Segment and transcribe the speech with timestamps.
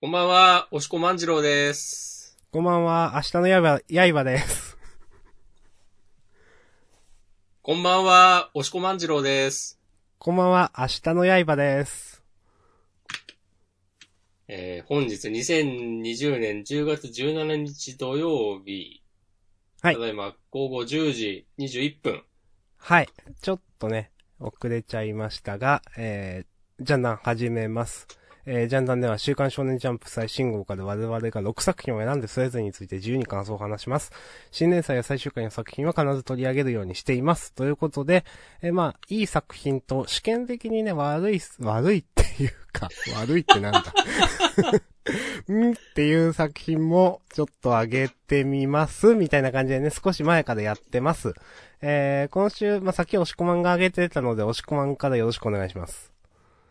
[0.00, 2.38] こんばんは、おしこまんじろうです。
[2.52, 4.78] こんばんは、明日の刃、刃です。
[7.62, 9.80] こんばんは、おしこまんじろうです。
[10.20, 12.22] こんばんは、明日の刃です。
[14.46, 19.02] えー、本日2020年10月17日土曜日。
[19.80, 22.22] はいただいま午後10時21分。
[22.76, 23.08] はい。
[23.42, 28.06] ちょっとね、遅れちゃいましたが、えー、ジャンダン始めます。
[28.46, 34.12] えー、ジャンダンでは週刊少年ジャンプ最新号から我々が6作品を選んでそれぞれについて自由に感想を話します。
[34.50, 37.52] 新年祭や最終回の作品は必ず取り上げるようにしています。
[37.52, 38.24] ということで、
[38.62, 42.88] えー、まあ、いい作品と試験的にね、悪い、悪いっていうか、
[43.20, 43.82] 悪いってなんだ。
[45.48, 51.34] うんっていう作品もちょっと上げてみます、みたいな感じでね、少し前からやってます。
[51.80, 56.12] えー、今週、まあ、さっき押し込まんが上げてたので、押し込まんからよろしくお願いします。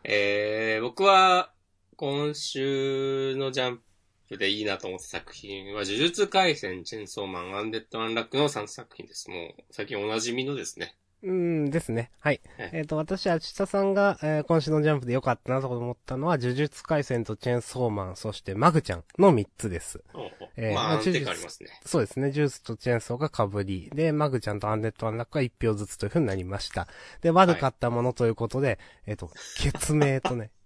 [0.04, 1.50] えー、僕は、
[1.98, 3.82] 今週のジャン
[4.30, 9.31] プでいいなと思った作品は、呪術回戦、チェンソーマン、アンデッド・アンラックの3作品です。
[9.31, 10.95] もう、最近お馴染みのですね。
[11.23, 12.12] うーんですね。
[12.20, 12.42] はい。
[12.56, 20.03] はいえっ、と、私、あちたさんが、えー今週のジャンプで良かったなと思ったのは、呪術回戦とチェーンソーマン、そしてマグちゃんの3つです。
[20.14, 21.70] おうおうえーまあ、まあ安定感ありますね。
[21.84, 22.31] そうですね。
[22.31, 26.88] ジュースとチェーンソーが被り、で、マグちゃんとアンデッドアンラックが1票ずつという風になりました。
[27.22, 30.52] で、悪かったものということで、えっ、と、決明とね、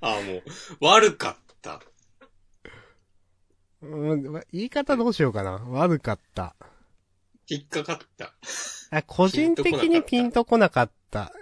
[0.00, 0.42] ああ、もう、
[0.80, 1.80] 悪かった。
[3.82, 5.52] うん言い方どうしようかな。
[5.68, 6.56] 悪かった。
[7.48, 8.34] 引っかかった。
[8.90, 11.32] あ個人的にピンとこなかった。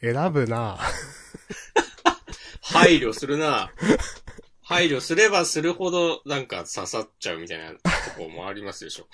[0.00, 0.78] 選ぶな
[2.62, 3.70] 配慮するな。
[4.62, 7.78] 配慮すればするほど、なんか刺さっちゃうみたいなと
[8.16, 9.08] こもありますでしょ。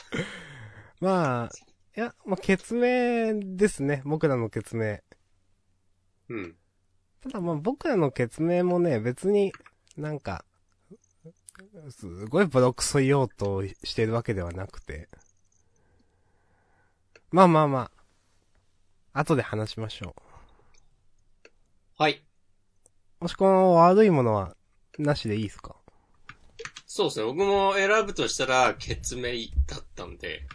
[1.00, 1.50] まあ、
[1.96, 4.02] いや、まあ、決明ですね。
[4.04, 4.98] 僕らの決明。
[6.28, 6.56] うん。
[7.22, 9.52] ただまあ僕らの決明もね、別に
[9.96, 10.44] なんか、
[11.90, 15.08] すごいボロクソ言おうとしてるわけではなくて。
[17.32, 17.90] まあまあま
[19.12, 20.14] あ、後で話しましょ
[21.98, 22.22] はい。
[23.20, 23.24] う。
[23.24, 24.54] もしこの悪いものは、
[24.98, 25.74] なしでいいですか？
[26.86, 27.26] そうですね。
[27.26, 29.22] 僕も選ぶとしたら、決明
[29.66, 30.46] だったんで。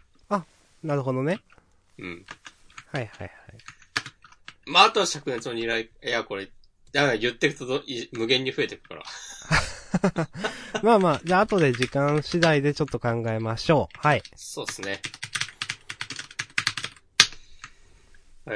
[0.84, 1.40] なるほどね。
[2.00, 2.26] うん。
[2.88, 3.32] はいはいはい。
[4.66, 6.50] まあ、あとは灼熱の二来、いや、これ、
[6.92, 9.04] だから言っていくと無限に増えていくから。
[10.84, 14.08] まあまあ、じゃあ後で時間次第でちょっと考えましょう。
[14.08, 14.24] はい。
[14.36, 15.02] そうですね。
[18.48, 18.54] えー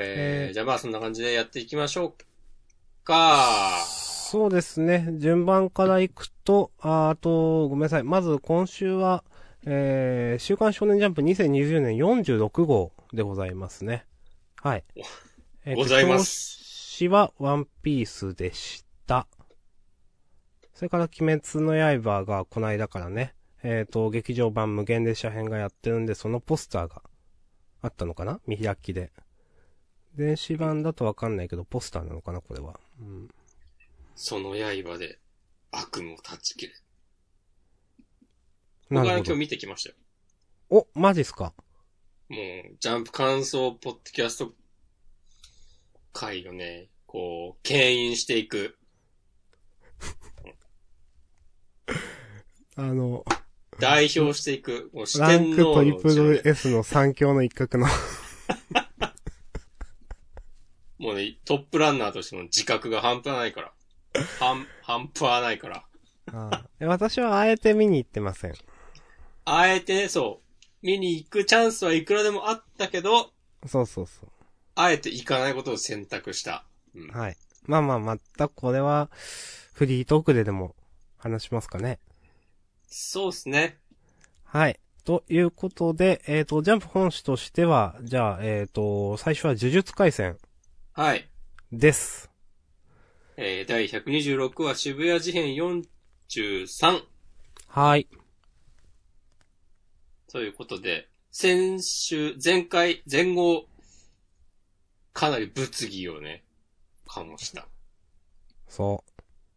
[0.47, 3.83] えー、じゃあまあそんな感じでやっていきましょうか。
[3.85, 5.07] そうですね。
[5.17, 8.03] 順番からいくと、ああと、ごめんなさい。
[8.03, 9.23] まず今週は、
[9.65, 14.05] えー、週刊少年ジャンプ2020年46号でございますね。
[14.61, 14.83] はい。
[15.65, 16.64] えーとございます。
[16.97, 19.27] 表紙はワンピースでした。
[20.73, 23.33] それから鬼滅の刃がこの間からね、
[23.63, 27.01] えっ、と、劇場版無限列車編がやってるんで、そのポスターが
[27.81, 28.39] あったのかな？
[28.47, 29.11] 見開きで。
[30.15, 32.39] 電子版だとわかんないけど、ポスターなのかな？
[32.39, 32.79] これは。
[33.01, 33.29] うん。
[34.15, 35.19] その刃で
[35.71, 36.73] 悪夢を断ち切る。
[38.89, 39.35] 僕は今日。
[39.35, 39.95] 見てきましたよ。
[40.69, 41.53] お、マジっすか？
[42.29, 42.39] もう、
[42.79, 44.53] ジャンプ感想ポッドキャスト
[46.15, 48.77] 回をね、こう、牽引していく。
[52.77, 53.25] あの、
[53.79, 54.89] 代表していく。
[54.93, 57.87] もう四ランク天王のトリのねル S の三強の一角の。
[60.97, 63.73] もうね、トップランナーとしての自覚が半端ないから。
[64.39, 65.83] 半、半端はないから。
[66.27, 68.53] あー私はあえて見に行ってません。
[69.43, 70.45] あえてね、そう。
[70.81, 73.33] 見に行くチャンスはいくらでもあったけど、
[73.67, 74.25] そうそうそ
[74.75, 76.65] あえて行かないことを選択した。
[76.93, 77.17] うんう。
[77.17, 77.37] はい。
[77.65, 79.09] まあまあ、またこれは、
[79.73, 80.75] フリートークででも
[81.17, 81.99] 話しますかね。
[82.87, 83.79] そうですね。
[84.43, 84.79] はい。
[85.03, 90.37] ということで、えっ、と、ジャンプ本誌としては、じゃあ、えっ、と、最初は呪術回戦
[90.93, 91.29] はい。
[91.71, 92.29] です。
[93.37, 97.03] えー、第126話渋谷事変43
[97.67, 98.07] はい。
[100.31, 103.67] ということで、先週、前回、前後、
[105.15, 106.43] かなり物議をね、
[107.07, 107.69] 醸した。
[108.67, 109.01] そ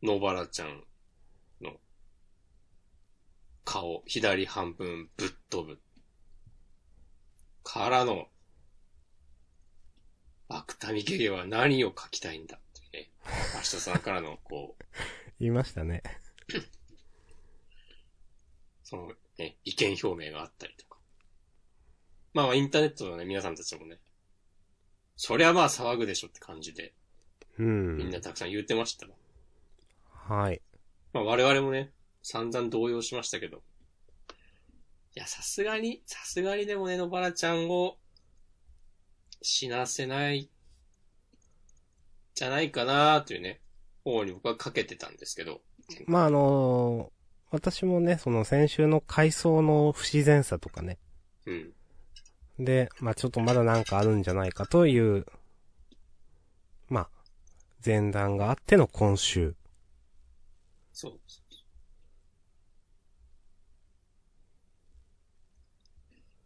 [0.00, 0.84] 野原ちゃん
[1.60, 1.72] の
[3.64, 5.81] 顔、左半分ぶっ飛ぶ。
[7.64, 8.28] からの、
[10.49, 13.11] 芥見ゲゲは何を書きたいんだってね。
[13.56, 14.87] 明日さんからの、こう、う。
[15.40, 16.04] 言いましたね。
[18.84, 21.00] そのね、意見表明があったりとか。
[22.32, 23.99] まあまあインターネットのね、皆さんたちもね、
[25.20, 26.94] そりゃまあ騒ぐでしょって感じで、
[27.58, 27.96] うん。
[27.96, 29.06] みんなたくさん言ってました。
[30.12, 30.62] はい。
[31.12, 31.90] まあ我々もね、
[32.22, 33.58] 散々動揺しましたけど。
[35.16, 37.96] いや、さすがに、さすがにでもね、野原ちゃんを
[39.42, 40.48] 死なせない、
[42.34, 43.60] じゃないかなというね、
[44.04, 45.60] 方に僕はかけてたんですけど。
[46.06, 47.18] まあ、あのー
[47.50, 50.98] 私もね、その先週の回想の不自然さとかね。
[51.46, 51.72] うん。
[52.58, 55.26] で、まあちょっとまだなんかあるんじゃないかという、
[56.88, 57.08] まあ、
[57.84, 59.55] 前段があっての今週。
[60.93, 61.20] そう。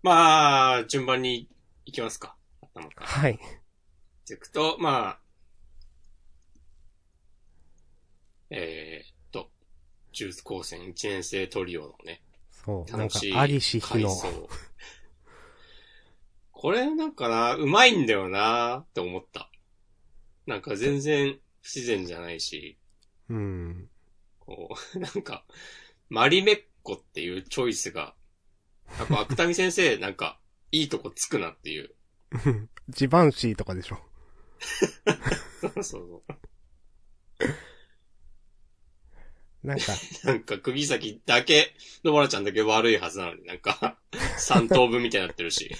[0.02, 1.48] まあ、順番に
[1.86, 2.34] 行きますか。
[2.60, 3.06] 頭から。
[3.06, 3.38] はい。
[4.26, 5.20] ていくと、まあ、
[8.50, 9.50] えー、っと、
[10.12, 12.90] ジュース高専1年生トリオのね、そう。
[12.96, 14.10] なんか楽しい、ありし日の。
[16.62, 19.50] これなんかな、うまいんだよなって思った。
[20.46, 22.78] なんか全然不自然じゃないし、
[23.28, 23.88] うん。
[24.38, 25.44] こう、 なんか、
[26.08, 28.14] マリメッコっていうチョイスが、
[28.96, 30.38] やっぱ芥見先生 なんか、
[30.70, 31.96] いいとこつくなっていう。
[32.88, 33.98] ジバンシーとかでしょ。
[35.60, 36.22] そうそうそう。
[39.64, 39.92] なんか、
[40.22, 41.74] なんか釘先だけ、
[42.04, 43.98] 野原ちゃんだけ悪いはずなのになんか、
[44.38, 45.74] 三等分みたいになってるし。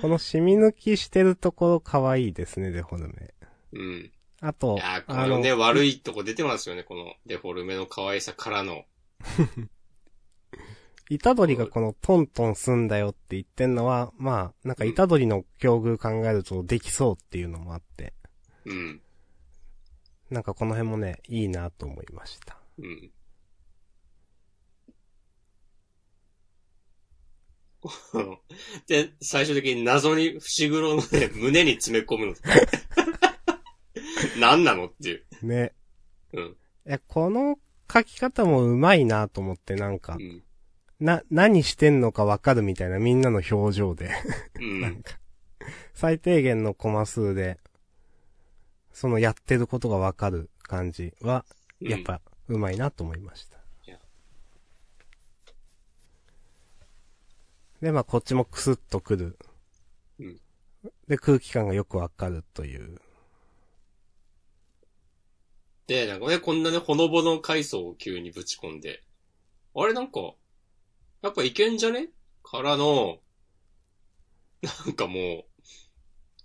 [0.00, 3.34] この染み抜きしてるところ可愛いですね、デフォルメ。
[3.72, 4.12] うん。
[4.40, 8.84] あとい、やー、こあの、のね、悪いとこ出てますよね、このデフォルメの可愛さからの。
[11.10, 18.14] イタドリがこのトントンすんだよって言ってんのは、まあ、なんかイタドリの境遇考えるとできそうっていうのもあって、
[18.64, 19.00] うん。
[20.30, 22.56] なんかこの辺もね、いいなと思いました。
[22.78, 23.10] うん。
[28.86, 32.34] で、最終的に謎に伏黒のね、 胸に詰め込むの。
[34.38, 35.24] 何なのっていう。
[35.42, 35.72] ね。
[36.32, 36.44] うん。
[36.44, 37.58] いや、この
[37.92, 40.42] 書き方もうまいなと思って、なんかう、ん。
[41.00, 44.10] な、何してんのかわかるみたいなみんなの表情で、
[44.60, 45.02] う なんん。
[45.02, 45.18] か、
[45.94, 47.58] 最低限のコマ数で、
[48.92, 51.44] そのやってることがわかる感じは、
[51.80, 53.56] やっぱ、うまいなと思いました
[53.86, 53.98] いや。
[57.82, 59.38] で、まあ、こっちもクスッとくる。
[60.18, 60.40] うん
[61.06, 63.00] で、空気感がよくわかるという。
[65.86, 69.04] で、なんかね、こんなね、ほのぼの階層を急にぶち込んで、
[69.76, 70.34] あれなんか、
[71.22, 72.08] やっぱいけんじゃね？
[72.42, 73.20] からの、
[74.86, 75.44] なんかも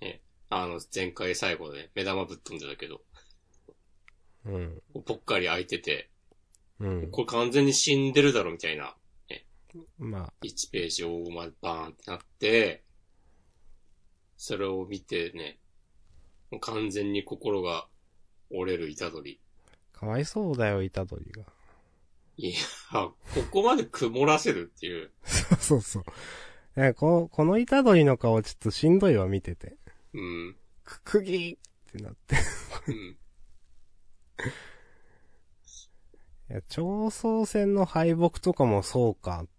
[0.02, 3.02] う、ね、あの、前回最後で目玉ぶっ飛んでたけど、
[4.46, 4.82] うん。
[5.04, 6.12] ぽっかり開いてて、
[6.80, 7.12] うん。
[7.12, 8.96] これ完全に死んでるだろみたいな、
[9.98, 12.84] まあ、1ページ大まバーンってなって、
[14.38, 15.60] それを見てね、
[16.52, 17.88] もう完全に心が
[18.52, 19.40] 折れる虎取。
[19.92, 21.44] かわいそうだよ、イタドリが。
[22.38, 22.56] いや、
[22.94, 23.16] こ
[23.50, 25.12] こまで曇らせるっていう。
[25.26, 26.04] そうそうそう。
[26.76, 29.76] え、ここのイタドリの顔ちょっとしんどいわ、見てて。
[30.14, 30.56] うん。
[30.84, 31.60] く、くぎーっ
[31.92, 32.36] てなって。
[32.88, 33.18] うん。
[36.50, 39.57] いや、超総戦の敗北とかもそうかって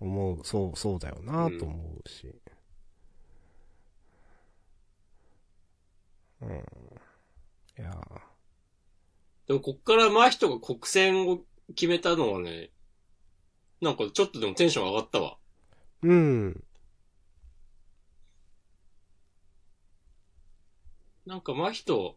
[0.00, 2.34] 思う、そう、そうだよなと思うし。
[6.42, 6.56] うん。
[7.78, 7.90] いや
[9.46, 11.40] でもこっから真人が国戦を
[11.74, 12.70] 決めたのはね、
[13.80, 15.36] なんかちょっとでもテンション上がったわ。
[16.02, 16.64] うん。
[21.26, 22.16] なんか真人、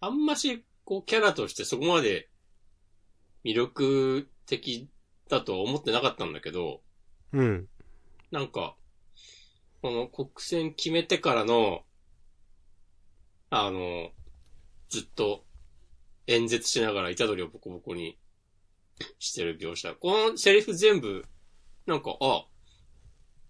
[0.00, 2.29] あんまし、こう、キャラとしてそこまで
[3.44, 4.88] 魅力的
[5.28, 6.82] だとは思ってなかったんだけど、
[7.32, 7.68] うん。
[8.30, 8.76] なんか、
[9.82, 11.82] この国戦決めてからの、
[13.50, 14.10] あの、
[14.88, 15.44] ずっと
[16.26, 18.18] 演説しながら虎取をボコボコに
[19.18, 19.94] してる描写。
[19.94, 21.24] このセリフ全部、
[21.86, 22.46] なんか、あ、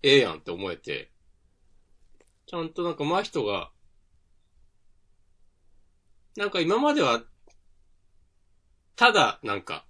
[0.03, 1.11] ええやんって思えて、
[2.47, 3.71] ちゃんとなんか真人が、
[6.37, 7.23] なんか今までは、
[9.01, 9.87] ただ、なんか、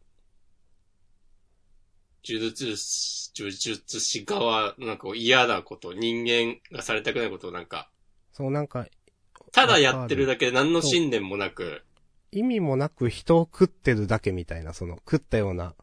[2.24, 7.90] 呪術師、呪術師側、なんか嫌なこと、人間がされたくないことをなんか、
[8.30, 8.86] そうなんか、
[9.50, 11.82] ただやってるだけで何の信念もなく、
[12.30, 15.74] 意味もなく人を食ってるだけみたいな、その食ったような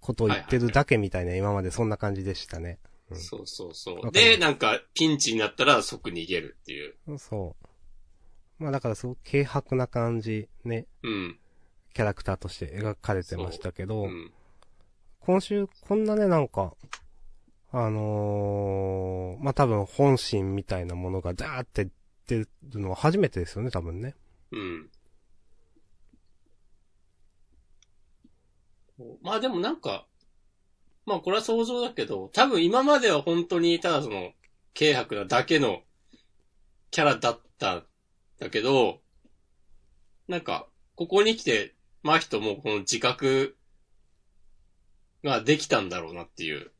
[0.00, 2.78] ことを言ってるだけみたいな、今までそんな感じでしたね。
[3.10, 4.10] うんそうそうそう。
[4.10, 7.18] で、なんか、ピンチになったら即逃げるっていう。
[7.18, 7.56] そ
[8.58, 8.62] う。
[8.62, 11.40] まあだからすごく軽薄な感じ、ね、うん。
[11.94, 14.32] キャラクターとして描かれてましたけど、うん。
[15.20, 16.74] 今週こんなね、なんか、
[17.72, 21.88] あのー、まあ多分本心みたいなものがダーってっ
[22.30, 22.48] てる
[22.80, 24.14] のは初めてですよね、多分ね。
[24.52, 24.90] うん。
[29.22, 30.06] まあでもなんか、
[31.06, 34.32] まあこれは想像だけど、多分今までは本当にただその、
[34.78, 35.82] 軽薄なだけの
[36.90, 37.86] キャラだったん
[38.38, 39.00] だけど、
[40.28, 43.56] なんか、ここに来て、真人もこの自覚
[45.22, 46.70] ができたんだろうなっていう。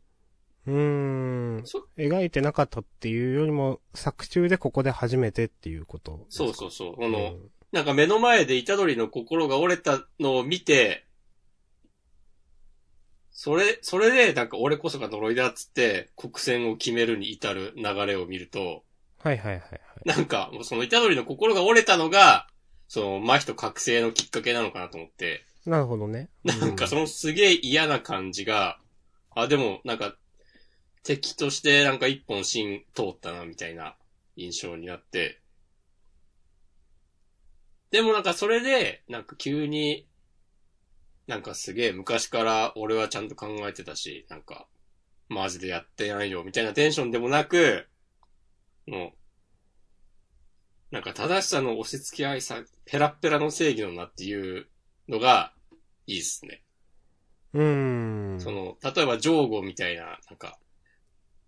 [0.67, 1.87] うーんそ。
[1.97, 6.27] 描いてなかったっていうよりも、作中でここで初めてっていうこと。
[6.29, 6.95] そうそうそう。
[6.95, 7.37] こうの、
[7.73, 11.07] なんか目の前で虎杖の心が折れたのを見て、
[13.31, 18.85] それ、それでなんか俺こそが呪いだっつって国戦を決めるに至る流れを見ると、
[19.19, 19.81] はいはいはいはい。
[20.05, 22.47] なんかもうその虎杖の心が折れたのが、
[22.91, 26.29] その真人覚醒のきっかけなのかなと思って、なるほどね。
[26.43, 28.81] なんかそのすげえ嫌な感じが、
[29.31, 30.17] あ、でもなんか
[31.05, 33.95] 敵としてなんか一本芯通ったなみたいな
[34.35, 35.41] 印象になって、
[37.93, 40.09] でもなんかそれで、なんか急に、
[41.29, 44.67] なんかすげえ昔から俺はちゃんと考えてたし、なんか、
[45.29, 47.87] マジでやってないよみたいなテンションでもなく、
[48.89, 49.20] もう、
[50.91, 54.67] なんか正しさの押し付け合いさ、ペラッペラの正義のなっていう
[55.09, 55.53] のが、
[56.07, 56.63] いいっすね。
[57.53, 58.41] うーん。
[58.41, 60.59] その、例えば、ジョーゴみたいな、なんか、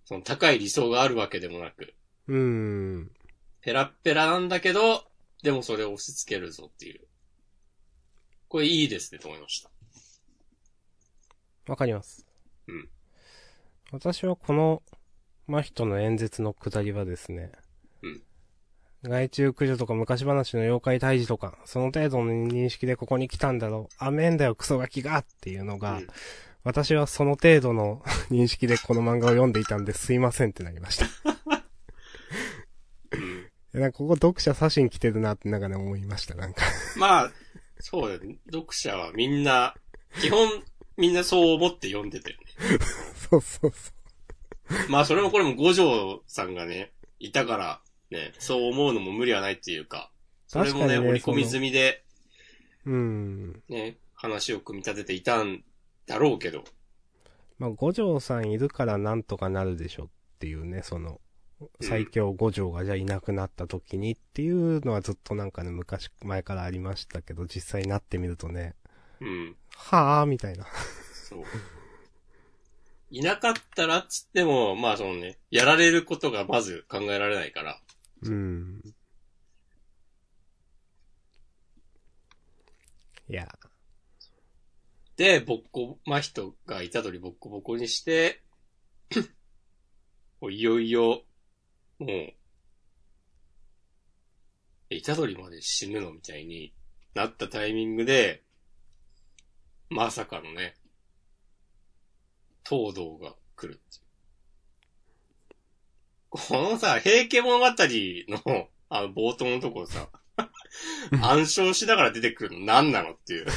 [0.05, 1.95] その高い理想があるわけでもなく、
[2.29, 3.11] うーん。
[3.61, 5.05] ペラッペラなんだけど、
[5.43, 7.01] でもそれを押し付けるぞっていう。
[8.49, 9.71] これいいですね、と思いました。
[11.67, 12.27] わかります。
[12.69, 12.89] うん。
[13.91, 14.83] 私はこの、
[15.49, 17.51] 真人の演説のくだりはですね。
[18.03, 18.23] うん。
[19.03, 23.95] 害虫駆除とか昔話の妖怪退治とか、その程度の認識でここに来たんだろう。
[23.99, 26.07] あめんだよ、クソガキがっていうのが、うん
[26.65, 31.07] 私はその程度の 認識でこの漫画を読んでいたんですいませんってなりました。
[33.11, 33.51] うん。
[33.73, 36.63] なんかここ読者写真来てるなってなんかね思いました、なんか。
[36.97, 37.33] まあ、
[37.81, 38.39] そうだよね。
[38.47, 39.75] 読者はみんな、
[40.21, 40.63] 基本、
[40.97, 42.79] みんなそう思って読んでたよね。
[43.31, 43.93] そうそうそ
[44.89, 47.83] まあ、それもこれも五条さんがね、いたから、
[48.13, 50.11] ね、そう思うのも無理はないっていうか、
[50.47, 52.05] それもね、ね織り込み済みで、
[52.85, 52.91] う。
[52.91, 53.63] うん。
[53.69, 55.65] ね、話を組み立てていたん
[56.07, 56.65] だろうけど、
[57.59, 61.21] まあ、五条さんいるからなんとかなるでしょっていうね、その、
[61.81, 68.75] 最強五条がじゃあいなくなった時にっていうのはずっとなんかね、昔、前からありましたけど、実際になってみるとね、
[69.21, 69.57] うん。
[69.77, 70.67] はぁーみたいな。
[71.29, 71.45] そう。
[73.11, 77.79] いなかったらっつっても、まあそのね、やられることがまず考えられないから。
[78.23, 78.81] うん。
[83.29, 83.49] いや、
[85.17, 88.43] で、ボッコ、ま人がいたとりボッコボコにして、
[90.51, 91.23] いよいよ、
[91.99, 92.11] もう、
[94.91, 96.13] え、イタドリまで死ぬの？
[96.13, 96.75] みたいに
[97.15, 98.43] なったタイミングで、
[99.89, 100.75] まさかのね、
[102.69, 104.02] 東堂が来るって。
[106.35, 107.75] このさ、平家物語の、
[108.89, 110.09] あの、冒頭のところさ、
[111.23, 113.47] 暗唱しながら出てくるの何なのっていう。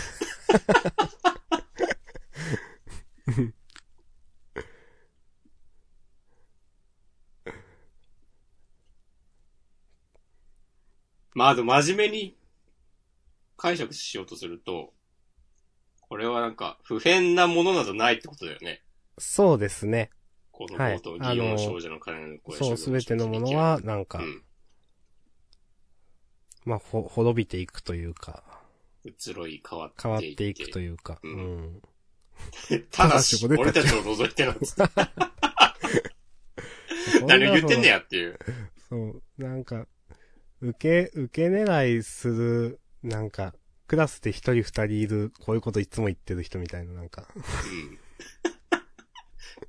[11.33, 12.37] まあ、でも真面目に
[13.55, 14.93] 解釈しようとすると、
[16.01, 18.83] これはなんか、不変なものなどないってことだよね。
[19.17, 20.11] そうですね。
[20.57, 24.41] このはい冒頭、あの祇園少女の鐘の声そう、すべてのもの、は、なんかう、ん。
[26.63, 28.41] まあ、ほ、滅びていくというか、
[29.03, 30.01] 移ろい変わってい。
[30.03, 31.81] 変わっていくというか、ううんん。
[32.89, 34.83] ただし、俺たちを除いて なんつって。
[37.27, 38.39] 何を言ってんねやっていう。
[38.87, 39.87] そう、なんか、
[40.61, 43.53] 受け、受け狙いする、なんか、
[43.87, 47.27] クラスで一人二人いる、こういうこといつも言ってる人みたいな、なんか。
[47.35, 47.99] うん。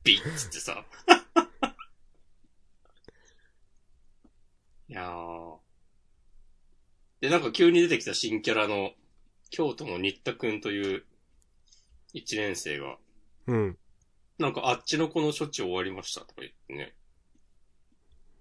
[0.07, 0.87] ビッつってさ。
[4.89, 5.59] いやー。
[7.21, 8.95] で、なんか急に出てきた新キャラの、
[9.51, 11.05] 京都の新田くんという
[12.13, 12.99] 一年生が、
[13.49, 13.77] うん。
[14.39, 16.95] なんかあっちの子の処置終わりましたとか言ってね。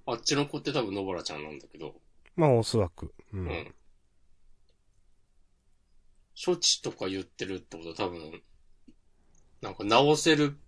[0.05, 1.99] あっちの子って多分野原ちゃんなんだけど、
[2.35, 3.07] まあ、おそらく。
[3.33, 3.37] う。
[3.37, 3.73] うんん。
[6.45, 8.43] 処置とか言ってるってことは多分、
[9.61, 10.59] なんか直せる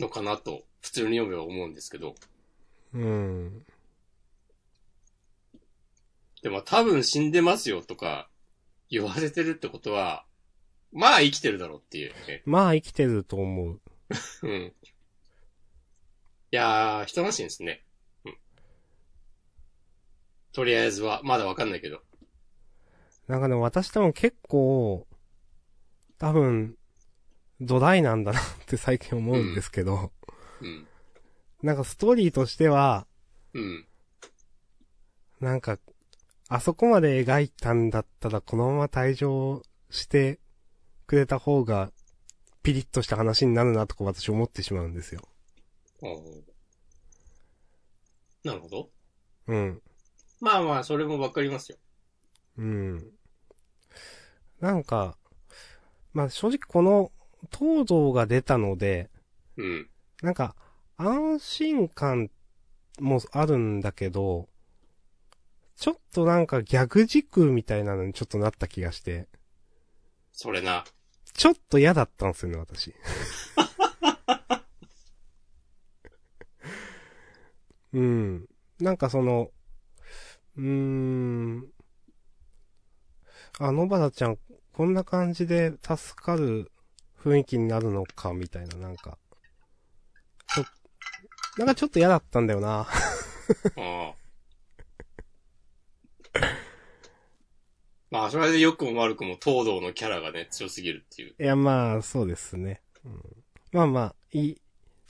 [0.00, 2.14] のかなと、普通に読めば思うんですけど。
[2.94, 3.64] うん。
[6.42, 8.28] でも多分死んでますよとか
[8.88, 10.24] 言われてるってことは、
[10.92, 12.42] まあ生きてるだろうっていうね。
[12.46, 13.80] まあ、生きてると思う。
[14.42, 14.72] うん。
[16.50, 17.84] いやー、人らしいですね。
[20.52, 22.00] とりあえずは、まだわかんないけど。
[23.26, 25.06] なんかね、私多分結構、
[26.16, 26.77] 多分、
[27.60, 30.12] ドライなんだなって最近思うんですけど、
[30.60, 30.86] うん。
[31.62, 33.06] なんかストーリーとしては、
[33.54, 33.86] うん。
[35.40, 35.78] なんか、
[36.48, 40.38] あそこまで描いたんだったらこのまま退場して
[41.06, 41.90] くれた方が、
[42.62, 45.22] ピリッとした話になるなとか私思ってしまうんですよ。
[48.44, 48.90] なるほど。
[49.46, 49.82] うん。
[50.40, 51.78] まあまあ、それもわかりますよ。
[52.58, 53.10] うん。
[54.60, 55.16] なんか、
[56.12, 57.12] まあ正直この
[57.56, 59.10] 東堂が出たので、
[59.56, 59.88] うん。
[60.22, 60.54] なんか
[60.96, 62.30] 安心感
[63.00, 64.48] もあるんだけど、
[65.76, 69.28] ちょっとなんかギャグ軸みたいなのにちょっとなった気がして、
[70.32, 70.84] それな。
[71.34, 72.94] ちょっと嫌だったんですよね、私。
[77.92, 78.48] うん。
[78.80, 79.50] なんかその、
[80.56, 81.66] うーん。
[83.60, 84.38] あ、野原ちゃん、
[84.72, 86.70] こんな感じで助かる
[87.22, 89.18] 雰囲気になるのか、みたいな、なんか。
[90.54, 90.64] ちょ、
[91.58, 92.86] なんかちょっと嫌だったんだよな。
[93.76, 94.14] ああ。
[98.10, 101.34] まあ、それで良くも悪くも東堂のキャラがね、強すぎるっていう。
[101.38, 102.80] いや、まあ、そうですね。
[103.04, 103.22] うん、
[103.72, 104.62] まあまあ、いい、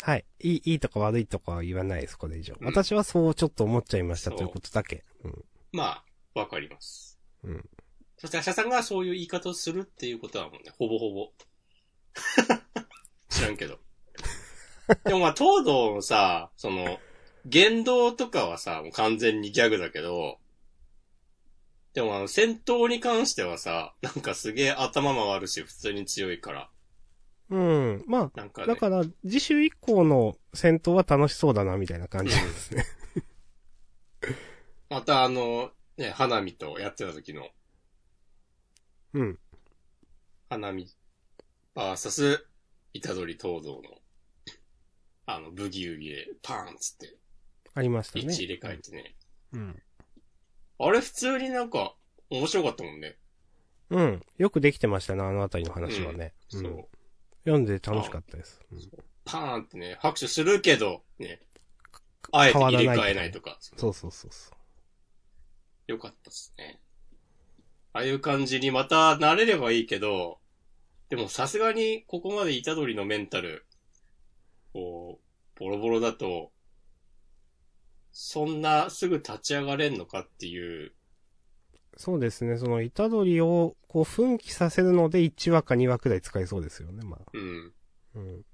[0.02, 0.24] はい。
[0.40, 2.54] いい、いいとか悪いとかは言わないです、これ以上。
[2.58, 5.04] うん私はそうちょっと思っちゃいましたということだけ。
[5.22, 5.44] うん。
[5.72, 6.02] ま
[6.34, 7.18] あ、わかります。
[7.44, 7.68] うん。
[8.16, 11.30] そして、アシャさんがそういう言い方をするっていうことはもうね、ほぼほぼ。
[13.28, 13.78] 知らんけど。
[15.04, 16.98] でもまあ、東堂のさ、その、
[17.44, 20.38] 言動とかはさ、もう完全にギャグだけど、
[21.94, 26.70] でもあの、戦闘に関してはさ、なんかすげえ頭回るし、普通に強いから。
[27.50, 28.04] うん。
[28.06, 28.68] まあ、なんかね。
[28.68, 32.84] だから、次週以降の戦闘は楽しそうだな、みたいな感じですね。
[34.90, 37.48] またあの、ね、花見とやってた時の、
[39.14, 39.38] うん。
[40.48, 40.86] 花見、
[41.78, 42.44] バーサス、
[43.00, 43.82] 虎取東堂の、
[45.26, 47.16] あの、ブギウギで、パーンっつって、
[47.72, 48.24] ありましたね。
[48.24, 49.14] 位置入れ替えてね。
[49.52, 49.82] うん。
[50.80, 51.94] あれ普通になんか、
[52.30, 53.16] 面白かったもんね。
[53.90, 54.22] うん。
[54.38, 56.34] よくできてましたね、あのあたりの話はね。
[56.48, 56.62] そう。
[56.62, 56.84] ん
[57.44, 58.60] 読んで楽しかったです。
[58.72, 58.78] うん
[59.24, 61.42] パーンってね、拍手するけど、ね、
[62.32, 63.56] あえて入れ替えないとか。
[63.60, 64.50] そうそうそうそ
[65.86, 65.92] う。
[65.92, 66.80] よかったっすね。
[67.92, 70.40] ああいう感じにまた慣れればいいけど、
[71.08, 73.66] でもさすがにここまで虎取のメンタル、
[74.72, 75.20] こ
[75.56, 76.52] う、ボロボロだと、
[78.12, 80.92] そんなすぐ立ち上がれんのかっていう、
[81.96, 87.20] そうですね、その、虎取を、こう、奮起させるので1話か2話くらい使いそうですよね、まあ。
[87.32, 87.74] うん。
[88.14, 88.44] うん。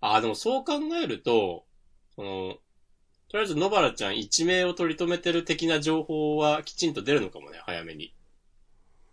[0.00, 1.64] ああ、でもそう考えると、
[2.14, 2.58] その、
[3.28, 8.14] とりあえず野原ちゃん一命を取り留めてる的な情報はきちんと出るのかもね、早めに。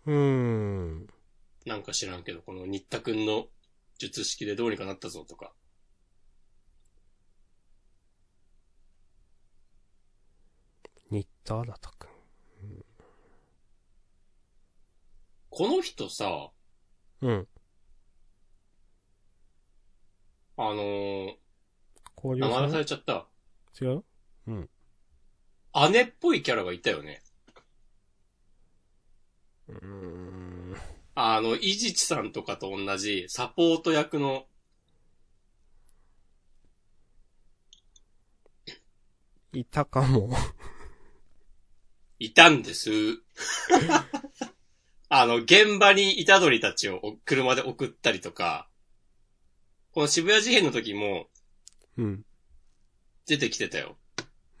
[0.06, 1.06] うーん。
[1.66, 3.48] なんか知らんけど、この新田くんの
[3.98, 5.52] 術式でどうにかなったぞとか。
[11.10, 12.10] 新田新田くん。
[15.50, 16.50] この人さ、
[17.22, 17.48] うん。
[20.58, 21.34] あのー、
[22.16, 23.26] 交流名前忘されちゃった。
[23.80, 24.04] 違う？
[25.92, 27.22] 姉っぽいキャラがいたよね。
[29.68, 30.45] うーん。
[31.18, 34.44] あの、伊地知さんとかと同じサポート役の、
[39.54, 40.28] いたかも。
[42.18, 42.90] いたんです。
[45.08, 48.68] あの、現場に虎取たちをお車で送ったりとか、
[49.92, 51.30] この渋谷事変の時も
[51.96, 52.26] うん。
[53.26, 53.96] 出てきてたよ。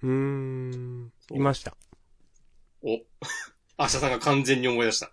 [0.02, 1.12] うーん。
[1.32, 1.76] いました。
[2.80, 2.92] お。
[3.78, 5.12] 明日さんが完全に思い出した。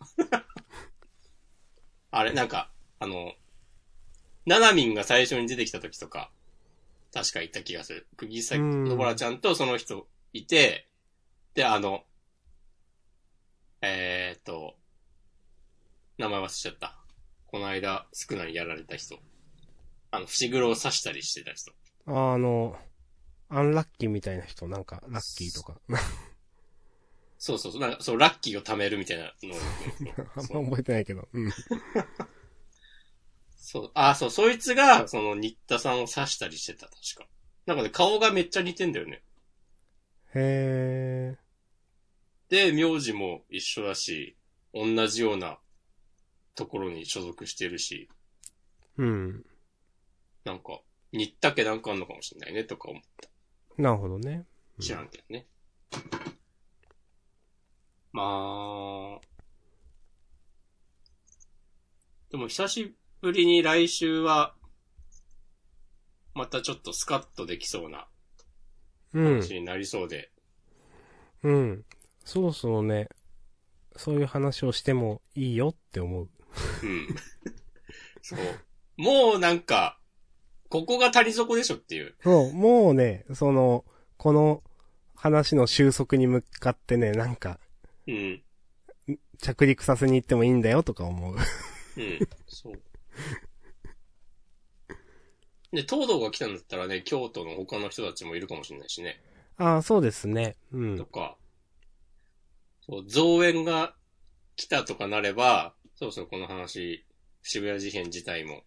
[2.15, 3.33] あれ、なんか、あの、
[4.45, 6.29] ナナミンが最初に出てきた時とか、
[7.11, 8.07] 確か言った気がする。
[8.17, 10.87] 釘崎うん野原ちゃんとその人いて、
[11.55, 12.03] で、あの、
[13.81, 14.75] えーっと、
[16.19, 16.99] 名前忘れちゃった。
[17.47, 19.17] この間、スクナにやられた人。
[20.11, 21.71] あの、伏黒を刺したりしてた人。
[22.05, 22.77] あの、
[23.49, 25.79] アンラッキーみたいな人、なんか、ラッキーとか。
[27.43, 29.55] そうそうそう、なんか、そう、ラッキーを貯めるみたいなの
[30.33, 31.27] あんま覚えてないけど。
[31.33, 31.51] うん。
[33.57, 37.27] そう、あ、そう、そいつが、その、新田さんを刺したりしてた、確か。
[37.65, 39.25] なんかね、顔がめっちゃ似てんだよね。
[40.35, 41.37] へ
[42.47, 44.37] で、名字も一緒だし、
[44.73, 45.59] 同じような
[46.55, 49.03] ところに所属してるし、ー。
[49.03, 49.45] うん。
[50.45, 50.79] なんか、
[51.11, 53.29] 新田家なんかあんのかもしれないね、とか思った。
[53.81, 54.45] なるほどね。
[54.79, 55.45] 知らんけどね。
[58.13, 59.27] まあ、
[62.29, 64.53] でも久しぶりに来週は、
[66.35, 68.07] またちょっとスカッとできそうな
[69.13, 69.39] うん。
[69.39, 70.31] 話になりそうで、
[71.43, 71.85] うん。
[72.23, 73.09] そろそろね、
[73.95, 76.29] そういう話をしてもいいよって思う。
[76.83, 77.07] うん。
[78.21, 78.39] そう。
[78.95, 79.99] もうなんか、
[80.69, 82.15] ここが谷底でしょっていう。
[82.23, 83.85] そう、もうね、その、
[84.17, 84.63] この
[85.15, 87.59] 話の収束に向かってね、なんか、
[88.07, 88.43] うん。
[89.39, 91.35] 着陸させに行ってもいいんだよとか思う。
[91.35, 92.19] うん。
[92.47, 92.81] そう。
[95.71, 99.21] で、東堂が来たんだったらね、京都の他の人たちもいるかもしれないしね。
[99.57, 100.55] ああ、そうですね。
[100.71, 100.97] うん。
[100.97, 101.35] とか、
[102.81, 103.95] そう、増援が
[104.55, 107.05] 来たとかなれば、そうそうこの話、
[107.41, 108.63] 渋谷事変自体も、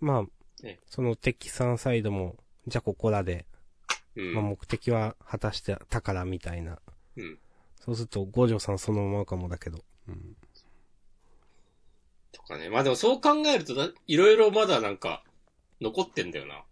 [0.00, 3.46] まあね、その敵さんサイドも、じゃあここらで、
[4.16, 4.34] うん。
[4.34, 6.78] まあ目的は果たしてたからみたいな。
[7.16, 7.38] うん。
[7.80, 9.84] そうすると、五条さんそのままかもだけど。
[10.08, 10.36] うん。
[12.32, 12.68] とかね。
[12.68, 15.24] まあでもそう考えるとだ、いろいろまだなんか、
[15.80, 16.62] 残ってんだよな。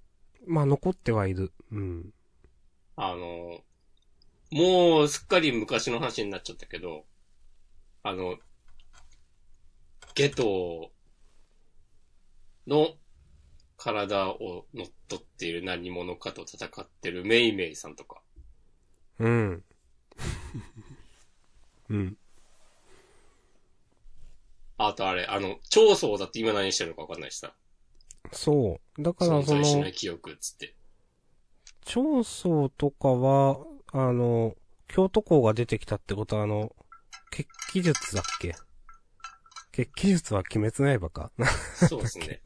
[0.46, 1.52] まあ残ってはいる。
[1.72, 2.12] うん。
[2.96, 3.60] あの、
[4.50, 7.04] もうすっかり昔の話になっちゃったけど、
[8.02, 8.36] あの、
[10.14, 10.90] ゲト
[12.66, 12.94] の
[13.76, 18.20] 体を乗っ取っている何者かと戦ってるメイメイさんとか。
[19.18, 19.64] うん。
[21.90, 22.18] うん。
[24.76, 27.52] あとあれ、あの、長宗だって今何してるのかわかんないしさ。
[28.32, 29.02] そう。
[29.02, 30.74] だからその存在しない、記憶っつって。
[31.84, 33.58] 長宗とかは、
[33.92, 34.54] あの、
[34.86, 36.74] 京都校が出てきたってことはあの、
[37.30, 38.54] 血気術だっけ？
[39.72, 41.30] 血気術は鬼滅の刃か？
[41.88, 42.42] そうですね。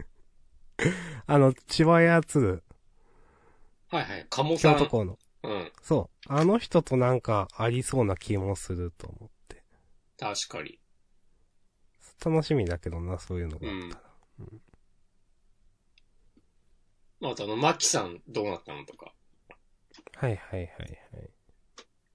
[1.26, 2.64] あの、血は操る、
[3.90, 4.26] はいはい。
[4.30, 4.74] 鴨さん。
[4.74, 5.18] 京都校の。
[5.42, 5.72] うん。
[5.82, 6.32] そう。
[6.32, 9.30] あの人となんかありそうな気もすると思。
[10.22, 10.78] 確かに。
[12.24, 14.02] 楽しみだけどな、そういうのがあったら。
[17.20, 19.12] まあ、あとあの、マキさんどうなったのとか。
[20.16, 21.30] はいはいはいはい。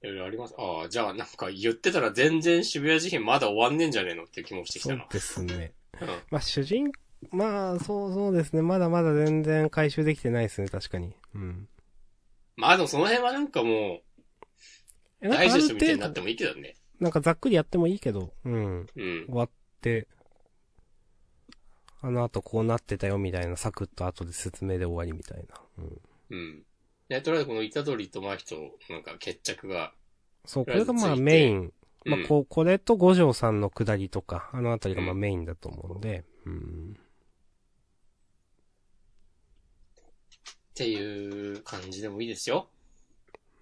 [0.04, 0.56] いろいろあります。
[0.58, 5.02] ああ、じゃあなんか言ってたら全然渋谷事変まだ終わんねえんじゃねえのっていう気もしてきたな。
[5.02, 5.74] そうですね。
[6.00, 6.08] うん。
[6.32, 6.92] まあ、主人、
[7.32, 8.62] まあ、そうそうですね。
[8.62, 11.14] まだまだ全然回収できてないですね、確かに。
[11.36, 11.68] うん。
[12.56, 14.02] まあでもその辺はなんかもう、
[15.22, 16.76] えなんかあるダイジェストみたいになってもいいけどね。
[17.00, 18.54] なんかざっくりやってもいいけど、うん。
[18.54, 18.86] うん。
[19.28, 19.50] 終わっ
[19.82, 20.08] て、
[22.02, 25.62] あの後こうなってたよみたいな、サクッと後で説明で終わりみたいな。
[25.80, 26.02] うん。
[26.30, 26.64] うん。
[27.10, 28.56] で、とりあえずこの虎杖と真人、
[28.90, 29.94] なんか決着が、
[30.46, 31.58] そう、これがまあメイン。
[31.58, 31.74] うん
[32.06, 36.98] まあ、こう、これと五条さんの下りとか、あのあたりがまあうんメインだと思うんで、うん。
[40.48, 42.70] っていう感じでもいいですよ。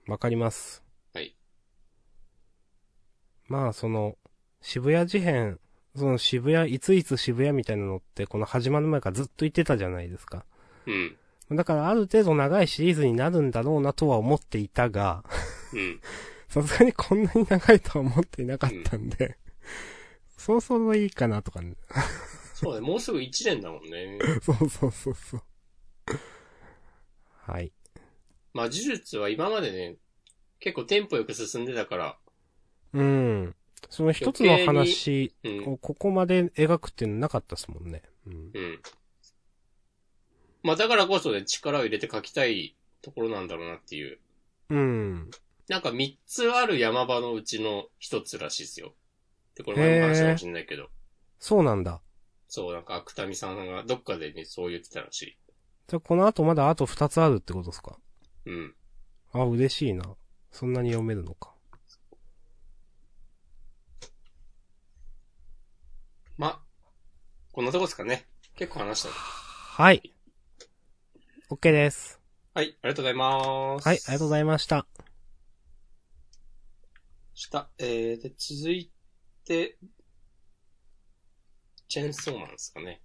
[0.07, 0.84] わかります。
[3.49, 3.61] はい。
[3.61, 4.17] まあ、その、
[4.61, 5.59] 渋谷事変、
[5.95, 10.45] その渋谷、いついつ渋谷みたいなのって、この始まる前からずっと言ってたじゃないですか。
[10.85, 11.17] うん。
[11.55, 15.23] だからある程度長いシリーズになるんだろうなとは思っていたが、
[15.73, 16.01] うん。
[16.49, 19.37] さすがにこんなに長いとは思っていなかったんで、
[20.37, 21.75] そろそろいいかなとかね。
[22.55, 22.87] そうだね。
[22.87, 24.17] もうすぐ1年だもんね。
[24.41, 25.41] そうそうそうそう。
[27.43, 27.71] はい。
[28.53, 29.97] まあ、呪術は今までね、
[30.59, 32.17] 結構テンポよく進んでたから、
[32.95, 33.55] うん。
[33.89, 35.73] その一つの話うん。
[35.73, 38.01] をここまで描くっていうのなかったですもんね。
[38.25, 38.33] うん。
[38.33, 38.81] うん。
[40.63, 44.19] まあ、だからこそね、力を入れて書きたいところなんだろうなっていう。
[44.69, 45.29] うん。
[45.67, 48.95] なんか3つある山場のうちの1つらしいですよ。
[49.55, 50.89] で、これ前も話したかもしれないけど。
[51.39, 52.01] そうなんだ。
[52.47, 55.37] そう、なんか、芥見さんがどっかでね、そう言ってたらしい。
[55.87, 57.99] じゃあこの後まだあと二つあるってことですか？
[58.45, 58.75] うん。
[59.33, 60.15] あ、嬉しいな。
[60.51, 61.53] そんなに読めるのか。
[66.37, 66.59] ま、
[67.55, 68.25] こんなとこですかね。
[68.57, 69.15] 結構話したね。
[69.15, 70.13] はい。
[71.49, 72.19] OK です。
[72.53, 73.87] はい、ありがとうございます。
[73.87, 74.85] はい、ありがとうございました。
[77.33, 77.69] した。
[77.77, 78.91] えー、で、続い
[79.45, 79.77] て、
[81.87, 83.01] チェーンソーマンですかね。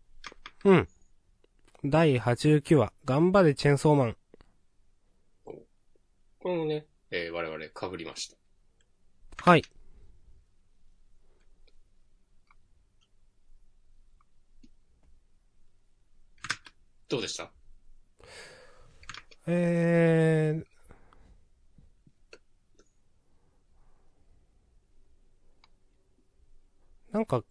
[0.64, 0.88] うん。
[1.84, 4.16] 第89話、頑張れチェンソーマン。
[5.44, 8.36] これもね、えー、我々被りました。
[9.48, 9.62] はい。
[17.10, 17.50] どうでした？
[19.48, 20.64] えー、
[27.12, 27.42] なんか、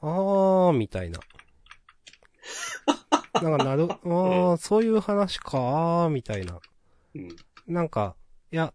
[0.00, 1.20] あー、みたいな。
[3.42, 6.58] なんかなる、あー、そういう話かー、みたいな。
[7.14, 7.28] うん。
[7.66, 8.16] なんか、
[8.50, 8.72] いや、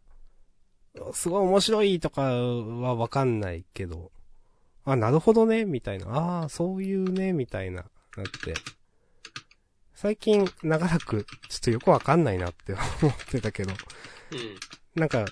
[1.14, 4.12] すごい面白いとかはわかんないけど、
[4.84, 6.10] あ、なるほどね、みたいな。
[6.10, 7.86] ああ、そういうね、みたいな、
[8.18, 8.54] なって。
[9.94, 15.00] 最近、長らく、ちょっとよくわかんないなって 思ってたけど、うん。
[15.00, 15.26] なんか、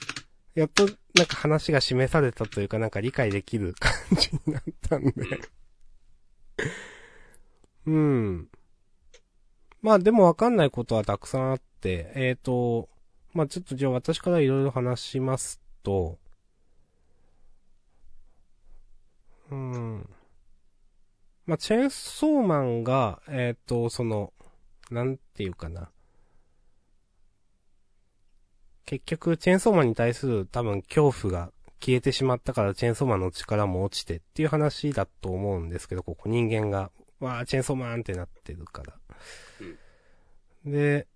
[0.53, 5.13] やっと、なんか話が示されたというか、なんか理解できる感じになったんで。
[7.87, 8.49] うん。
[9.81, 12.89] まあでもわかんないことはたくさんあって、えっ、と、
[13.33, 16.19] まあちょっとじゃあ私からいろいろ話しますと、
[19.51, 20.09] うん。
[21.49, 24.33] まあチェーンソーマンが、えっ、と、その、
[24.91, 25.89] なんていうかな。
[28.85, 38.93] 結局、チェーンソーマンに対する多分恐怖が消えてしまったからチェーンソーマンの力も落ちてっていう話だと思うんですけど、ここ人間が、わー、チェーンソーマンってなってるから。
[40.65, 41.07] で、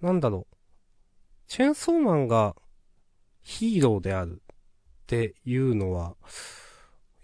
[0.00, 0.56] なんだろう。
[1.48, 2.56] チェーンソーマンが
[3.42, 4.56] ヒーローであるっ
[5.06, 6.16] ていうのは、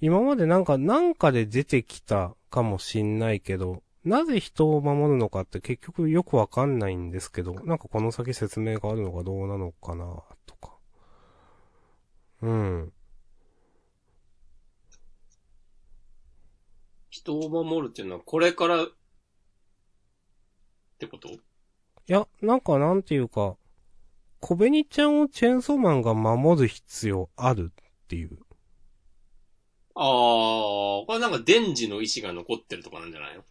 [0.00, 10.76] 今までなんか、なんかで出てきたかもしんないけど、なぜ人を守るのかって結局よくわかんないんですけど、なんかこの先説明があるのかどうなのかな、とか。
[12.42, 12.92] うん。
[17.08, 18.86] 人を守るっていうのは、これから、っ
[20.98, 21.28] てこと？
[21.30, 21.38] い
[22.08, 23.56] や、なんかなんていうか、
[24.40, 28.43] 小紅ちゃんをチェーンソーマンが守る必要あるっていう。
[29.96, 33.44] ああ、これなんか電磁の意志が残ってるとかなんじゃないの？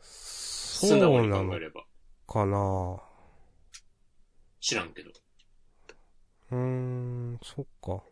[0.00, 1.84] 素そうなの考えれば。
[2.26, 3.02] かな
[4.60, 5.10] 知らんけど。
[6.52, 8.02] うーん、そっか。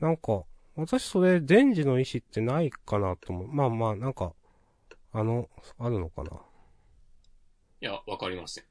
[0.00, 3.48] なんか、私それ、電磁の意志ってないかなと思う。
[3.48, 4.34] まあまあ、なんか、
[5.12, 6.30] あの、あるのかな
[7.80, 8.64] いや、わかりません。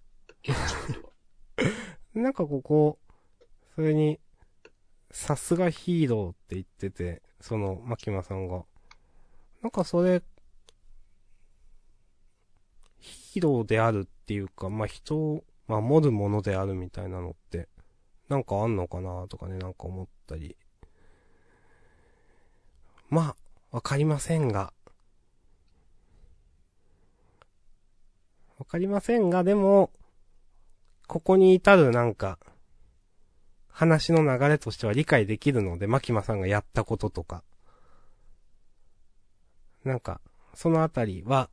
[0.44, 1.10] 現状では。
[2.14, 3.00] なんかここ、
[3.76, 4.20] それに、
[5.12, 8.64] さすがヒーローって言ってて、その、マキマさんが。
[9.62, 10.24] なんかそれ、
[13.00, 17.68] ヒーローであるっていうか、まあ、人を守るものであるみたいなのって、
[18.30, 20.56] なんかあんのかなとかね、なんか思ったり。
[23.10, 23.36] まあ、
[23.72, 24.74] わかりませんが。
[28.58, 29.92] わかりませんが、でも、
[31.08, 32.40] ここに至るなんか、
[33.72, 37.44] 話の流れとしては理解できるので、マキマさんがやったこととか。
[39.84, 40.22] なんか、
[40.54, 41.50] そのあたりは、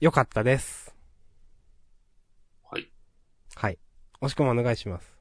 [0.00, 0.94] 良かったです。
[2.70, 2.90] はい。
[3.54, 3.78] はい。
[4.20, 5.14] 押し込みお願いします。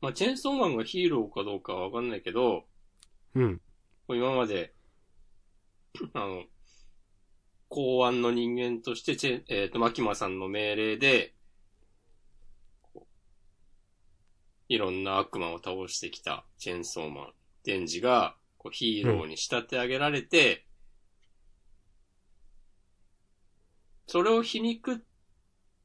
[0.00, 2.64] まあ、チェーンソーマンがヒーローかどうかはわかんないけど、
[3.34, 3.60] うん。
[4.08, 4.72] 今まで、
[6.14, 6.44] あの、
[7.70, 11.34] 公安の人間としてチェン、えっ、と、マキマさんの命令で、
[14.68, 20.66] いろんな悪魔を倒してきたチェーンソーマン、デンジが、こうヒーローに仕立て上げられて、
[24.08, 24.98] それを皮肉っ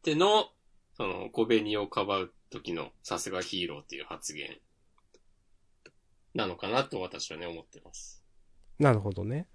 [0.02, 0.50] ての、
[0.98, 4.58] その、小紅をかばう時のさすがヒーローっていう発言
[6.34, 8.24] なのかなと私はね、思ってます。
[8.80, 9.48] なるほどね。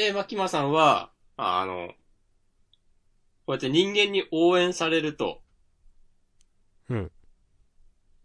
[0.00, 1.88] で、牧間さんは、ああの、
[3.44, 5.42] こうやって人間に応援されると、
[6.88, 7.12] うん。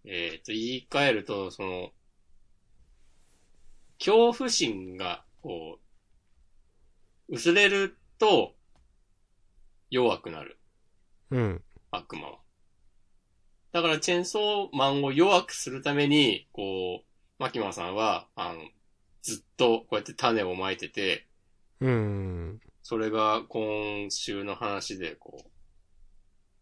[0.05, 1.91] えっ、と、言い換えると、その、
[3.99, 5.79] 恐怖心が、こ
[7.27, 8.55] う、薄れると、
[9.89, 10.57] 弱くなる、
[11.29, 11.61] うん。
[11.91, 12.39] 悪魔は。
[13.73, 18.61] だから、チェーンソーマンを弱くするために、こう、牧間さんは、あの、
[19.23, 21.27] ずっとこうやって種をまいてて、
[21.81, 22.59] うん。
[22.81, 25.49] それが今週の話で、こう、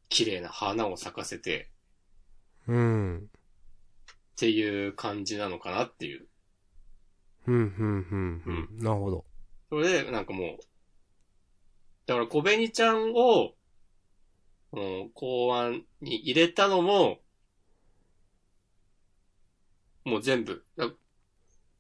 [0.10, 1.70] 綺麗な花を咲かせて、
[2.68, 3.18] うん。
[3.18, 6.28] っていう感じなのかなっていう。
[7.48, 8.84] うん、うん、うん、うん。
[8.84, 9.26] なるほど。
[9.70, 10.58] それで、なんかもう、
[12.06, 13.54] だから小紅ちゃんを、
[14.72, 17.20] この公安に入れたのも、
[20.04, 20.90] もう全部、だ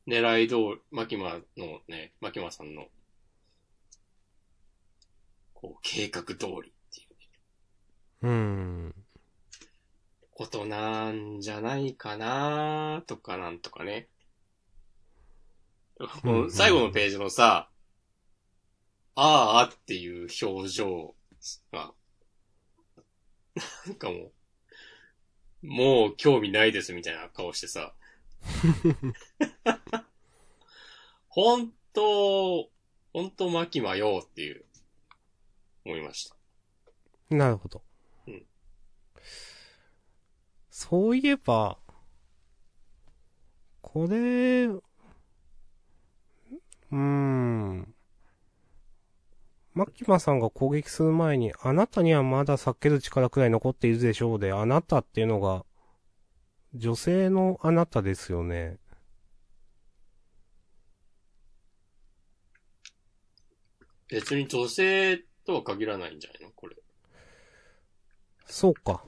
[0.08, 2.88] 狙い通り、マキマのね、マキマさんの、
[5.63, 7.06] こう、計画通りってい
[8.21, 8.95] ううん。
[10.32, 14.10] ことなんじゃないかなとかなんとかね。
[16.21, 17.69] この最後のページのさ、
[19.15, 21.15] あーあっていう表情
[21.71, 21.93] が、
[23.88, 24.15] なんかも
[25.62, 27.93] う、もう興味ないですみたいな顔してさ、
[31.30, 32.69] 本当、
[33.13, 34.65] 本当マキマよっていう
[35.86, 36.36] 思いました。
[37.30, 37.82] なるほど。
[38.28, 38.46] うん
[40.76, 41.78] そういえば、
[43.82, 47.93] これ、うーん。
[49.74, 55.63] マキマさんが攻撃する前に、あなたにはまだ避ける力くらい残っているでしょうで、あなたっていうのが、
[56.74, 58.78] 女性のあなたですよね。
[64.10, 66.51] 別に女性とは限らないんじゃないの？
[66.51, 66.75] これ。
[68.45, 69.03] そうか。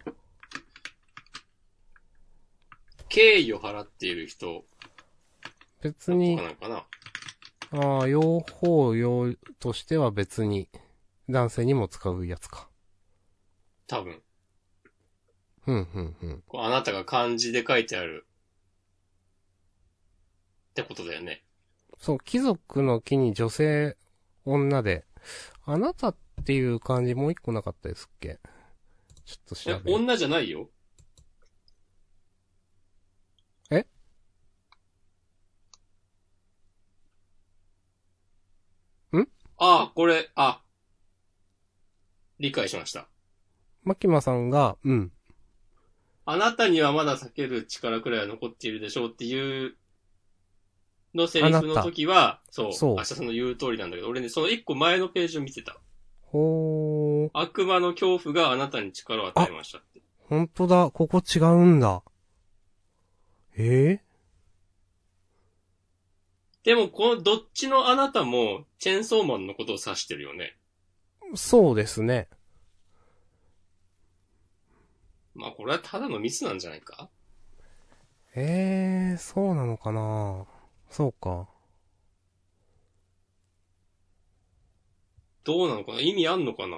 [3.10, 4.66] 敬意を払っている人
[5.82, 6.86] 別にな、のかな？
[7.72, 10.70] ああ、用法用としては別に、
[11.30, 12.70] 男性にも使うやつか。
[13.88, 14.22] 多分。
[15.64, 16.44] ふんふんふん。
[16.54, 18.26] あなたが漢字で書いてある。
[20.72, 21.44] ってことだよね。
[22.00, 23.98] そう、貴族の木に女性、
[24.44, 25.06] 女で、
[25.64, 28.40] あなたっていう漢字もう一個なかったですっけ？
[29.26, 29.96] ちょっとえ調べ、る。
[29.98, 30.70] 女じゃないよ。
[33.72, 33.86] え？
[39.18, 39.28] ん？
[39.58, 40.62] ああ、これ、あ。
[42.38, 43.08] 理解しました。
[43.84, 45.12] マキマさんが、うん。
[46.26, 49.76] あなたにはまだ避ける力くらいは残っているでしょうっていう
[51.14, 55.80] のセリフの時は、そう、そう明日さんの言う通りなんだけど、俺ね、その一個前のページを見てた。
[56.26, 57.30] ほー。
[57.34, 60.02] 悪魔の恐怖があなたに力を与えましたって。
[60.30, 62.04] ほんとだ、ここ違うんだ。
[63.58, 64.02] え
[66.64, 70.58] でも、このどっちのあなたも、チェーンソーマンのことを指してるよね。
[71.32, 72.28] ー、そうですね。
[75.36, 77.10] まあ、これはただのミスなんじゃないか？
[78.36, 80.46] えー、そうなのかな？
[80.90, 81.48] そうか。
[85.46, 86.02] どうなのかな？
[86.02, 86.78] 意味あんのかな？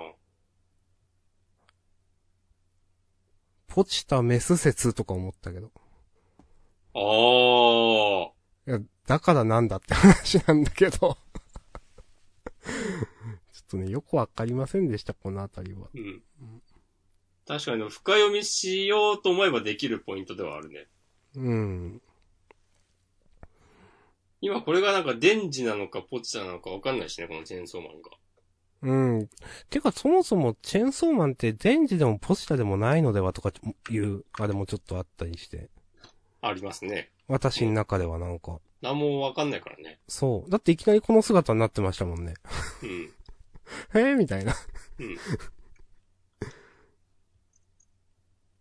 [3.68, 5.72] ポチタメス説とか思ったけど。
[6.94, 7.00] あ
[8.30, 8.70] あ。
[8.70, 10.98] いや、だからなんだって話なんだけど。
[11.00, 11.18] ちょっ
[13.70, 15.88] とね、よくわかりませんでした、このあたりは。
[15.94, 16.22] うん。
[17.48, 20.88] 確かに、深読みしようと思えばできるポイントではあるね。
[21.36, 22.02] うん。
[24.42, 28.12] 今これがなんかデンジなのかポチタなのかわかんないしね、このチェーンソーマンが。
[28.82, 29.30] うん。
[29.70, 33.52] てか、そもそも、チェーンソーマンって、デンジでもポチタでもないのではとか
[33.90, 35.70] いう、あれもちょっとあったりして。
[36.42, 37.12] ありますね。
[37.28, 38.60] 私の中ではなんか。
[38.82, 40.00] なんもわかんないからね。
[40.08, 40.50] そう。
[40.50, 42.36] だっていきなりこの姿になってましたもんね。
[42.84, 43.14] うん。
[43.96, 44.54] えー、みたいな。
[45.00, 45.18] うん。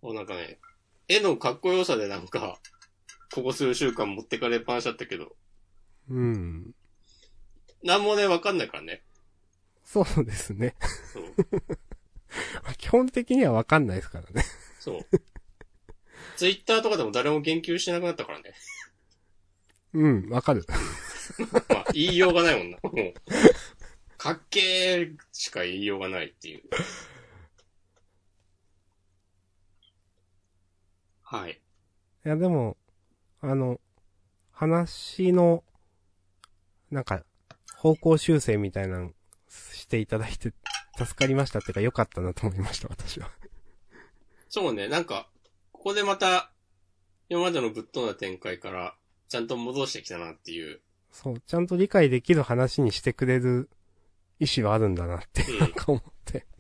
[0.03, 0.59] おなんかね、
[1.09, 2.59] 絵のかっこよさでなんか、
[3.35, 5.37] ここ数週間持ってかれっぱなしだったけど、
[6.09, 6.75] うん。
[7.83, 9.03] なんもね、わかんないからね。
[9.87, 10.75] そうですね。
[11.13, 11.25] そう。
[12.77, 14.45] 基本的にはわかんないですからね。
[14.81, 15.07] そう。
[16.37, 18.53] ツイッターとかでも誰も言及しなくなったからね。
[19.95, 20.67] うん、わかる。
[21.69, 22.79] まあ、言いようがないもんな。
[22.83, 23.15] もう。
[24.19, 26.63] かっけーしか言いようがないっていう。
[31.23, 31.61] はい。
[32.25, 32.77] いや、でも、
[33.41, 33.81] あの、
[34.51, 35.63] 話の、
[36.91, 37.25] なんか、
[37.77, 39.13] 方向修正みたいなの
[39.87, 40.53] していただいて、
[40.99, 43.31] 助かりましたっていうか良かったなと思いました、私は。
[44.49, 45.29] そうね、なんか、
[45.71, 46.51] ここでまた、
[47.29, 48.97] 今までのぶっ飛んだ展開から、
[49.29, 50.81] ちゃんと戻してきたなっていう。
[51.13, 53.71] そう、ちゃんと理解できる話にしてくれる
[54.41, 56.47] 意思はあるんだなって、うんなんか思って。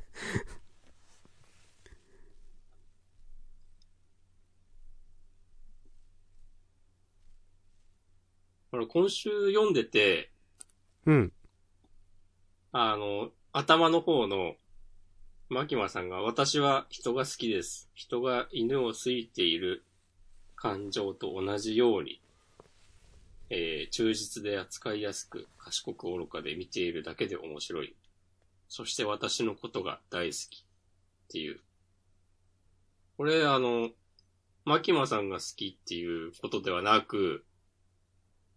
[8.70, 10.30] これ今週読んでて、
[11.06, 11.32] うん。
[12.78, 14.54] あの、頭の方の、
[15.48, 17.88] マキマさんが、私は人が好きです。
[17.94, 19.82] 人が犬を好いている
[20.56, 22.20] 感情と同じように、
[23.48, 27.96] えー忠実で扱いやすく、賢く愚かで見ているだけで面白い。
[28.68, 30.62] そして私のことが大好き。
[30.62, 31.60] っていう。
[33.16, 33.88] これ、あの、
[34.66, 37.46] マキマさんが好きっていうことではなく、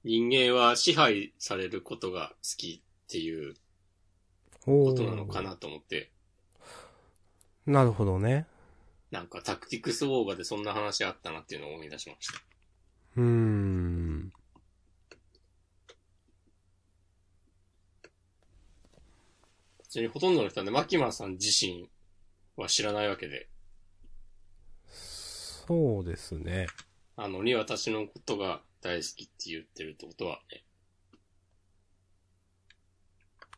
[0.04, 3.56] 人間は支配されることが好きっていう
[4.70, 6.12] ことなのかなと思って、
[7.66, 8.48] なるほどね。
[9.12, 12.40] なんかタクティクスオーガでそんな話あったなっていうのを思い出しました。
[13.18, 14.32] うーん。
[19.80, 21.90] 別にほとんどの人はね、マキマさん自身
[22.56, 23.50] は知らないわけで、
[24.86, 26.68] そうですね。
[27.16, 30.64] あのに私のことが大好きって言ってるってことはね、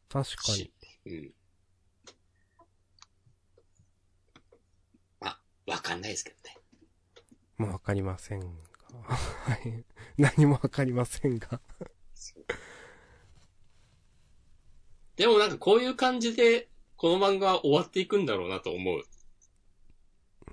[0.10, 0.72] 確かに。
[1.06, 1.34] うん。
[5.20, 6.58] まあ、わかんないですけどね。
[7.58, 8.48] まあ、わかりませんが。
[9.04, 9.86] はい。
[10.18, 11.62] 何もわかりませんが
[15.16, 19.04] でもなんかこういう感じで、この漫画は終わっていくんだろうなと思う。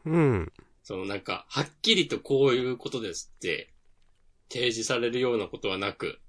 [0.04, 0.52] うん。
[0.82, 3.72] そのなんか、はっきりとこういうことですって、
[4.50, 6.20] 提示されるようなことはなく、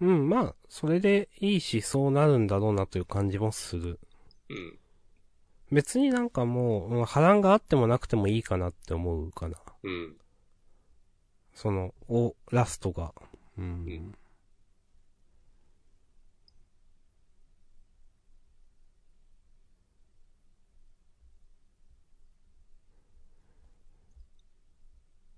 [0.00, 3.98] うん、まあ、それでいいし、そうなるんだろうなという感じもする。
[4.48, 4.78] うん。
[5.72, 9.56] 別になんかもう、うん波乱があってもなくてもいいかなって思うかな。
[9.82, 10.16] うん。
[11.54, 13.14] その、お、ラストが。
[13.58, 13.64] うん。
[13.64, 14.14] うん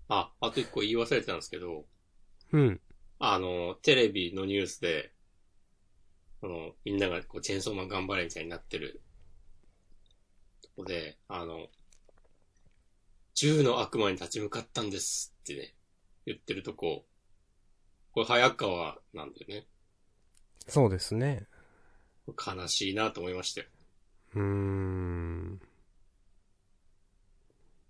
[0.09, 1.85] あ、あと一個言い忘れてたんですけど、
[2.53, 2.81] うん。
[3.19, 5.13] あの、テレビのニュースで、
[6.43, 9.01] あの、みんながこう、チェーンソーマン頑張れみたいになってる。
[10.63, 11.69] とこで、あの、
[13.35, 15.75] 銃の悪魔に立ち向かったんですってね、
[16.27, 17.05] 言ってるとこ、
[18.13, 19.67] これ早川なんだよね。
[20.69, 21.47] そうですね。
[22.27, 23.67] 悲しいなと思いましたよ。
[24.35, 25.61] うーん。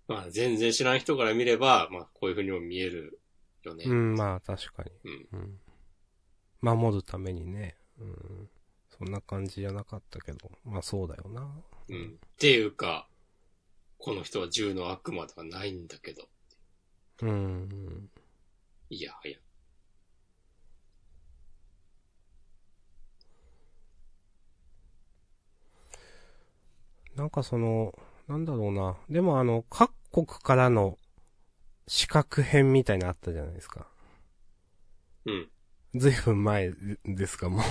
[0.07, 3.19] まあ、全然知らん人から見れば、まあ、こういう風にも見える
[3.67, 3.85] よね。
[3.85, 4.91] うん、まあ確かに。
[5.03, 5.39] うん。
[5.39, 5.59] うん。
[6.61, 7.77] 守るためにね。
[7.99, 8.49] うん。
[8.89, 10.51] そんな感じじゃなかったけど。
[10.65, 11.47] まあそうだよな。
[11.89, 12.19] うん。
[12.25, 13.07] っていうか、
[13.97, 16.27] この人は銃の悪魔ではないんだけど。
[17.21, 18.09] うん。
[18.89, 19.37] いやはや。
[27.15, 27.97] なんかその、
[28.27, 28.95] なんだろうな。
[29.09, 30.99] でもあの、各国からの
[31.87, 33.87] 資格編みたいなのあったじゃないですか。
[35.25, 35.49] うん。
[35.95, 36.73] ずいぶん前
[37.05, 37.61] ですか、も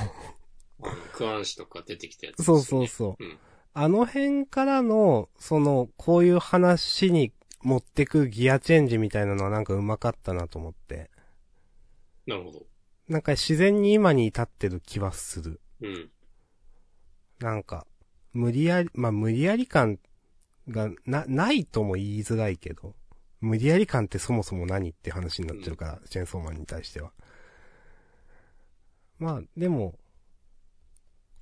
[0.83, 2.39] あの、クアンシとか出てきたやつう。
[2.39, 3.25] ですそうそうそう。
[3.25, 3.39] うん。
[3.75, 11.11] あの辺からの、その、こういう話に持ってくギアチェンジみたいなのはなんかうまかったなと思って。
[12.27, 12.67] なるほど。
[13.09, 15.61] なんか自然に今に至ってる気はする。
[15.83, 16.11] うん。
[17.39, 17.87] なんか、
[18.33, 19.99] 無理やり、まあ無理やり感
[20.69, 22.95] がな、ないとも言いづらいけど、
[23.41, 27.13] 無理やり感ってそもそも何って話になっちゃうから、チェーンソーマンに対しては。
[29.19, 29.95] まあ、でも、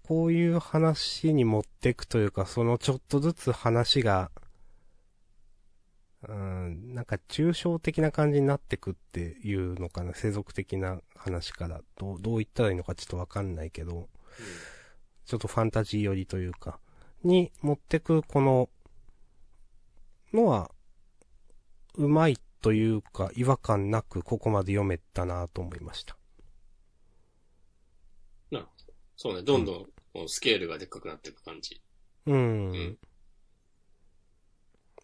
[0.06, 4.30] こういう話に持っていくというか、そのちょっとずつ話が、
[6.28, 14.08] うん、なんか抽象的な感じになってくっていうのかな、世俗的な話から、どう、どう言ったらいいのかちょっとわかんないけど、
[15.24, 16.78] ちょっとファンタジー寄りというか、
[17.22, 18.68] に持ってくこの、
[20.32, 20.70] のは、
[21.96, 26.16] うまいというか、違和感なくここまで読めたなと思いました。
[29.16, 31.80] そうね、どんどんこうスケールがでっかくなっていく感じ。
[32.26, 32.70] うん。
[32.70, 32.98] うん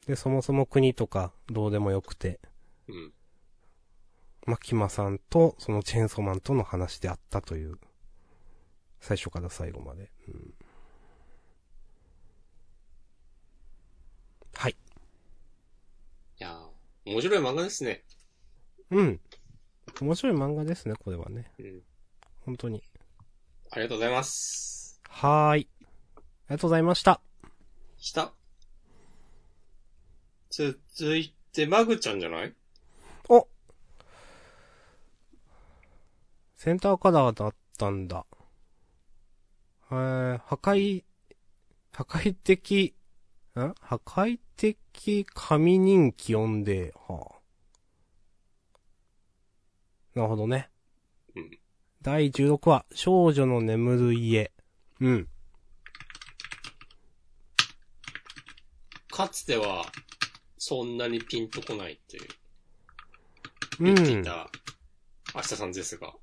[0.06, 2.40] で、そもそも国とかどうでもよくて、
[2.88, 3.12] うん。
[4.46, 7.78] マキマさんとそのチェーンソーマンとの話であったという、
[9.00, 10.10] 最初から最後まで。
[10.26, 10.54] うん、
[14.54, 14.72] はい。
[14.72, 14.76] い
[16.42, 16.70] やー
[17.04, 18.04] 面白い漫画ですね。
[18.90, 19.20] うん。
[20.00, 21.50] 面白い漫画ですね、これはね。
[21.58, 21.82] うん。
[22.40, 22.82] 本当に。
[23.70, 25.00] ありがとうございます。
[25.08, 25.68] はーい。
[26.16, 26.20] あ
[26.50, 27.20] りがとうございました。
[27.98, 28.32] 下。
[30.50, 32.54] 続いて、マグちゃんじゃない？
[33.28, 33.46] お
[36.56, 38.26] センターカラーだったんだ。
[39.92, 41.04] えー、破壊、
[41.92, 42.94] 破壊的、
[43.58, 47.40] ん破壊的神人気温で、はあ。
[50.14, 50.70] なるほどね。
[51.34, 51.58] うん。
[52.02, 54.52] 第16話、少女の眠る家。
[55.00, 55.28] うん。
[59.10, 59.84] かつては、
[60.56, 62.28] そんなにピンとこないっていう、
[63.80, 63.94] うん。
[63.94, 64.48] 言っていた、
[65.34, 66.14] 明日さんですが。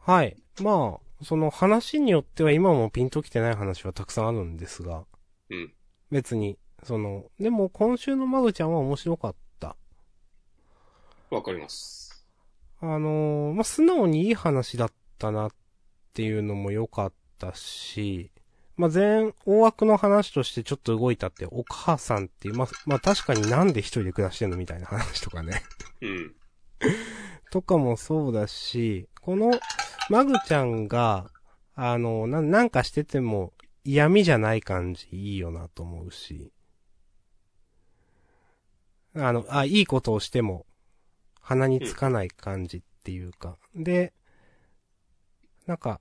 [0.00, 0.36] はい。
[0.60, 5.04] まあ、その話によっては今もピンときてない話はたくさんあるんですが、
[5.50, 5.72] うん。
[6.10, 9.76] 別に、その、でも今週のマグちゃんは面白かった。
[11.30, 12.26] わかります。
[12.80, 15.50] あのーまあ、素直にいい話だったなっ
[16.14, 18.30] ていうのも良かったし、
[18.76, 25.62] まあ、全、大枠の話としてちょっと動いたって、お母さんっていう、まあ、まあ、確かになんで一人で暮らしてんのみたいな話とかね。
[26.00, 26.34] うん。
[27.52, 29.50] とかもそうだし、この、
[30.08, 31.30] マグちゃんが、
[31.74, 33.52] あの、な、なんかしてても
[33.84, 36.52] 嫌味じゃない感じいいよなと思うし。
[39.14, 40.66] あの、あ、いいことをしても、
[41.40, 43.56] 鼻につかない感じっていうか。
[43.74, 44.12] で、
[45.66, 46.00] なんか、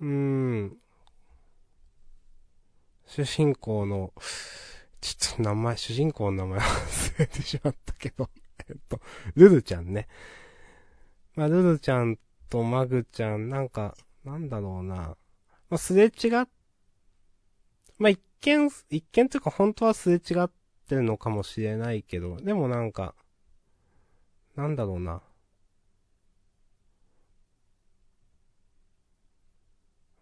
[0.00, 0.76] うーん、
[3.06, 4.12] 主人公の、
[5.00, 8.30] ちょっと名前、主人公の名前忘れてしまったけど、
[8.68, 9.00] えっと、
[9.34, 10.08] ルルちゃんね。
[11.34, 12.18] まあ、ルルちゃん
[12.48, 14.94] とマグちゃん、なんか、なんだろうな。
[14.96, 15.16] ま
[15.70, 16.48] あ、すれ違っ、
[18.02, 20.50] まあ、一見、一見というか本当はすれ違っ
[20.88, 23.14] てるのかもしれないけど、でもなんか、
[24.56, 25.22] なんだろうな。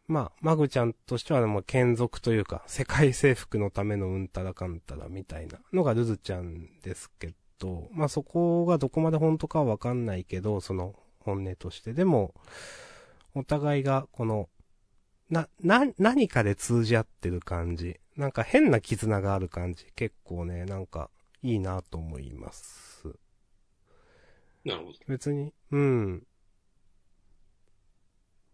[0.09, 11.95] まあ、マグちゃんとしてはもう眷属というか、世界征服のためのうんたらかんたらみたいなのがルズちゃんですけど、まあそこがどこまで本当かはわかんないけど、その本音として。
[11.95, 12.35] でも、
[13.35, 14.51] お互いがこの、
[15.31, 17.99] な、な、何かで通じ合ってる感じ。
[18.17, 19.87] なんか変な絆がある感じ。
[19.95, 21.11] 結構ね、なんか、
[21.43, 23.09] いいなと思います。
[24.65, 24.99] なるほど。
[25.09, 26.27] 別に、うん。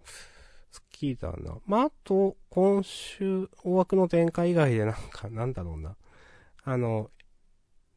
[0.04, 1.58] 好きだな。
[1.66, 5.96] まあ、あと、今週、大枠の展開以外でなんか、なんだろうな。
[6.62, 7.10] あの、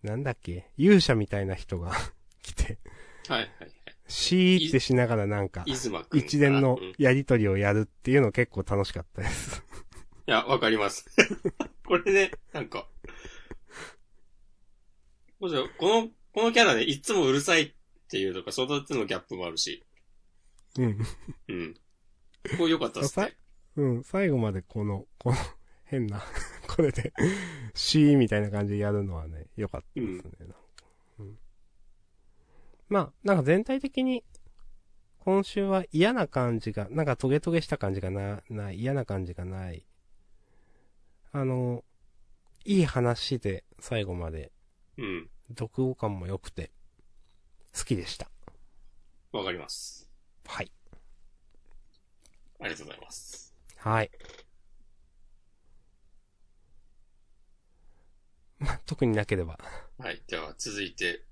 [0.02, 1.92] なんだっけ、勇者みたいな人が
[2.42, 2.80] 来て、
[3.28, 3.72] はいはいはい。
[4.10, 5.64] シーってしながらなんか。
[6.14, 9.64] 一連のやりとりをやるっていうの結構楽しかったです。
[10.30, 11.06] や、わかります。
[11.86, 12.88] これね、なんか。
[15.40, 17.74] もちろんこの、このキャラね、いつもうるさいっ
[18.10, 19.84] ていうとか、その手のギャップもあるし。
[20.78, 21.00] うん。
[21.48, 21.74] うん。
[22.58, 23.36] これ良かったっすね。
[23.76, 25.38] うん、最後までこの、この、
[25.86, 26.24] 変な、
[26.68, 27.14] これで、
[27.74, 30.32] シーみたいな感じでやるのはね、良かったですね。
[30.42, 30.54] うん、
[32.90, 34.24] まあ、なんか全体的に、
[35.20, 39.86] 今週は嫌な感じが、なんかトゲトゲした感じがな、ない、嫌な感じがない。
[41.32, 41.84] あの、
[42.66, 44.52] いい話で最後まで、
[44.98, 45.30] うん。
[45.50, 46.72] 読後感も良くて、
[47.78, 48.32] 好きでした。
[49.32, 50.10] わかります。
[50.48, 50.72] はい。
[52.60, 53.56] ありがとうございます。
[53.78, 54.12] はい。
[58.58, 59.60] まあ、特になければ。
[60.00, 60.22] はい。
[60.28, 61.29] では、続いて。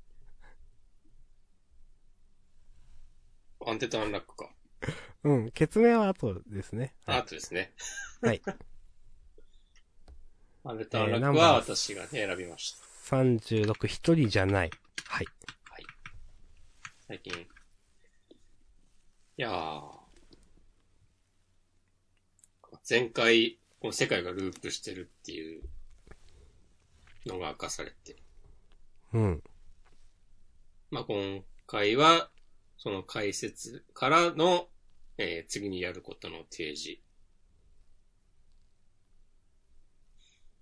[3.66, 4.50] アンテッドアンラックか。
[5.24, 6.94] うん、決明は後ですね。
[7.06, 7.74] はいあとですね。
[8.22, 8.42] はい。
[10.64, 13.16] アンテッドアンラックは私がね、選びました。
[13.16, 14.72] 36一人じゃない。
[15.06, 15.26] はい。
[17.08, 17.34] 最近。
[17.42, 17.46] い
[19.38, 20.08] やー。
[22.90, 25.64] 前回、この世界がループしてるっていう
[27.26, 28.18] のが明かされて。
[29.14, 29.44] うん。
[30.92, 32.30] まあ、今回は、
[32.78, 34.68] その解説からの、
[35.18, 37.00] えー次にやることの提示。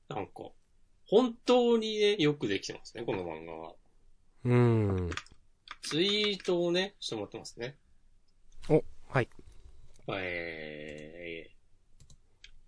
[0.08, 0.52] なんか、
[1.08, 3.74] 本当にね、よくできてますね、この漫画は。
[4.46, 5.10] うん。
[5.82, 7.78] ツイートをね、してもらってますね。
[8.70, 9.30] お、はい。
[10.08, 11.52] えー、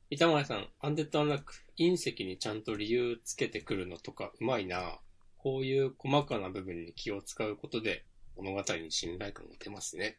[0.09, 4.99] 板前さん、アンデッドアンラック、隕石にちゃんと理由つけてくるのとかうまいな
[5.37, 8.03] こういう細かな部分に気を使うことで
[8.37, 10.17] 物語に信頼感が出ますね。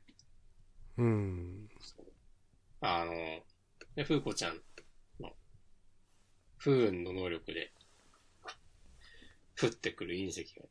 [0.96, 1.68] うん。
[2.80, 3.44] あの、ね、
[4.04, 4.60] 風子ちゃん
[5.20, 5.30] の
[6.56, 7.72] 不運の能力で
[9.60, 10.68] 降ってくる隕石がね、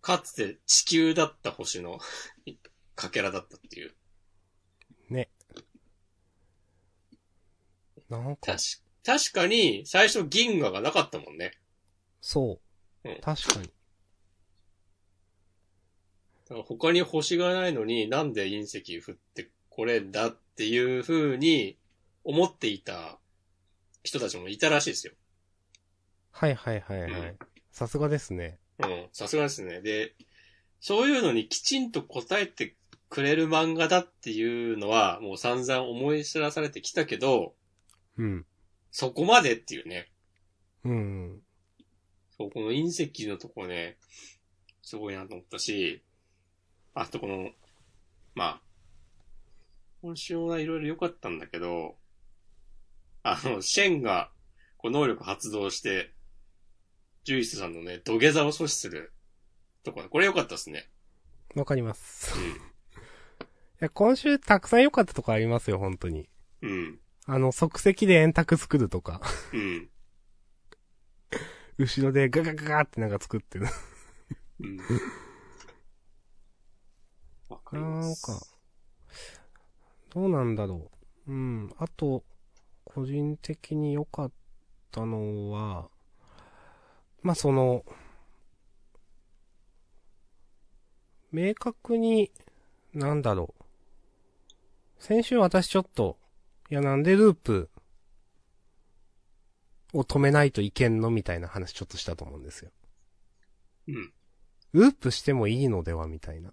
[0.00, 1.98] かつて地球だった星の
[2.94, 3.94] かけらだったっていう。
[5.08, 5.30] ね。
[8.08, 8.56] なんか
[9.02, 11.52] 確かに最初銀河がなかったもんね。
[12.20, 12.60] そ
[13.04, 13.20] ううん。
[13.20, 13.70] 確かに。
[16.66, 21.76] 他に星がないのになんで隕石降ってこれだっていう風に
[22.24, 23.18] 思っていた
[24.02, 25.12] 人たちもいたらしいですよ。
[26.32, 27.16] はいはいはいはうんい。
[27.70, 28.58] さすがですね。
[28.78, 29.80] うん、さすがですね。
[29.80, 30.14] で、
[30.80, 32.74] そういうのにきちんと答えて
[33.08, 37.54] くれる漫画だっていうのはもう散々思い知らされてきたけど、
[38.16, 38.46] うん。
[38.90, 40.10] そこまでっていうね。
[40.84, 41.42] うん。
[42.36, 43.98] そう、この隕石のとこね、
[44.82, 46.02] すごいなと思ったし、
[46.94, 47.50] あとこの、
[48.34, 48.60] まあ、
[50.02, 51.96] 今週はいろいろ良かったんだけど、
[53.22, 54.30] あの、シェンが、
[54.78, 56.14] こう能力発動して、
[57.24, 59.12] ジュイスさんのね、土下座を阻止する
[59.84, 60.88] とこね、これ良かったですね。
[61.54, 62.34] わかります。
[62.38, 62.54] う い
[63.80, 66.28] や、今週たくさん良かったとこありますよ、本当に。
[66.62, 66.66] ん。
[66.66, 67.00] うん。
[67.26, 69.20] あの、即席で円卓作るとか、
[69.52, 69.90] うん。
[71.76, 73.66] 後ろでガガガガってなんか作ってる。
[74.60, 74.78] うん。
[77.50, 78.26] わかりなんます。
[78.26, 78.46] か、
[80.14, 80.90] どうなんだろ
[81.26, 81.32] う。
[81.32, 81.74] うん。
[81.78, 82.24] あと、
[82.84, 84.32] 個人的に良かっ
[84.90, 85.88] たのは、
[87.22, 87.84] まあ、その、
[91.32, 92.32] 明確に、
[92.94, 93.64] なんだろう。
[94.98, 96.18] 先週私ちょっと、
[96.70, 97.70] いやなんでループ
[99.92, 102.70] を止めないといけんのみたいな話ちょっとしたと思うんですよ。
[103.88, 104.12] うん。
[104.72, 106.52] ループしてもいいのではみたいな。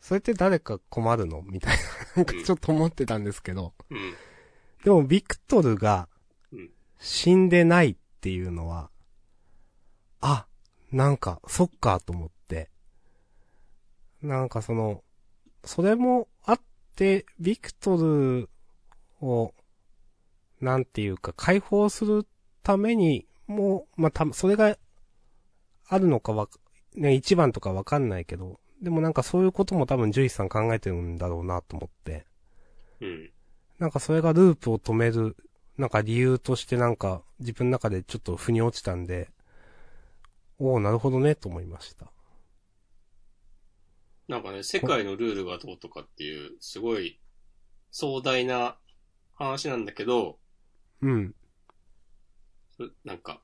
[0.00, 0.06] うん。
[0.06, 1.42] それって誰か困るの？
[1.42, 1.82] みたいな。
[2.16, 3.74] なんかちょっと思ってたんですけど。
[3.90, 4.14] うん。
[4.84, 6.08] でも、ビクトルが
[6.52, 8.90] うん、死んでないっていうのは、
[10.20, 10.46] あ、
[10.90, 12.70] なんか、そっかと思って。
[14.22, 15.02] なんかその、
[15.64, 16.60] それもあっ
[16.96, 18.48] て、ビクトル
[19.20, 19.52] を、
[20.60, 22.26] なんていうか、解放する
[22.62, 24.76] ために、もう、まあ、た、それが、
[25.88, 26.48] あるのかわ、
[26.94, 32.26] ね、一番とかわかんないけど、でもなんかそういうことも多分ジュイスさん考えてるんだろうなと思って。
[33.00, 33.30] うん。
[33.78, 35.36] なんかそれがループを止める、
[35.76, 39.30] なんか理由としてなんか自分の中でちょっと腑に落ちたんで、
[40.58, 42.06] おおなるほどね、と思いました。
[44.26, 47.18] なんかね、世界のルールがどうとかっていう、すごい
[47.90, 48.76] 壮大な
[49.34, 50.38] 話なんだけど、
[51.00, 51.34] うん。
[52.76, 53.40] そなんか、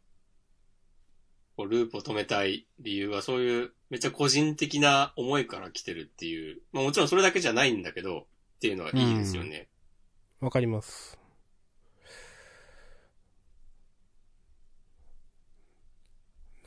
[1.56, 9.68] ループを止めたい理由はそういうめっちゃ個人的な思いから来てるっていう、まあもちろんそれだけじゃないんだけど、っていうのはいいですよね。
[10.40, 11.18] わかります。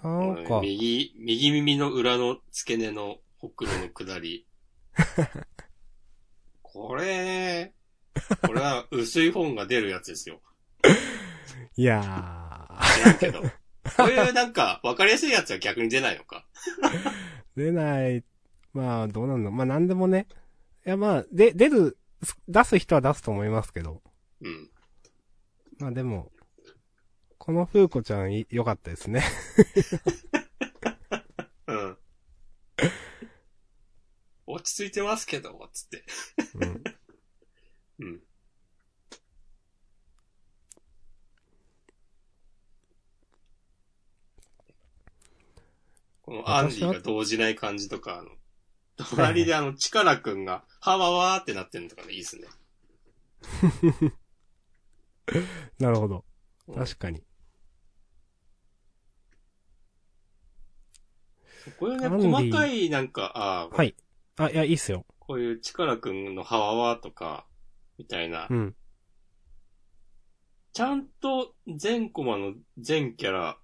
[0.03, 0.09] な
[0.41, 4.45] んか、右、右耳の裏の付け根のほくろの下り。
[6.61, 7.74] これね、
[8.45, 10.39] これは薄い本が出るやつですよ。
[11.76, 12.01] いや
[12.95, 13.43] 知らんけど。
[13.96, 16.46] こういうなんか、わかりやすいやつは逆に出ないのか。
[17.56, 18.24] ー、 出ない、
[18.74, 20.28] まあどうなんだまあなんでもね。
[20.86, 21.98] いやまあ、で、出る、
[22.48, 24.02] 出す人は出すと思いますけど。
[24.42, 24.70] うん。
[25.80, 26.32] まあでも、
[27.38, 29.24] この風子ちゃんい良かったですね。
[31.68, 31.98] うん。
[34.48, 36.06] 落ち着いてますけど、つって。
[36.56, 36.84] うん。
[38.00, 38.22] うん。
[46.28, 48.28] このアンディが動じない感じとか、あの、
[49.10, 52.50] 隣であの、チカラくんが、はわわーってなってるのとかね、いいっすね。
[55.80, 56.26] なるほど。
[56.68, 57.24] うん確かに。
[61.78, 63.96] こういうね、細かいなんか、ああ、はい。
[64.36, 65.06] あ、いや、いいっすよ。
[65.20, 67.46] こういうチカラくんのはわわとか、
[67.98, 68.76] みたいなう、ん。
[70.74, 73.58] ちゃんと全コマの全キャラ、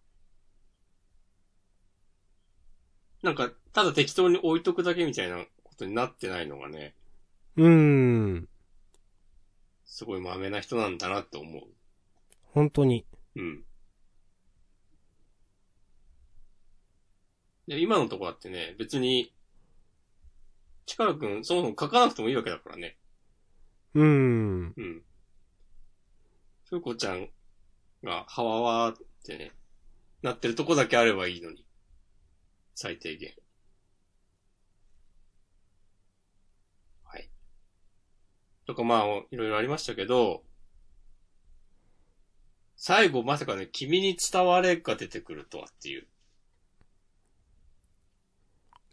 [3.23, 6.93] なんか、ただ適当に置いとくだけみたいなことになってないのがね、
[7.55, 8.49] うーん。
[9.85, 11.63] すごいマメな人なんだなって思う。
[12.51, 13.05] 本当に。
[13.35, 13.63] うん。
[17.67, 19.33] で、今のとこだってね、別に、
[20.85, 22.97] チカラくん、そもそも書かなくてもいいわけだからね。
[23.93, 24.73] うーん。
[24.75, 25.01] うん。
[26.69, 27.29] ふうこちゃん
[28.03, 29.51] が、はわわーってね、
[30.23, 31.65] なってるとこだけあればいいのに。
[32.75, 33.33] 最低限。
[37.03, 37.29] はい。
[38.65, 40.43] とかまあ、いろいろありましたけど、
[42.75, 46.07] 最後まさかね、君に伝われが出てくるとはっていう。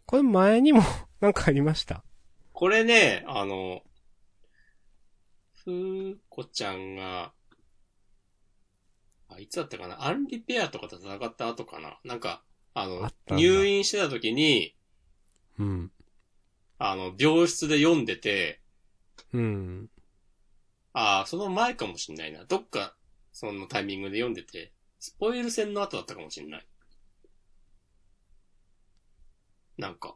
[0.05, 0.81] これ前にも
[1.19, 2.03] なんかありました？
[2.53, 3.81] これね、あの、
[5.63, 7.33] ふーこちゃんが、
[9.29, 10.05] あ、いつだったかな？
[10.05, 11.99] アンリペアとかと戦った後かな？
[12.03, 12.43] なんか、
[12.73, 14.75] あのあ入院してた時に、
[15.59, 15.91] うん。
[16.79, 18.59] あの、病室で読んでて、
[19.33, 19.89] うん。
[20.93, 22.43] ああ、その前かもしんないな。
[22.45, 22.95] どっか、
[23.31, 26.65] そのタイミングで読んでて、スポイル戦の後だったかもしんない。
[29.77, 30.15] なんか、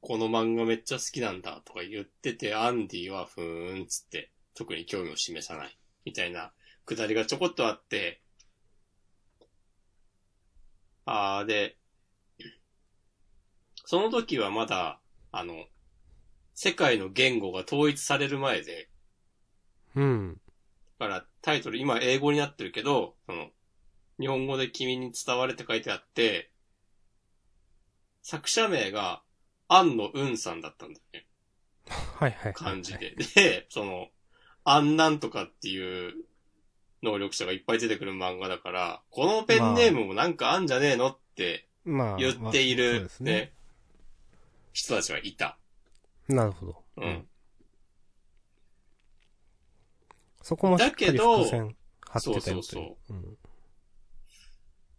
[0.00, 5.78] この漫画めっちゃ好きなんだとか言ってて、アンディはふーんつって、特に興味を示さない。
[6.04, 6.52] みたいな、
[6.84, 8.20] くだりがちょこっとあって、
[11.10, 11.78] あーで、
[13.86, 15.00] その時はまだ、
[15.32, 15.64] あの、
[16.54, 18.90] 世界の言語が統一される前で、
[19.96, 20.40] うん。
[20.98, 23.48] だからタイトル今英語になってるけど、その、
[24.20, 26.50] 日本語で君に伝われって書いてあって、
[28.22, 29.22] 作者名が、
[29.68, 31.26] 安野雲さんだったんだよね。
[31.86, 32.52] はいはいはい。
[32.52, 33.14] 漢字で。
[33.34, 34.08] で、その、
[34.64, 36.27] 安なんとかっていう
[37.02, 42.16] 能力者がいっぱい出てくる漫画だから、このペンネームもなんかあんじゃねえのってまあ。
[42.16, 43.52] 言っていまあそうるで、すねね。
[44.72, 45.58] 人たちはいた。
[46.28, 46.84] なるほど。
[46.96, 47.28] うん。
[50.42, 53.14] そこもしっかりだけど伏線張ってたよといそうそうう。
[53.14, 53.38] うん。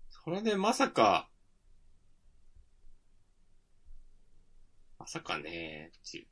[0.09, 1.29] それでまさか、
[4.99, 6.27] まさかね、っていう。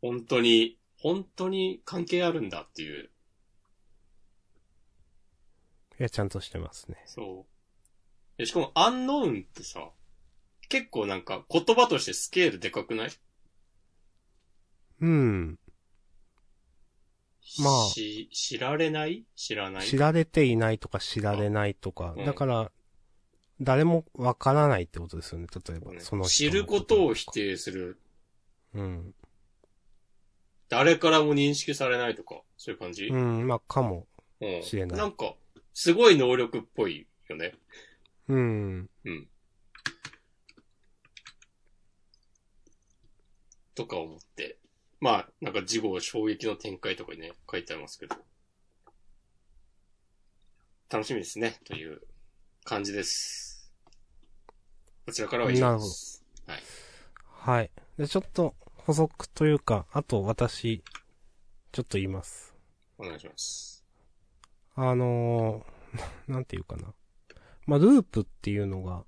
[0.00, 3.10] 本当に、本当に関係あるんだっていう
[6.00, 6.96] いや、ちゃんとしてますね。
[7.04, 8.38] そう。
[8.38, 9.90] でしかも、アンノーンってさ、
[10.70, 13.10] 結構なんか言葉としてスケールでかくない？
[15.02, 15.58] うん。
[17.58, 19.24] まあし、知られない？
[19.36, 19.86] 知らない？
[19.86, 22.70] 知られていないとか知られないとか、うんだから、
[23.60, 25.48] 誰もわからないってことですよね。
[25.68, 28.00] 例えば、ねその人知のることを否定する。
[28.72, 29.14] うん。
[30.70, 33.08] 誰からも認識されないとか、そういう感じ？
[33.08, 34.06] うん、まあ、かも。
[34.40, 35.34] うんしれないなんか、
[35.74, 37.54] すごい能力っぽいよね。
[38.28, 38.90] うん。
[39.04, 39.28] うん。
[43.74, 44.58] とか思って。
[45.00, 48.16] まあ、なんか事後衝撃の展開とかにね、書いてありますけど。
[50.90, 52.02] 楽しみですね、という
[52.64, 53.72] 感じです。
[55.06, 56.24] こちらからは以上です。
[56.46, 56.62] はい。
[57.24, 57.70] はい。
[57.96, 60.82] で、ちょっと補足というか、あと私、
[61.72, 62.54] ちょっと言います。
[62.98, 63.69] お願いします。
[64.74, 66.94] あのー、 なんていうかな。
[67.66, 69.04] まあ、ループっていうのが、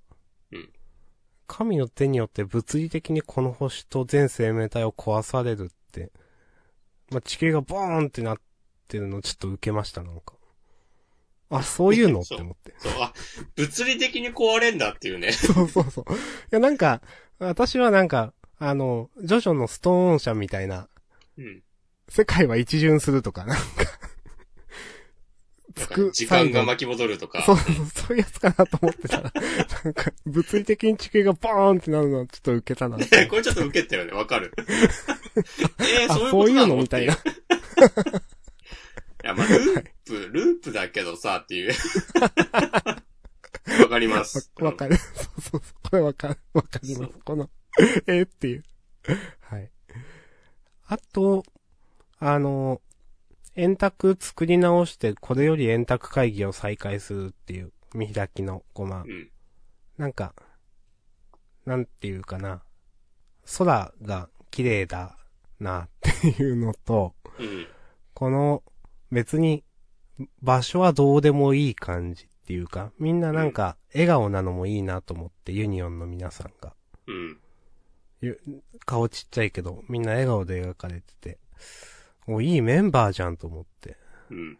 [0.51, 0.69] うん
[1.45, 6.11] 神の手によって物理的にこの星と全生命体を壊されるって、
[7.11, 8.37] まあ、地形がボーンってなっ
[8.87, 10.33] てるのちょっと受けました、なんか。
[11.49, 12.73] あ、そういうのって思って。
[12.79, 13.13] そう、あ、
[13.55, 15.31] 物理的に壊れんだっていうね。
[15.31, 16.13] そうそうそう。
[16.13, 16.15] い
[16.49, 17.01] や、なんか、
[17.39, 20.89] 私はなんか、あの、ジョジョのストーン社みたいな、
[21.37, 21.63] うん。
[22.09, 23.82] 世界は一巡するとか、なんか、なんか
[25.75, 27.43] つく、時間が巻き戻るとか。
[27.43, 29.31] そうそう、そういうやつかなと思ってたら、
[29.83, 32.97] なんか、物理的に地形がボーンってなるのはちょっと受けたな。
[32.97, 34.53] ね これちょっと受けたよね、わかる。
[35.79, 36.67] えー、あ、そういうの？
[36.67, 37.13] のみたいな。
[37.13, 37.17] い
[39.23, 41.73] や、まあ、ループ、ループだけどさ、っていう。
[43.81, 44.51] わかります。
[44.59, 44.97] わわかる。
[44.97, 45.61] そうそうそう。
[45.89, 46.37] これわかる。
[46.53, 47.13] わかります。
[47.23, 47.49] この、
[48.07, 48.63] えーっていう。
[49.41, 49.69] はい。
[50.87, 51.43] あと、
[52.19, 52.81] あの、
[53.55, 59.07] 円卓作り直して、これより円卓会議を再開するっていう、見開きのコマう。
[59.07, 59.29] ん。
[59.97, 60.33] なんか、
[61.65, 62.63] なんていうかな。
[63.57, 65.17] 空が綺麗だ
[65.59, 67.67] なっていうのと、うん。
[68.13, 68.63] この
[69.11, 69.63] 別に
[70.41, 76.73] 場所はどうでもいい感じっていうか、みんななんか笑顔なのもいいなと思って、ユニオンの皆さんが。
[77.07, 77.39] うん。
[78.21, 78.39] ゆ
[78.85, 81.39] 顔ちっちゃいけど、みんな笑顔で描かれてて、
[82.27, 83.97] お、いいメンバーじゃんと思って、
[84.29, 84.57] うん。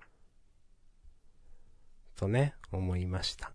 [2.16, 3.52] とね、思いました。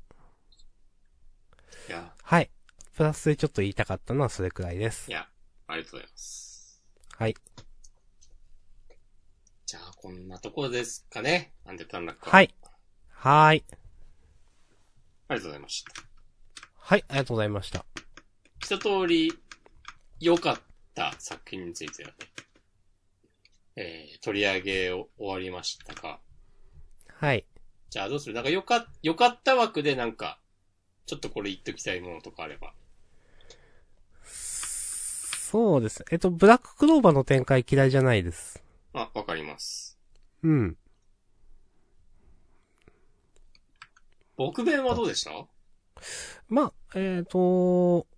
[1.89, 2.51] いや、はい。
[2.95, 5.15] プラスでちょっと言いたかったのはそれくらいですい。
[5.15, 5.29] や、
[5.67, 6.83] ありがとうございます。
[7.17, 7.35] はい。
[9.67, 11.53] じゃあ、こんなところですかね。
[11.67, 12.33] アンデッドアンラックは。
[12.33, 12.55] はい。
[13.11, 13.65] はーい。
[15.29, 15.93] ありがとうございました。
[16.75, 17.85] はい、ありがとうございました。
[18.61, 19.33] 一通り、
[20.21, 20.61] 良かっ
[20.95, 22.15] た作品についてはね、
[23.81, 26.19] えー、取り上げを終わりましたが、
[27.15, 27.47] はい。
[27.91, 28.35] じゃあどうする？
[28.35, 30.41] なんか良か、良かった枠でなんか、
[31.07, 32.75] ちょっとこれ言っときたいものとかあれば。
[34.25, 36.05] そうです。
[36.11, 38.61] えっと、ブラッククローバーの展開嫌いじゃないです。
[38.95, 39.97] あ、わかります。
[40.43, 40.77] うん。
[44.37, 45.31] 僕弁はどうでした？
[46.49, 48.09] まあ、えっ、と、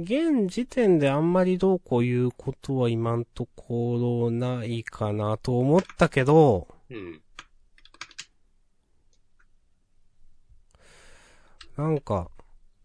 [0.00, 7.20] 現時点であんまりどうこう言うことは今んところないかなと思ったけど、うん。
[11.76, 12.30] なんか、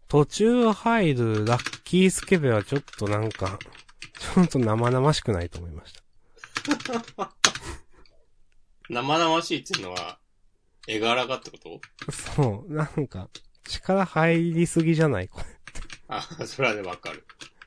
[0.08, 3.60] 途中入るラッキースケベはちょっとなんか、
[4.18, 6.02] ちょっと生々しくないと思いました。
[8.90, 10.18] 生々しいっていうのは、
[10.88, 11.80] 絵柄がってこと？
[12.12, 13.30] そう、なんか、
[13.68, 15.28] 力入りすぎじゃない？
[15.28, 15.46] これ。
[16.08, 17.26] あ、 それはね、わかる。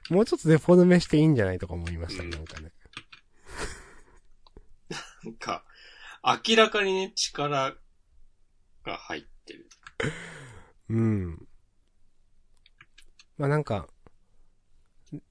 [0.10, 2.72] もうちょっとデフォルメしていいんじゃないとか思いました、うんなんかね。
[5.24, 5.66] なんか、
[6.24, 7.76] 明らかにね、力
[8.84, 9.70] が入ってる。
[10.90, 11.48] うん。
[13.38, 13.88] まあなんか、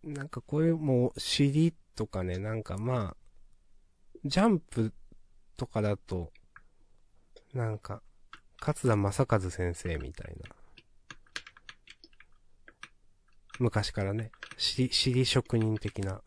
[0.05, 3.17] んなんかこういうもう尻とかね、なんかまあ、
[4.25, 4.93] ジャンプ
[5.57, 6.33] とかだと、
[7.55, 8.03] なんか、
[8.61, 10.55] 勝田正和先生みたいな。
[13.59, 16.21] 昔からね、尻、尻職人的な。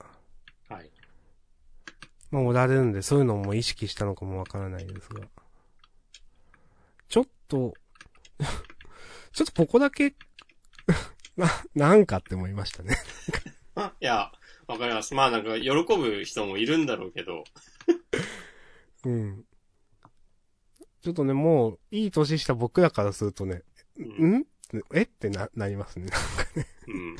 [0.67, 0.91] はい。
[2.31, 5.21] まあおられるんで、そういうのも意識したのかもわからないですが。
[7.07, 7.73] ちょっと、
[9.33, 10.15] ちょっとここだけ、
[11.37, 12.97] な、なんかって思いましたね。
[13.75, 14.31] あ いや、
[14.67, 15.13] わかります。
[15.13, 17.43] まあなんか、喜ぶ人もいるんだろうけど、
[19.05, 19.45] うん。
[21.01, 23.63] ちょっとね、もう、いい年した僕らからするとね、
[23.97, 24.33] うん。
[24.39, 24.45] ん？
[24.93, 25.01] え？
[25.03, 26.11] ってな、なりますね。
[26.87, 27.17] うん。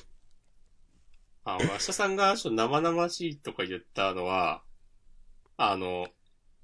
[1.43, 4.63] あ、明日さんがちょっと生々しいとか言ったのは、
[5.57, 6.07] あの、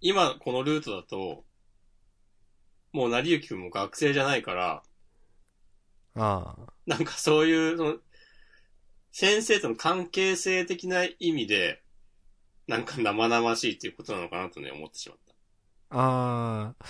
[0.01, 1.43] 今このルートだと、
[2.91, 4.83] もう成幸くんも学生じゃないから、
[6.15, 6.73] ああ。
[6.85, 7.97] なんかそういう、その、
[9.11, 11.81] 先生との関係性的な意味で、
[12.67, 15.97] なんか生々しいっていうことなのかなとね、思ってしまった。
[15.97, 16.85] ああ。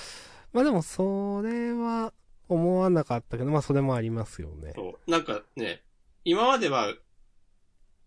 [0.54, 2.14] まあでも、それは
[2.48, 4.74] 思わなかったけど、まあそれもありますよね。
[4.76, 5.12] そう。
[5.12, 5.84] なんかね、
[6.24, 6.94] 今までは、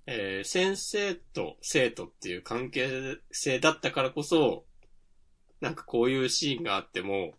[0.07, 4.64] えー先生と生徒っていう関係性だったからこそ、
[5.61, 7.34] なんかこういうシーンがあっても、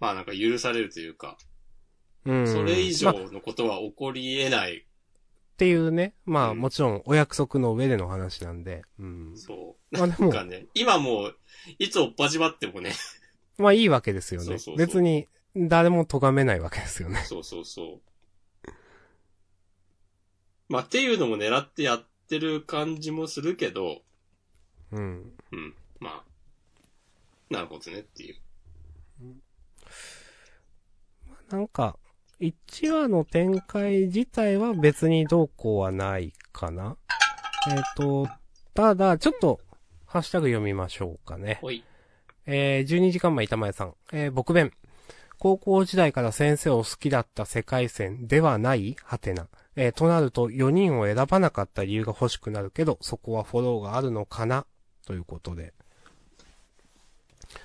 [0.00, 1.38] まあなんか許されるというか、
[2.24, 2.46] うん。
[2.46, 4.78] それ以まあ上のことは起こり得ない。
[4.78, 6.14] っていうね。
[6.26, 8.82] まあうんもちろんお約束の上での話なんで。
[8.98, 9.32] うん。
[9.36, 9.96] そう。
[9.96, 11.36] なんかね、今もう、
[11.78, 12.92] いつおっぱじまってもね、
[13.58, 14.46] まあいいわけですよね。
[14.46, 15.26] そうそうそう別に
[15.56, 17.22] 誰も咎めないわけですよね。
[17.24, 18.00] そうそうそ
[18.66, 18.70] う。
[20.68, 24.02] まあっていうのも狙ってやってる感じもするけど、
[24.92, 25.32] うん。
[25.52, 25.74] うん。
[25.98, 26.24] まあ、
[27.50, 28.36] なるほどねっていう。
[31.50, 31.98] なんか、
[32.40, 36.96] 1話の展開自体は別にどうこうはないかな。
[37.68, 38.28] えっ、と、
[38.74, 39.60] ただ、ちょっと、
[40.04, 41.58] ハッシュタグ読みましょうかね。
[41.60, 41.82] ほい。
[42.46, 43.94] えー、12時間前板前さん。
[44.12, 44.72] えー、僕弁。
[45.38, 49.48] 高校時代から先生を好きだった世界線ではないはてな。
[49.76, 54.66] えー、となると4人を選ばなかった理由が欲しくなるけど、そこはフォローがあるのかな？
[55.06, 55.74] ということで。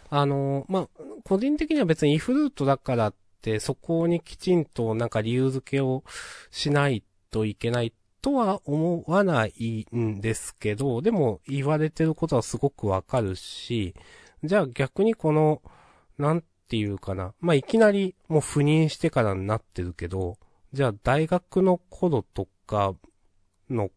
[0.09, 0.87] あのーまあ、
[1.23, 6.03] 個人的には別にイフルートだからって、そこにきちんとなんか理由付けを
[6.51, 13.95] しないといけないとは思わないんですけど、でも言われてることはすごくわかるし、
[14.43, 15.61] じゃあ逆にこの、
[16.17, 17.33] なんていうかな。
[17.41, 20.37] まあ、いきなりもう赴任してからになってるけど、
[20.71, 22.95] じゃあ大学の頃とか
[23.69, 23.91] の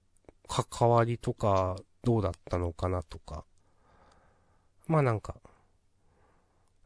[0.49, 3.45] 関わりとかどうだったのかなとか。
[4.89, 5.37] まあなんか、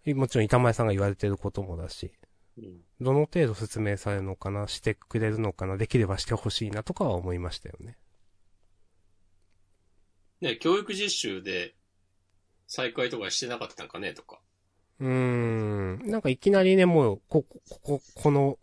[0.04, 2.12] もちろん板前さんが言われてることもだし、
[2.58, 2.80] うん。
[3.00, 7.96] どの程度説明されるのかな、してくれるのかな、できればしてほしいなとかは思いましたよね。
[10.42, 11.74] ね、教育実習で
[12.66, 14.38] 再開とかしてなかったんかねとか。
[15.00, 16.10] うーん。
[16.10, 18.58] なんかいきなりね、もう、こ、こ、ここ、この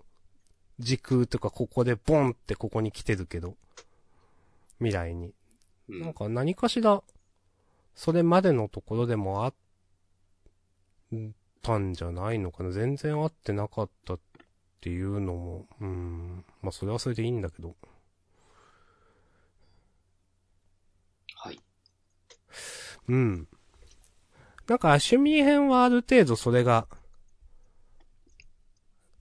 [0.79, 3.55] 時空とかここでボンってここに来てるけど、
[4.79, 5.33] 未来に。
[5.89, 5.99] うん。
[6.01, 7.01] なんか何かしら、
[7.95, 9.53] それまでのところでもあっ
[11.61, 12.71] たんじゃないのかな。
[12.71, 14.19] 全然あってなかったっ
[14.81, 16.45] ていうのも、うーん。
[16.61, 17.75] まあそれはそれでいいんだけど。
[21.35, 21.61] はい。
[23.07, 23.47] うん。
[24.67, 26.87] なんか、趣味編はある程度それが、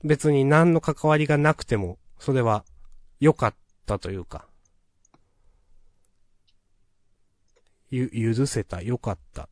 [0.03, 2.64] 別に何の関わりがなくても、それは
[3.20, 3.55] 良かっ
[3.86, 4.47] たというか、
[7.90, 9.49] ゆ、許せた、良かった。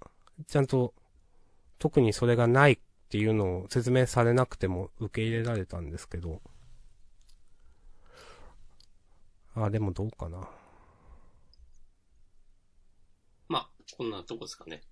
[0.47, 0.95] ちゃんと、
[1.78, 2.78] 特にそれがないっ
[3.09, 6.40] ていうのを説明されなくても受け入れられたんですけど、
[9.55, 10.49] あ、でもどうかな。
[13.49, 14.82] まあ、こんなとこですかね。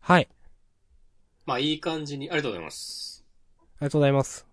[0.00, 0.28] はい。
[1.46, 3.24] まあ、いい感じに、ありがとうございます。
[3.56, 4.46] ありがとうございます。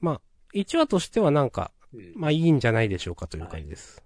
[0.00, 0.20] まあ、
[0.54, 2.12] 1話としてはなんか、うん。
[2.16, 4.02] まあいいんじゃないでしょうかという感じです。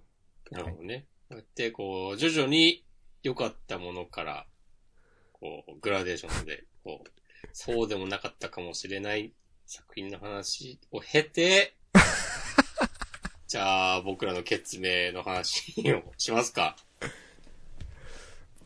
[0.50, 1.06] なるほどね。
[1.28, 2.84] こうやって、こう、徐々に
[3.22, 4.46] 良かったものから、
[5.32, 7.10] こう、グラデーションで、こう、
[7.52, 9.32] そうでもなかったかもしれない
[9.66, 11.74] 作品の話を経て、
[13.46, 16.76] じゃあ、僕らの決明の話をしますか。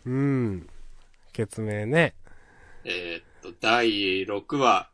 [0.04, 0.68] うん。
[1.32, 2.14] 決明ね。
[2.84, 4.90] えーっと、第6話、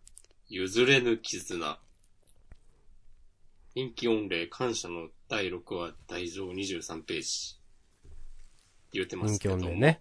[0.49, 1.78] 譲れぬ絆。
[3.74, 7.59] 人気御礼感謝の第6話、大上23ページ。
[8.93, 9.55] 言うてます人気けど。
[9.55, 10.01] 音でね。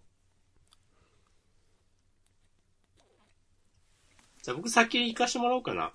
[4.43, 5.91] じゃあ僕先に行かしてもらおうかな。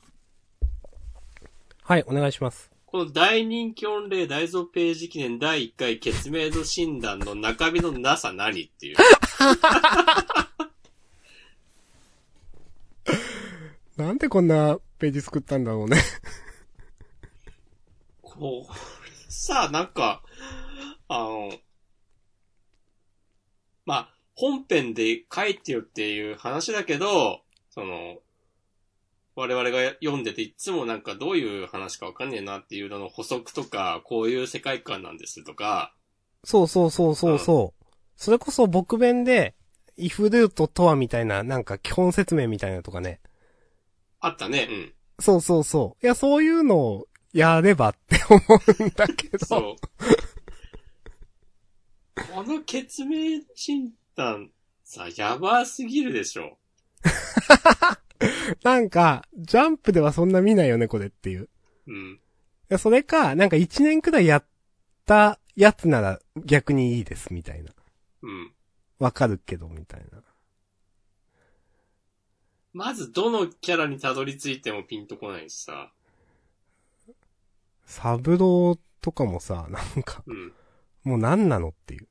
[1.84, 2.70] はい、お願いします。
[2.86, 8.96] この大人気御礼大蔵ページ記念第1回決明度診断の中身のなさ何っていう。
[13.96, 15.98] なんでこんなページ作ったんだろうね。
[18.22, 20.22] こう、さあ、なんか、
[21.08, 21.52] あの、
[23.84, 28.18] まあ、本編で書いてよっていう話だけど、その、
[29.34, 35.94] 我々が読んでていつもなんかどういう話かわかんねえなっていうのの補足とか、こういう世界観なんですとか、
[36.44, 37.84] そうそうそうそうそう。
[38.16, 39.54] それこそ僕弁で、
[39.96, 43.20] イフルートとはみたいな、なんか基本説明みたいなとかね。
[44.22, 44.92] あったね、うん。
[45.18, 46.04] そうそうそう。
[46.04, 48.40] いや、そういうのをやればって思
[48.78, 49.44] うんだけど。
[49.44, 49.76] そう。
[52.34, 54.50] この決明診断
[54.84, 56.56] さ、やばすぎるでしょ。
[58.62, 61.48] なんか、ジャンプではそんな見ないよね、これっていう。
[61.88, 62.12] うん。
[62.14, 62.18] い
[62.68, 64.44] やそれか、なんか一年くらいやっ
[65.04, 67.72] たやつなら逆にいいです、みたいな。
[68.22, 68.52] うん。
[69.00, 70.22] わかるけど、みたいな。
[72.72, 75.90] まず、どのキャラにたどり着いてもピンとこないしさ。
[77.84, 80.52] サブローとかもさ、なんか、うん。
[81.04, 82.08] もう何なのっていう。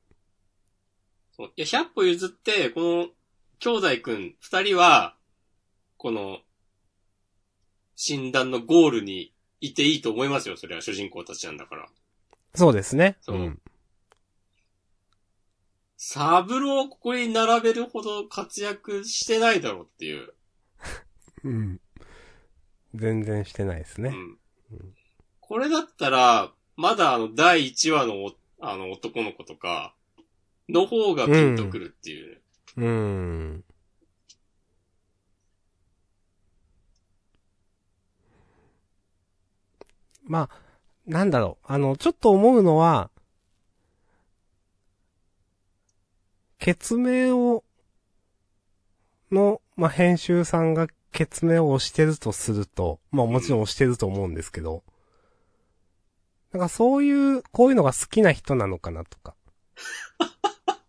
[1.36, 3.08] そういや、100歩譲って、この、
[3.58, 5.16] 兄弟くん二人は、
[5.96, 6.38] この、
[7.96, 10.56] 診断のゴールにいていいと思いますよ。
[10.56, 11.88] それは主人公たちなんだから。
[12.54, 13.16] そうですね。
[13.20, 13.60] そうん
[16.04, 20.34] サブローをここに並べるほど活躍してないだろうっていう。
[21.44, 21.80] うん。
[22.94, 24.10] 全然してないですね。
[24.70, 24.94] うん。
[25.40, 29.94] これだったら、まだあの、第1話のお、あの、男の子とか、
[30.68, 32.40] の方がピンとくるっていう。
[32.76, 33.64] うーん。
[40.24, 40.50] まあ、
[41.06, 41.66] なんだろう。
[41.66, 43.10] あの、ちょっと思うのは、
[46.58, 47.64] 決明を、
[49.32, 54.82] の、まあ、編集さんが決明を押してるとすると、まあもちろん押してると思うんですけど、
[56.52, 59.34] なんかそういう、こういうのが好きな人なのかなとか。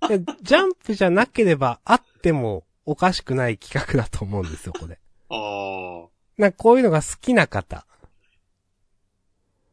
[0.41, 4.99] ジャンプじゃなければあってもおかしくない企画だと思うんですよ、これ。
[5.30, 6.07] あ
[6.38, 7.86] なんかこういうのが好きな方。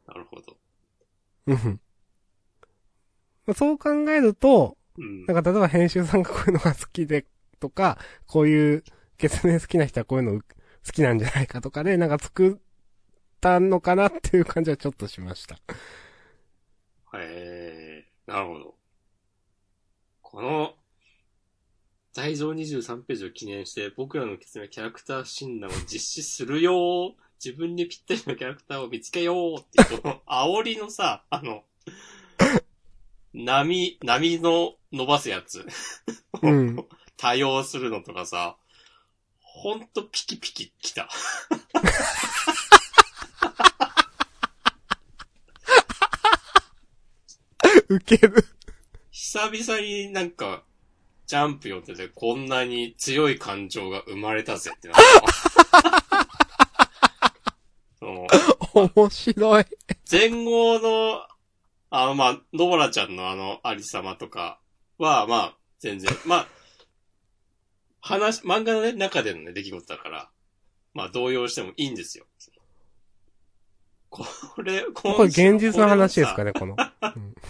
[0.06, 0.56] あ、なるほど。
[1.46, 1.80] うん。
[3.54, 5.26] そう考えると、うん。
[5.26, 7.26] なんか例えば編集さんがこういうのが好きで
[7.58, 8.84] とか、こういう
[9.20, 12.56] 決明好きな人はこういうの好きなんじゃないかとかで、なんか作っ
[13.40, 15.56] たのかなっていう感じはちょっとしました。
[17.14, 18.74] へえ、なるほど。
[20.22, 20.74] この、
[22.14, 27.12] 大蔵23ページを記念して、僕らの決明キャラクター診断を実施するよー
[27.44, 31.64] 自分にぴったりのキャラクターを見つけようっていう、この煽りのさ、あの、
[33.32, 35.66] 波、波の伸ばすやつ。
[36.42, 36.86] うん。
[37.16, 38.56] 多用するのとかさ、
[39.52, 41.08] ほんとピキピキきた。
[47.88, 48.44] ウケる。
[49.10, 50.62] 久々になんか、
[51.26, 54.96] ジャンプ読んでてこんなに強い感情が生まれたぜってなっ
[58.00, 58.80] た。
[58.96, 59.64] 面白い。
[60.10, 61.26] 前後の、
[61.90, 64.60] あの、まあ、ノボラちゃんのあの、ありさまとか
[64.96, 66.59] は、まあ、全然、まあ、
[68.00, 70.30] 話、漫画のね、中でのね、出来事だから、
[70.94, 72.26] まあ、動揺してもいいんですよ。
[74.10, 74.26] こ
[74.62, 76.52] れ、ここれ現実の話ですかね。
[76.52, 76.74] ね、この。
[76.74, 77.34] うん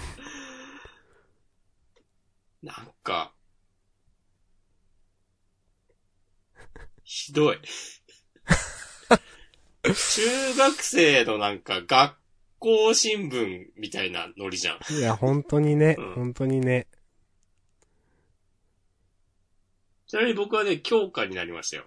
[2.62, 3.32] なんか、
[7.03, 7.59] ひどい。
[9.82, 12.16] 中学生のなんか学
[12.59, 14.78] 校新聞みたいなノリじゃん。
[14.94, 16.86] いや、本当にね、うん本当にね。
[20.11, 21.84] ちなみに僕はね、教科になりましたよ。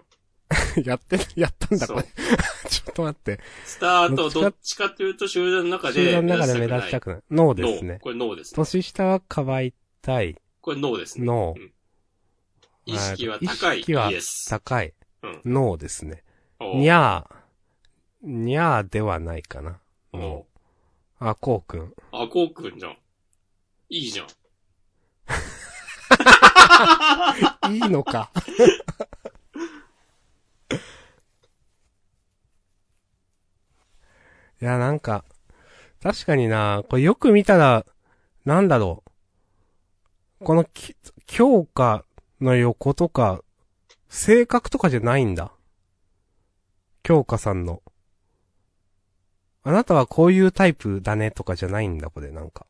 [0.82, 2.02] やって、やったんだ、これ。
[2.70, 3.38] ちょっと待って。
[3.66, 4.88] スタート、どっちか？
[4.88, 7.22] というと集団の中で集団の中で目立ちたくくない。
[7.30, 7.54] ノー。
[7.54, 7.98] ですね。
[8.00, 8.56] これノーですね。
[8.56, 10.40] 年下はかばいたい。
[10.62, 11.26] これノーですね。
[11.26, 11.72] ノーうん
[12.86, 13.80] 意識は高い。
[13.80, 14.10] 意識は。
[14.48, 14.94] 高い。
[15.22, 16.24] うんノーですね。
[16.60, 18.26] にゃー。
[18.26, 19.82] にゃーではないかな。
[20.14, 20.46] おう。
[21.18, 21.94] あ、こうくん。
[22.10, 22.96] あ、こうくんじゃん。
[23.90, 24.26] いいじゃん。
[27.70, 28.30] いいのか。
[34.60, 35.24] いや、なんか、
[36.02, 37.84] 確かにな、これよく見たら、
[38.44, 39.02] なんだろ
[40.40, 40.44] う。
[40.44, 40.96] このき、
[41.26, 42.04] 強化
[42.40, 43.42] の横とか、
[44.08, 45.52] 性格とかじゃないんだ。
[47.02, 47.82] 強化さんの。
[49.62, 52.66] あなたはこういうタイプだねとかじゃないんだ、これなんか。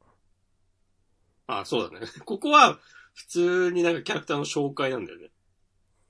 [1.46, 2.06] あ、そうだね。
[2.24, 2.78] ここは、
[3.14, 5.30] 普通になんかキャラクターの紹介なんだよね。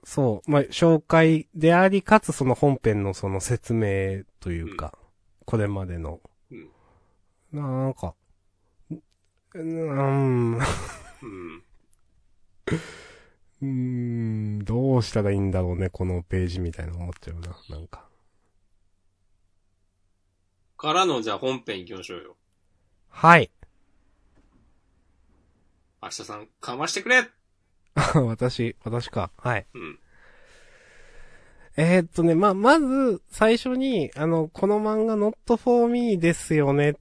[0.04, 0.50] そう。
[0.50, 4.98] まあ、紹介であり、かつその本編のその説明というか、
[5.46, 6.20] これまでの。
[6.50, 6.70] うん
[7.52, 8.14] なんか、
[9.54, 10.60] うーん、う
[11.22, 11.62] うん。
[13.62, 18.08] ーん、どうしたらいいんだろうね、このページみたいな思っちゃうな、なんか。
[20.76, 22.36] からの、じゃあ本編行きましょうよ。
[23.08, 23.50] はい。
[26.04, 27.26] 明日さん、かましてくれ
[28.14, 29.30] 私、私か。
[29.38, 29.66] はい。
[29.72, 29.98] うん。
[31.78, 36.96] えーっとね、ま、まず、最初に、あの、この漫画 not for me ですよね。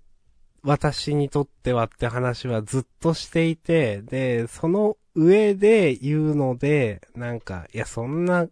[0.64, 8.48] 私にとってはって話はずっとしていて、で、その上で言うので、なんか、いや、そんな、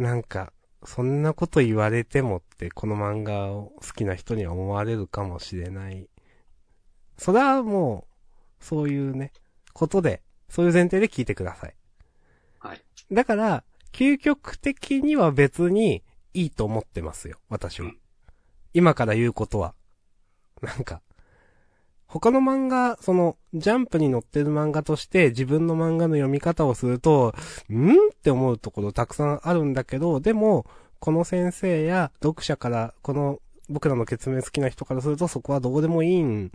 [0.00, 0.52] なんか、
[0.84, 6.08] そんなこと言われてもって、この漫画を好きな人には思われるかもしれない。
[7.18, 8.08] それはも
[8.60, 9.30] う、そういうね、
[9.76, 11.74] ことで、そういう前提で聞いてください。
[12.60, 12.82] はい。
[13.12, 13.62] だから、
[13.92, 16.02] 究極的には別に
[16.32, 17.98] いいと思ってますよ、私はうん。
[18.72, 19.74] 今から言うことは。
[20.62, 21.02] なんか、
[22.06, 27.34] 他の漫画、その、ジャンプに載ってる漫画として自分の漫画の読み方をすると、
[27.68, 30.64] んって思うところたくさんあるんだけど、でも、
[31.00, 36.52] この先生や読者から、この僕らの決明好きな人からするとそこはどうでもいいん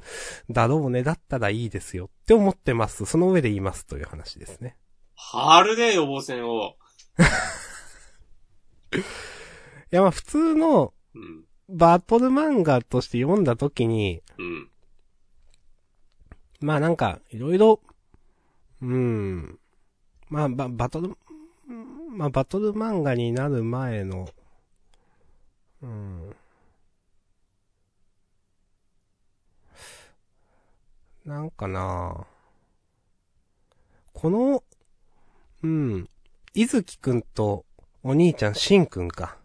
[0.49, 3.05] だろうね、だったらいいですよって思ってます。
[3.05, 4.77] その上で言いますという話ですね。
[5.15, 6.77] 貼るね、予防線を。
[8.95, 8.99] い
[9.91, 11.43] や、まあ普通のうん。
[11.67, 14.69] バトル漫画として読んだ時に、うん。
[16.61, 17.81] まあなんか、いろいろ、
[18.81, 19.59] うーん。
[20.29, 21.17] まあ、バ、バトル、
[21.69, 24.29] うんまあバトル漫画になる前の、
[25.81, 26.35] うん。
[31.25, 32.25] なんかな
[34.13, 34.63] この、
[35.63, 36.09] うん。
[36.53, 37.65] いずきくんと
[38.03, 39.37] お兄ちゃんしんくんか。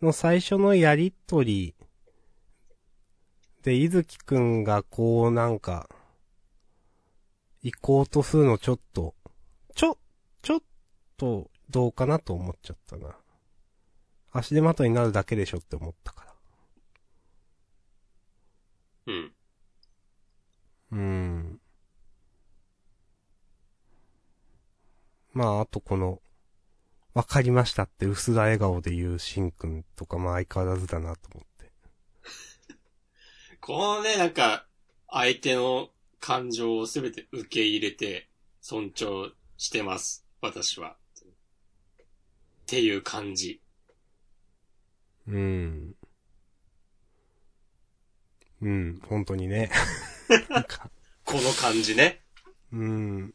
[0.00, 1.74] の最初のやりとり
[3.62, 5.88] で、いずきくんがこうなんか、
[7.62, 9.14] 行こうとするのちょっと、
[9.76, 9.98] ちょ、
[10.42, 10.62] ちょっ
[11.16, 13.16] とどうかなと思っちゃったな。
[14.32, 16.34] 足手まといになるだけでしょって思ったから。
[19.06, 19.31] うん。
[20.92, 21.60] うーん。
[25.32, 26.20] まあ、あとこの、
[27.14, 31.72] わかりましたって薄ら笑顔で言うしんくんとか、まあ相変わらずだなと思って。
[33.60, 34.66] このね、なんか、
[35.08, 35.90] 相手の
[36.20, 38.28] 感情をすべて受け入れて、
[38.60, 40.26] 尊重してます。
[40.40, 40.96] 私は。
[41.22, 43.60] っていう感じ。
[45.26, 45.96] うーん。
[48.62, 49.70] うん、本当にね。
[50.48, 50.90] なんか、
[51.24, 52.20] この感じね。
[52.72, 53.34] うん。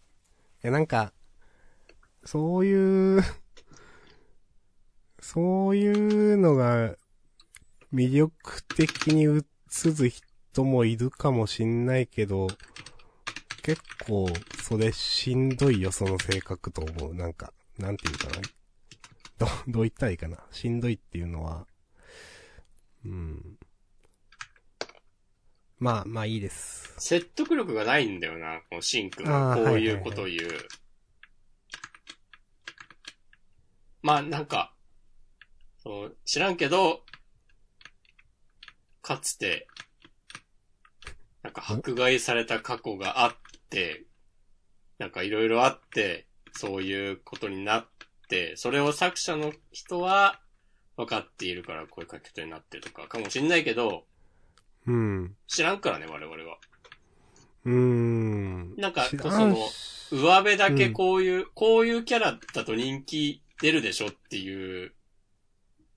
[0.63, 1.13] いや、なんか、
[2.23, 3.23] そういう、
[5.19, 6.95] そういうのが
[7.93, 12.47] 魅力的に映す人もいるかもしんないけど、
[13.63, 14.29] 結構、
[14.63, 17.13] それしんどいよ、その性格と思う。
[17.13, 18.33] なんか、なんていうかな。
[19.37, 20.37] ど、どう言ったらいいかな。
[20.51, 21.67] しんどいっていうのは、
[23.05, 23.57] うん。
[25.80, 26.93] まあ、まあいいです。
[26.97, 30.39] 説得力がないんだよな、このシンくんあーがこういうことを言う。
[34.01, 34.73] まあ、なんか、
[35.84, 37.03] そう、知らんけど、
[39.01, 39.67] かつて、
[41.43, 43.36] なんか迫害された過去があっ
[43.69, 44.05] て、
[44.97, 47.88] なんかいろいろあって、そういうことになっ
[48.28, 50.41] て、それを作者の人は
[50.95, 54.05] 分かっているからこういう書き方になってるとかかもしんないけど、
[54.88, 55.35] うん。
[55.47, 56.57] 知らんからね、我々は。
[57.65, 58.75] うーん。
[58.77, 64.93] なんかそのし上辺だけこういう、こういうキャラだと人気出るでしょっていう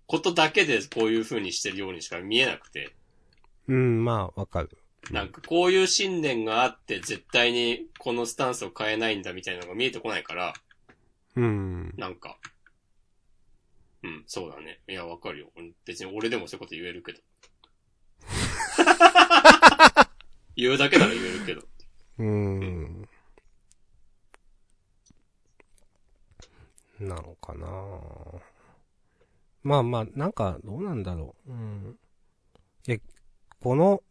[0.07, 2.93] ことだけでこういう風にしてるようにしか見えなくて、
[3.69, 4.77] うん、まあ、わかる。
[5.13, 10.53] なんかこういう信念があって絶対にこのスタンスを変えないんだみたいなのが見えてこないから、
[11.37, 11.95] うん。
[11.97, 12.37] なんか、
[14.03, 14.81] うん、そうだね。
[14.89, 15.51] いや、わかるよ。
[15.85, 17.21] 別に俺でもそういうこと言えるけど。
[20.57, 21.63] 言うだけなら言えるけど。
[22.19, 23.09] うーん。
[27.01, 27.67] なのかな
[29.63, 31.53] まあまあ、なんか、どうなんだろう。
[31.53, 31.99] うん。
[32.87, 32.99] いや、
[33.63, 34.03] この、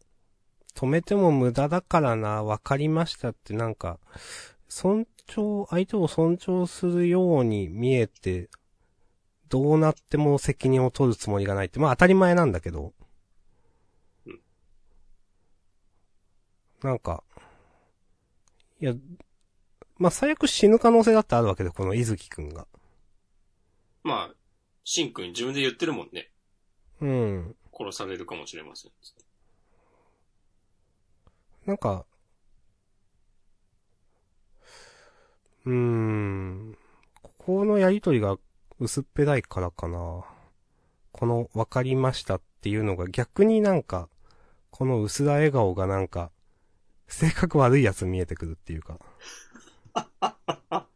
[0.74, 3.98] 止めても無駄だからな、わかりましたってなんか、
[4.68, 5.06] 尊
[5.36, 8.48] 重、相手を尊重するように見えて、
[9.48, 12.92] どうなっても責任を取るつもりがないって、まあ当たり前なんだけど
[14.26, 14.40] うん。
[16.82, 17.22] なんか、
[18.80, 18.94] いや、
[19.98, 22.66] まあ最悪死ぬ可能性だってあるわけで、この伊月くんが。
[24.02, 24.34] まあ、
[24.84, 26.30] シンくん自分で言ってるもんね。
[27.00, 27.56] うん。
[27.72, 28.92] 殺されるかもしれません。
[31.66, 32.06] なんか、
[35.66, 36.78] うーん。
[37.22, 38.38] ここのやりとりが
[38.78, 40.24] 薄っぺらいからかな。
[41.12, 44.08] この、わかりましたっていうのが逆になんか、
[44.70, 46.30] この薄ら笑顔がなんか、
[47.10, 48.98] 性格悪いやつ見えてくるっていうか。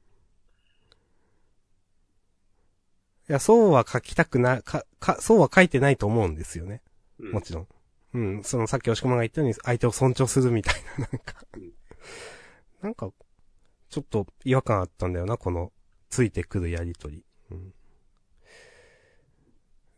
[3.28, 6.82] いや、そうは書きたくな、か、か、そうは書いてないと思うんですよね。
[7.18, 7.68] うんもちろん。
[8.14, 11.72] うん、そのさっき押し込まんが言ったように相手を尊重するみたいな、 なんかうん。
[12.82, 13.10] なんか、
[13.88, 15.72] ちょっと違和感あったんだよな、この、
[16.10, 17.24] ついてくるやりとり。
[17.50, 17.74] うん。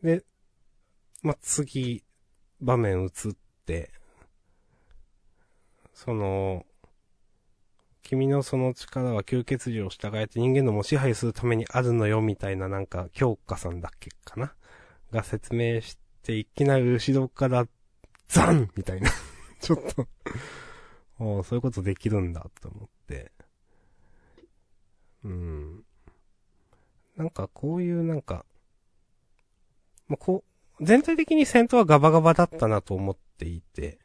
[0.03, 0.25] で、
[1.23, 2.05] まあ、次、
[2.61, 3.11] 場面移っ
[3.67, 3.91] て、
[5.97, 6.67] その、
[8.03, 14.53] 君のその力は吸血獣を従えて人間のも支配するためにあるのよ、みたいななんか、京香さんだっけかな？
[15.11, 17.67] が説明して、いきなり後ろから、
[18.29, 19.11] ザンみたいな。
[19.59, 20.07] ちょっと
[21.19, 23.33] そういうことできるんだ、と思って。
[25.25, 25.85] うん。
[27.17, 28.45] なんか、こういうなんか、
[30.09, 30.45] まあ、こ
[30.79, 33.99] う、全体的に戦闘はガバガバだったなと思っていて、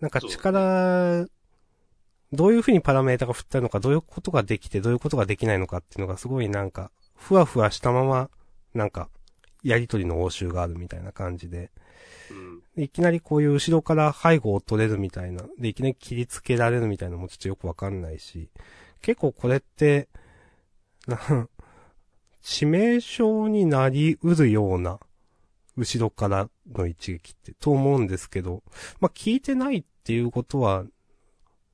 [0.00, 1.26] なんか力、
[2.32, 8.30] どういう風にパラメータが振ったのか、どういうことができて、どういうことができないのかっていうのがすごいなんか、ふわふわしたまま、
[8.74, 9.08] なんか、
[9.62, 11.50] やりとりの応酬があるみたいな感じ。
[11.50, 11.70] で。
[12.76, 18.48] いきなりこういう後ろから背後を取れるみたいな、で、いきなり切りつけられるみたいなのもちょっとよくわかんないし、
[19.02, 20.08] 結構これって、
[21.06, 21.16] な
[22.42, 24.98] 致命傷になりうるような、
[25.76, 28.62] 後ろからの一撃って、と思うんですけど、
[29.00, 30.84] まあ、聞いてないっていうことは、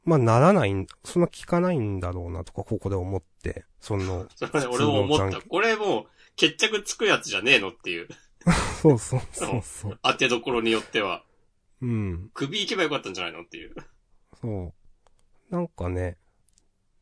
[0.05, 5.41] まあ、ならないん、そんな聞かないんだろうなとか、ここで思って、その、 それね、俺も思った。
[5.41, 8.09] これもう、決着つくやつじゃねえのっていう。
[8.83, 9.99] そうそうそうそう。
[10.03, 11.25] 当てどころによっては。
[11.81, 12.31] うん。
[12.35, 13.75] 首行けばよかったんじゃないのっていう。
[14.41, 14.75] そ
[15.51, 15.55] う。
[15.55, 16.19] なんかね、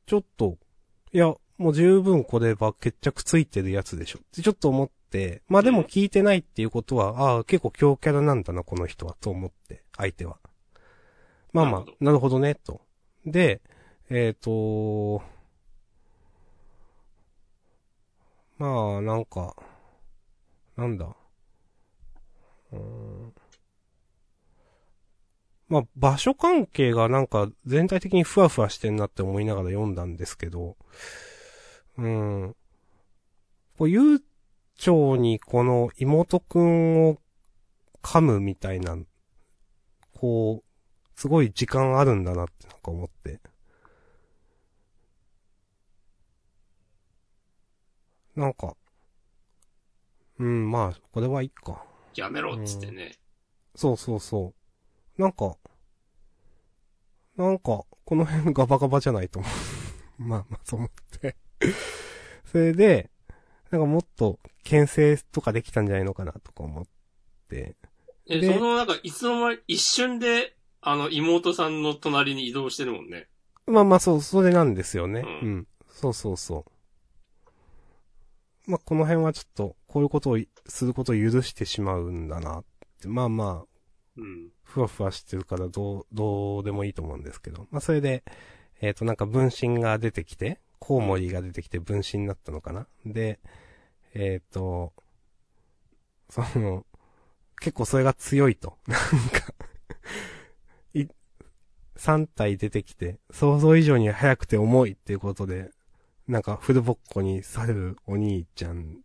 [0.06, 0.58] ちょっと、
[1.12, 10.38] いや、もう十分これは決着ついてるやつでしょってちょっと思って、まあでも聞いてないっていうことは、ああ、結構強キャラなんだな、この人は、と思って、相手は。
[11.54, 12.82] まあまあなるほ、どね、と。
[13.24, 13.62] で、
[14.10, 15.22] えっ、と、
[18.58, 19.54] まあ、なんか、
[20.76, 21.16] なんだ？
[22.72, 23.32] うーん
[25.68, 30.76] まあ、場所関係がなんか全体的にふわふわしてんなって思いながら読んだんですけど、
[31.96, 32.56] うん。
[33.78, 34.20] こう、悠
[34.76, 37.18] 長にこの妹くんを
[38.02, 38.98] 噛むみたいな、
[40.18, 40.73] こう、
[41.14, 43.40] すごい時間あるんだなってなんか思って。
[48.36, 48.76] なんか、
[50.38, 51.84] うん、まあ、これはいいか。
[52.16, 53.12] やめろっつってね。
[53.76, 54.52] そうそうそ
[55.18, 55.22] う。
[55.22, 55.56] なんか、
[57.36, 59.52] なんか、この辺 ガバガバじゃないと思う。
[60.22, 61.36] まあまあ、そう思って。
[62.44, 63.10] それで、
[63.70, 66.84] なんかもっと、牽制とかできたんじゃないのかなとか思っ
[67.48, 67.76] て。
[68.26, 70.56] え、でそのなんか、いつの間に、一瞬で、
[70.86, 73.28] あの、妹さんの隣に移動してるもんね。
[73.66, 75.20] まあまあ、そう、それなんですよね。
[75.20, 75.66] ううんん。
[75.88, 76.66] そうそうそ
[78.66, 78.70] う。
[78.70, 82.64] まあ、この辺はちょっと、こういうことをい、することを許してしまうんだなっ
[83.00, 83.08] て。
[83.08, 83.66] まあまあ、
[84.16, 84.48] うん。
[84.62, 87.66] ふわふわしてるからどう、どうでもいいと思うんですけど。
[87.70, 88.24] まあ、それで、
[88.80, 93.40] えっ、と、なんか分身が出てきて、コウモリが出てきて分身になったのかなで、
[94.14, 94.92] えっ、と、
[96.28, 96.84] その、
[97.60, 98.76] 結構それが強いと。
[98.86, 99.12] なんか、い、
[101.96, 105.70] 3体出てきて、想像以上に速くて重いっていうことで、
[106.26, 108.98] なんかフルボッコにされるお兄ちゃん。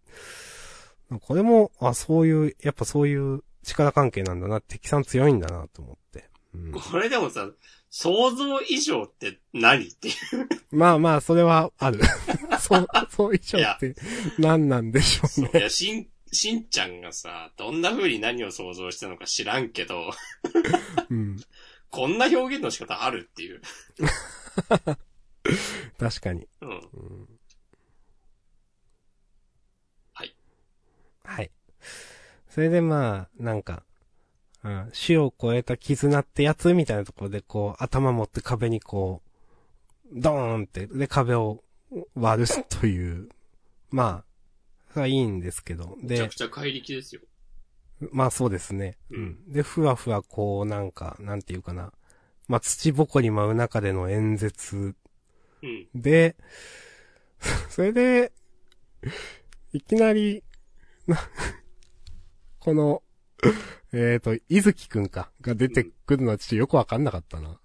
[1.22, 6.30] これも、あ、そういう、やっぱそういう力関係なんだな、敵さん強いんだなと思って。
[6.53, 7.49] うん、これでもさ、
[7.90, 10.16] 想像以上って何っていう。
[10.72, 11.99] まあまあ、それはある。
[12.60, 13.95] そう、そう以上って
[14.38, 15.52] 何なんでしょうね。
[15.56, 20.11] いや、しん、しんちゃんがさ、どんな風に何を想像したのか知らんけど、
[21.10, 21.38] うん。
[21.91, 23.61] こんな表現の仕方あるっていう。
[25.98, 26.48] 確かに。
[26.61, 26.70] うん。
[26.70, 26.80] うん
[30.14, 30.36] はい。
[31.24, 31.52] はい。
[32.49, 33.84] それでまあ、なんか、
[34.64, 39.30] うん、死を超えた絆ってやつみたいなところでこう、頭持って壁にこう、
[40.11, 41.64] ドーンって、で壁を
[42.16, 43.30] 割るという、
[43.91, 44.26] まあ、
[44.91, 47.22] それはいいんですけど、でめちゃく、ちゃ怪力ですよ。
[48.12, 48.98] まあそうですね。
[49.10, 49.52] ううんん。
[49.52, 51.92] で、ふわふわこう、なんか、なんていうかな。
[52.48, 54.96] まあ土ぼこり舞う中での演説
[55.62, 55.88] うん。
[55.94, 56.36] で、
[57.70, 58.32] それで、
[59.74, 60.44] いきなり、
[61.08, 61.18] な
[62.60, 63.04] この、
[63.92, 67.60] えっ、と、いずきくんか、が出てくるのはちょっとよくわかんなかったな。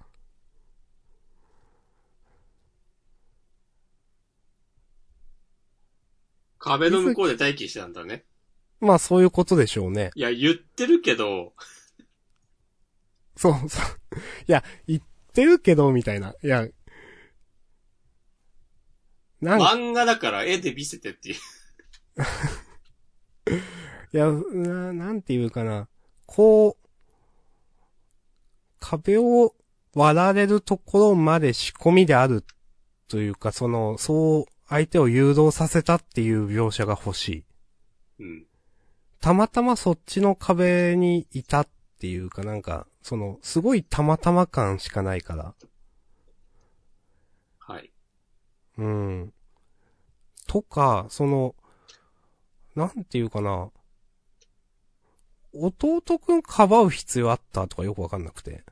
[6.59, 8.24] 壁の向こうで待機してたんだね。
[8.85, 10.11] まあそういうことでしょうね。
[10.15, 11.52] いや、言ってるけど、
[13.36, 13.85] そうそう。
[14.47, 15.02] いや、言っ
[15.32, 16.35] てるけど、みたいな。
[16.43, 16.69] いや、
[19.40, 21.36] なんか、漫画だから絵で見せてっていう。
[24.15, 25.89] いや、な、なんていうかな。
[26.27, 26.89] こう、
[28.78, 29.55] 壁を
[29.94, 32.44] 割られるところまで仕込みである
[33.09, 37.44] というか、その、そう、相手を誘導させたっていう描写が欲しい。
[38.20, 38.47] うん。
[39.24, 41.68] たまたまそっちの壁にいたっ
[41.98, 45.55] ていうかなんか、その、すごいたまたま感しかないから。
[47.59, 47.90] はい。
[48.76, 49.32] うん。
[50.46, 51.55] とか、その、
[52.74, 53.70] なんていうかな。
[55.55, 58.62] 弟くんかばう必要あったとかよくわかんなくて。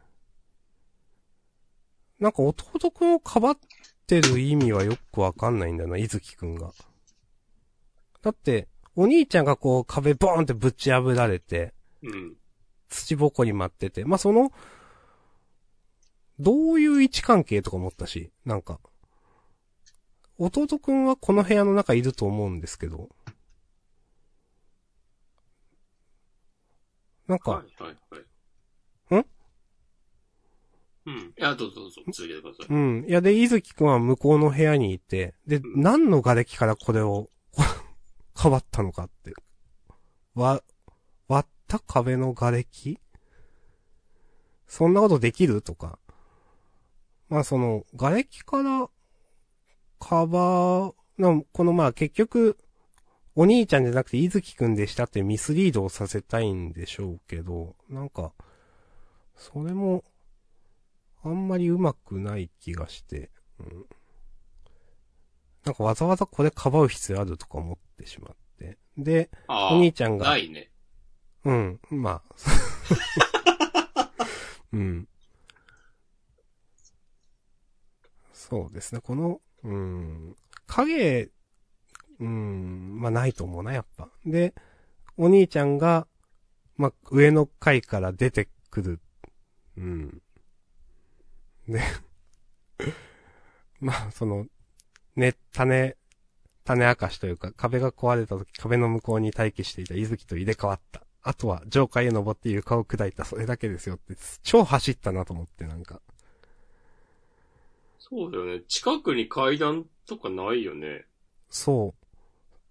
[2.20, 3.58] なんか弟くんをかばっ
[4.06, 6.74] てる意味はよくわかんないんだよな、いずきくんが。
[8.20, 12.36] だって、お兄ちゃんがこう壁ボーンってぶち破られて、うん。
[12.89, 14.52] 土ぼこり舞ってて、まあ、その、
[16.39, 18.81] どういう位置関係とか思ったし、なんか、
[20.39, 23.09] 弟くんはこの部屋の中いると思うんですけど、
[27.28, 27.97] なんか、はい、はい、
[29.14, 29.23] はい。
[29.23, 29.27] ん？
[31.06, 31.19] うん。
[31.19, 32.66] いや、どうぞどうぞ、続けてください。
[32.69, 33.06] うん。
[33.09, 37.31] いや、で、いずきくんは向こうの部屋にいて、で、うん何の瓦礫からこれを、
[38.43, 39.35] 変わったのかって。
[40.35, 40.62] わ、
[41.28, 42.98] 割った壁の瓦礫？
[44.66, 45.62] そんなことできる？
[45.62, 45.98] とか。
[47.28, 48.89] まあ、その、瓦礫から、
[50.01, 52.59] カバー、なこのまあ結局、
[53.36, 58.32] お兄ちゃんじゃなくて、いずきくんでしたってミスリードをさせたいんでしょうけど、なんか、
[59.36, 60.05] それも、
[61.23, 63.86] あんまりうまくない気がして、うん。
[65.64, 68.78] なんかわざわざこれかばう必要あるとか思ってしまって。
[68.98, 70.70] で、あお兄ちゃんがあ、ないね。
[71.44, 72.22] うん、まあ。
[74.72, 75.08] うん。
[78.32, 81.30] そうですね、この、うん、影、
[82.20, 84.10] うん、まあないと思うな、やっぱ。
[84.26, 84.54] で、
[85.16, 86.06] お兄ちゃんが、
[86.76, 89.00] まあ、上の階から出てくる。
[89.76, 90.22] うん。
[91.68, 91.80] で、
[93.80, 94.46] まあ、その、
[95.16, 95.96] ね、種、
[96.64, 101.02] 種明かしというか、壁が壊れた時、壁の向こうに待機していた伊月と入れ替わった。
[101.22, 106.01] あとは、上階へ登って床を砕いた、それだけですよって、超走ったなと思って、なんか。
[107.98, 108.62] そうだよね。
[108.68, 111.06] 近くに階段とかないよね。
[111.48, 111.94] そ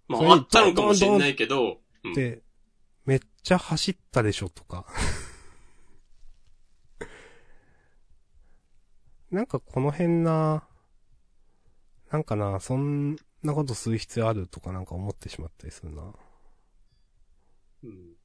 [0.08, 2.16] まあ、あったのかもしれないけど、うんう。
[2.16, 2.42] で、
[3.06, 4.86] めっちゃ走ったでしょ、とか。
[9.32, 10.68] なんかこの辺な、
[12.12, 16.04] なんかな、そんなことする必要あるとかなんか思ってしまったりするな。
[17.84, 18.22] うん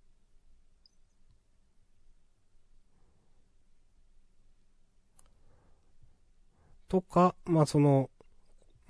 [6.89, 8.11] とか、まあその、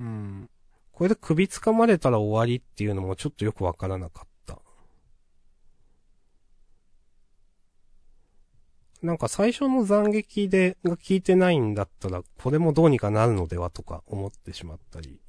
[0.01, 0.51] うん。
[0.93, 4.59] これで首掴まれたら終わりっていうのもちょっとよくわからなかった。
[9.03, 15.21] なんか最初の斬撃で、が効いてないんだったら、これもどうにかなるのではとか思ってしまったり。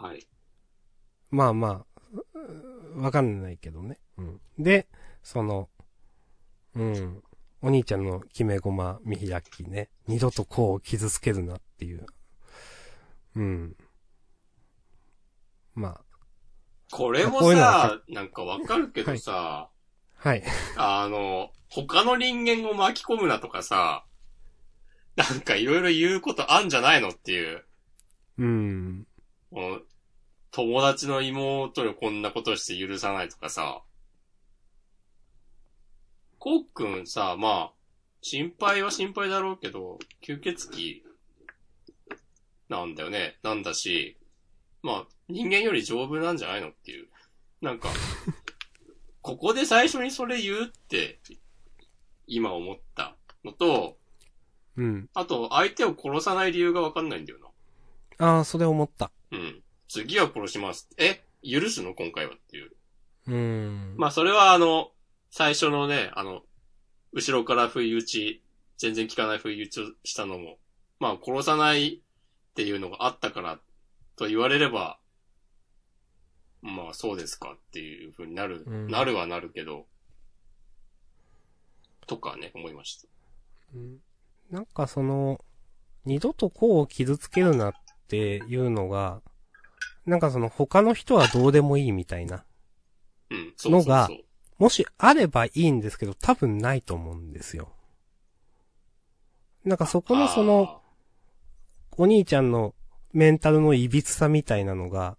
[0.00, 0.24] はい。
[1.30, 1.86] まあまあ、
[2.94, 3.98] うわかんないけどね。
[4.16, 4.40] うん。
[4.58, 4.86] で、
[5.24, 5.68] その、
[6.74, 7.22] うん。
[7.60, 9.90] お兄ちゃんの決め駒見開きね。
[10.06, 12.06] 二度とこうを傷つけるなっていう。
[13.34, 13.76] うん。
[15.74, 16.00] まあ、
[16.92, 19.68] これもこういうなんかわかるけどさ、
[20.14, 20.44] はい。
[20.76, 24.04] あの、他の人間を巻き込むなとかさ、
[25.16, 27.64] なんかいろいろ言うことあんじゃないのっていう。
[28.38, 29.07] うん。
[29.50, 33.82] 友達の妹にこんなことして許さないとかさ。
[36.38, 37.72] コックンさ、まあ、
[38.20, 41.02] 心配は心配だろうけど、吸血鬼
[42.68, 43.38] なんだよね。
[43.42, 44.18] なんだし、
[44.82, 47.08] まあ、人間より丈夫なんじゃないのっていう。
[47.60, 47.88] なんか、
[49.22, 51.20] ここで最初にそれ言うって、
[52.26, 53.98] 今思ったのと、
[54.76, 55.10] うん。
[55.12, 57.40] あと、相手を殺さない理由がわかんないんだよ
[58.18, 58.26] な。
[58.26, 59.10] ああ、それ思った。
[59.32, 59.62] うん。
[59.88, 60.88] 次は殺します。
[60.98, 61.94] え許すの？
[61.94, 62.70] 今回はっていう。
[63.26, 63.94] うん。
[63.96, 64.90] まあ、それはあの、
[65.30, 66.42] 最初のね、あの、
[67.12, 68.42] 後ろから不意打ち、
[68.78, 70.58] 全然効かない不意打ちをしたのも、
[71.00, 72.00] まあ、殺さないっ
[72.54, 73.58] ていうのがあったから、
[74.16, 74.98] と言われれば、
[76.60, 79.86] まあ、そうですかっていう風になる、うんなるはなるけど、
[82.06, 83.08] とかね、思いました。
[83.74, 83.98] うん
[84.50, 85.44] なんかその、
[86.06, 87.72] 二度とこうを傷つけるなっ
[88.08, 88.16] て
[88.48, 89.20] いうのが、
[90.06, 92.44] なんかその他の人はどうでもいいみたいな。
[93.30, 93.54] うん。
[93.70, 94.08] のが
[94.58, 97.72] もしあればいいんですけど、多分ないと思うんですよ。
[99.64, 100.80] なんかそこのその、
[101.96, 102.74] お兄ちゃんの
[103.12, 105.16] メンタルの歪さみたいなのが、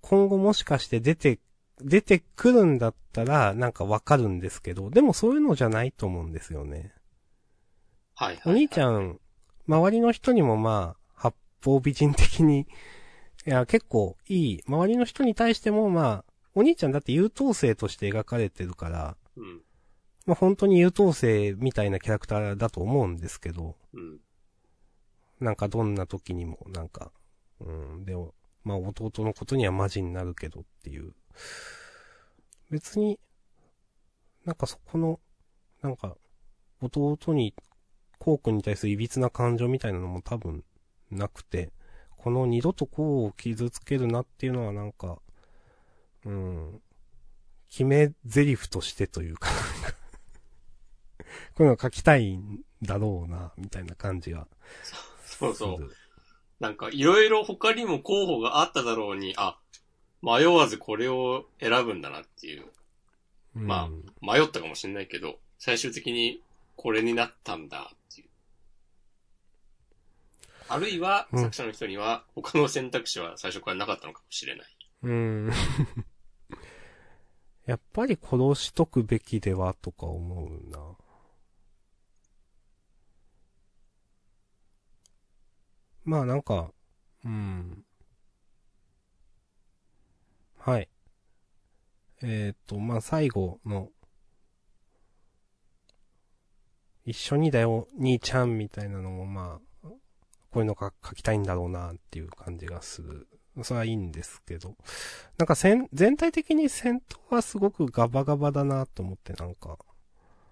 [0.00, 1.38] 今後もしかして出て、
[1.80, 6.92] 出てくるんだったら、なんかわかるんですけど、でもそういうのじゃないと思うんですよね。
[8.14, 9.18] はいはい、お兄ちゃん、
[9.66, 11.01] 周りの人にもまあ、八
[11.62, 12.66] 方美人的に
[13.44, 14.62] いや、結構いい。
[14.68, 16.24] 周りの人に対しても、まあ、
[16.54, 19.60] お兄ちゃんだって優等生として描かれてるから、うん。
[20.26, 24.20] まあ本当に優等生みたいなキャラクターだと思うんですけど、うん。
[25.40, 27.10] なんかどんな時にも、なんか、
[27.58, 28.32] うん、でも、
[28.62, 31.12] まあ弟のことにはマジになるけどっていう。
[32.70, 33.18] 別に、
[34.44, 35.18] なんかそこの、
[35.82, 36.16] なんか、
[36.80, 37.54] 弟に、
[38.20, 40.62] コウ君に対する歪な感情みたいなのも多分
[41.12, 41.72] なくて、
[42.16, 45.18] この二度とコウを傷つけるなっていうのはなんか、
[46.24, 46.80] うん、
[47.70, 49.50] 決め台詞としてというか、
[51.54, 54.46] こういうの書きたいんだろうな、みたいな感じが
[55.24, 55.92] そうそう。
[56.60, 59.58] なんか、いろいろ他にも候補があっただろうに、あ、
[60.22, 62.66] 迷わずこれを選ぶんだなっていう。
[63.54, 66.40] まうん迷ったかもしれないけど、最終的に
[66.76, 68.28] これになったんだっていう。
[70.72, 74.66] あるいは、うん作者の人には、他の選択肢は最初からなかったのかもしれない。
[75.02, 75.50] うん。
[77.66, 80.96] やっぱり殺しとくべきではとか思うな。
[86.04, 86.72] まあなんか、
[87.24, 87.84] うん。
[90.56, 90.88] はい。
[92.22, 93.90] えっ、と、まあ最後の、
[97.04, 99.71] 一緒にだよ、兄ちゃんみたいなのもまあ、
[100.52, 103.26] こういうのが書きたいんだろうなっていう感じがする。
[103.62, 104.76] それはいいんですけど。
[105.38, 109.78] なんか戦、全体的に戦闘はすごくガバガバだなと思ってなんか。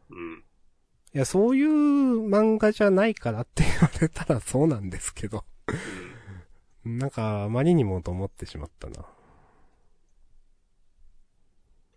[0.09, 0.45] うん。
[1.13, 1.69] いや、そういう
[2.29, 5.45] 漫画じゃないからって言われたらそうなんですけど。
[6.85, 6.99] うん。
[6.99, 9.05] なんか、あまりにもと思ってしまったな。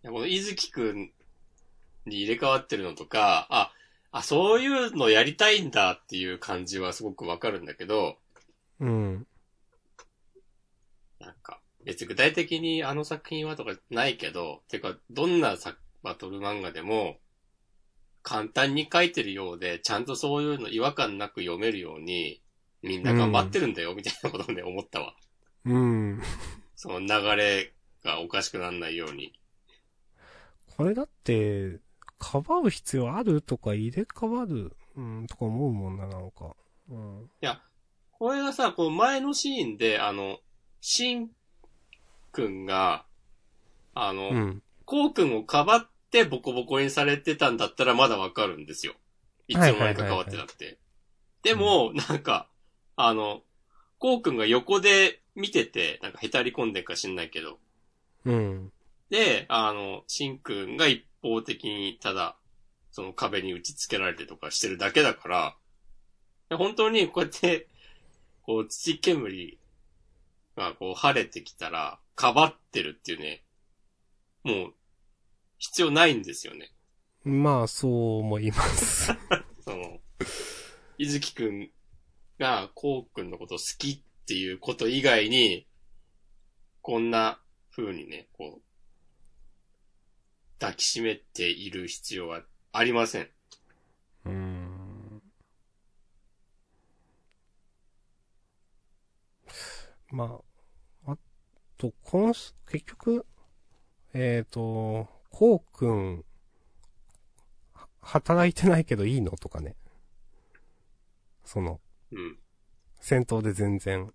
[0.03, 1.13] いやこの伊月くん
[2.05, 3.71] に入れ替わってるのとか、あ、
[4.13, 8.17] あ、そういうのやりたいんだっていう感じはすごくわかるんだけど、
[8.79, 9.27] うん。
[11.19, 17.17] なんか、別に具体的にあの作品はとかないけど、てか、どんなさバトル漫画でも、
[18.21, 22.39] 簡単に書いてるようで、ちゃんとそういうの違和感なく読めるように、
[22.83, 25.15] みんな頑張ってるんだよ、みたいなことをね、思ったわ。
[25.65, 26.21] うん。
[26.75, 27.73] その流れ
[28.03, 29.33] がおかしくならないように。
[30.77, 31.79] これだって、
[32.23, 36.55] かばう必要あるとか入れ替わる、うん、とか思うもんな、なんか。
[36.89, 37.29] うん。
[38.11, 40.39] これがさ、この前のシーンで、あの、
[40.79, 41.29] シン
[42.31, 43.05] くんが、
[43.93, 44.63] あの、うん。
[44.85, 48.93] こうくんをかばってボコボコにされてたんだったらまだわかるんですよ。
[49.49, 50.77] いつの間にか変わってなくて。
[51.43, 52.47] でも、なんか、
[52.95, 53.41] あの、
[53.99, 57.59] こうくんが横で見てて、なんかへたり込んでるか知んないけど。
[58.23, 58.71] うん。
[59.09, 62.37] で、あの、しんくんが一方的にただ、
[62.91, 67.67] その壁に打ち付けられてとかしてるだけだから、本当にこうやって、
[68.43, 69.57] こう土煙
[70.55, 73.43] がこう晴れてきたら、かばってるっていうね、
[74.43, 74.73] もう、
[75.57, 76.71] 必要ないんですよね。
[77.23, 79.13] まあ、そう思います。
[79.63, 79.99] その、
[80.97, 81.71] いずきくん
[82.37, 85.65] がこうくんのことを好きっていうこと以外に、
[86.81, 87.41] こんな
[87.71, 88.72] 風にね、こう、
[90.63, 92.41] 抱きしめている必要は
[92.71, 93.27] ありません。
[94.25, 95.21] うーん。
[100.09, 100.39] ま
[101.05, 101.17] あ、あ
[101.77, 103.25] と、今し、結局、
[104.13, 106.23] えっ、と、こうくん、
[107.73, 109.75] は働いてないけどいいのとかね。
[111.43, 111.81] その、
[112.13, 112.37] うん。
[113.01, 114.13] 戦闘で全然。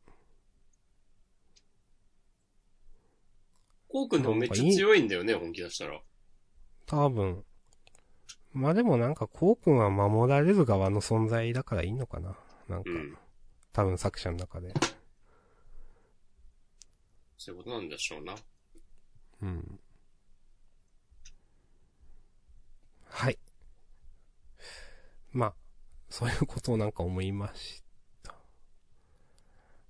[3.88, 6.00] こうくんでもめっちゃ強いんだよね、本気出したら。
[6.88, 7.44] 多分。
[8.54, 12.34] まあでもなんか、こうくんは守られる側の存在だからいいのかな。
[12.68, 13.16] なんかう、ん。
[13.72, 14.72] 多分作者の中で。
[17.36, 18.34] そういうことなんでしょうな。
[19.42, 19.80] うん。
[23.04, 23.38] はい。
[25.30, 25.54] まあ、
[26.08, 27.82] そういうことをなんか思いまし
[28.22, 28.34] た。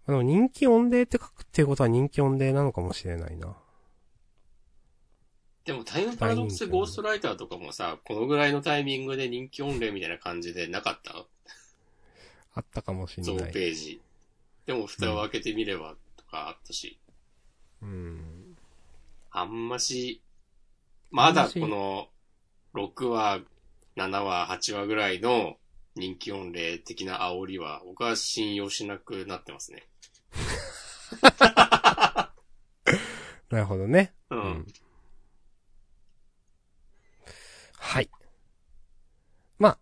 [0.09, 3.57] でも人気御礼って書くっていうことは人気御礼なのかもしれないな。
[5.69, 11.27] でもタイムパラドックスゴーストライターとかもさ、このぐらいのタイミングで人気御礼みたいな感じでなかった？
[12.55, 13.53] あったかもしれ増ない。
[13.53, 14.01] ページ。
[14.65, 16.99] でも蓋を開けてみればとかあったし。
[17.83, 18.57] うん。
[19.31, 20.23] あんまし、
[21.11, 22.09] まだこの
[22.73, 23.43] 6話、
[23.95, 25.59] 7話、8話ぐらいの
[25.97, 29.87] 人気御礼的な煽りは僕は信用しなくなってますね。
[33.51, 34.15] なるほどね。
[34.31, 34.35] う。
[34.35, 34.67] うんん。
[37.89, 38.11] はい。
[39.59, 39.79] まあ、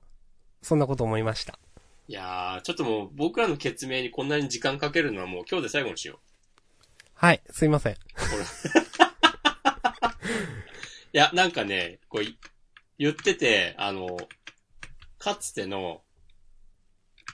[0.63, 1.59] そんなこと思いました。
[2.07, 6.21] いやー、ちょっともう僕らの決明にこんなに時間かけるのはもう今日で最後にしよ
[7.15, 7.95] はい、すいません。
[7.97, 7.97] い
[11.11, 12.39] や、なんかね、こうい、
[12.97, 14.17] 言ってて、あの、
[15.19, 16.03] かつての、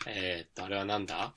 [0.06, 1.34] えー、っと、あれはなんだ？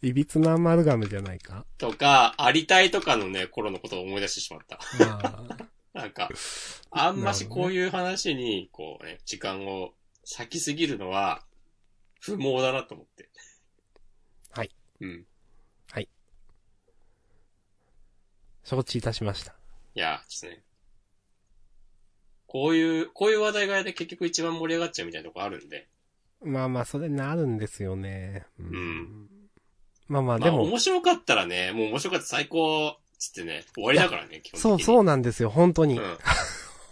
[0.00, 1.66] いびつなアマルガムじゃないか？
[1.76, 4.78] とか、ありたいとかのね、頃のことを思い出してしまった。
[4.78, 6.28] あーなんか、
[6.90, 9.94] あんましこういう話に、こうね、時間を
[10.38, 11.44] 割きすぎるのは、
[12.20, 13.28] 不毛だなと思って。
[14.50, 14.70] はい。
[15.00, 15.26] うん。
[18.64, 19.54] 承知いたしました。
[19.94, 20.62] いや、ちょっとね。
[22.46, 25.88] こういう、こういう話題がで結局一番盛り上がっちゃうみたいなとこあるんで。
[26.42, 28.46] まあまあ、それなるんですよね。
[28.58, 29.28] ううん
[30.08, 34.82] まあまあ、まあ、でも、面白かったらね、もう面白かった最高、つってね、終わりだからね、基本的そう、に。
[34.82, 35.98] そうなんですよ、本当に。
[35.98, 36.18] うん。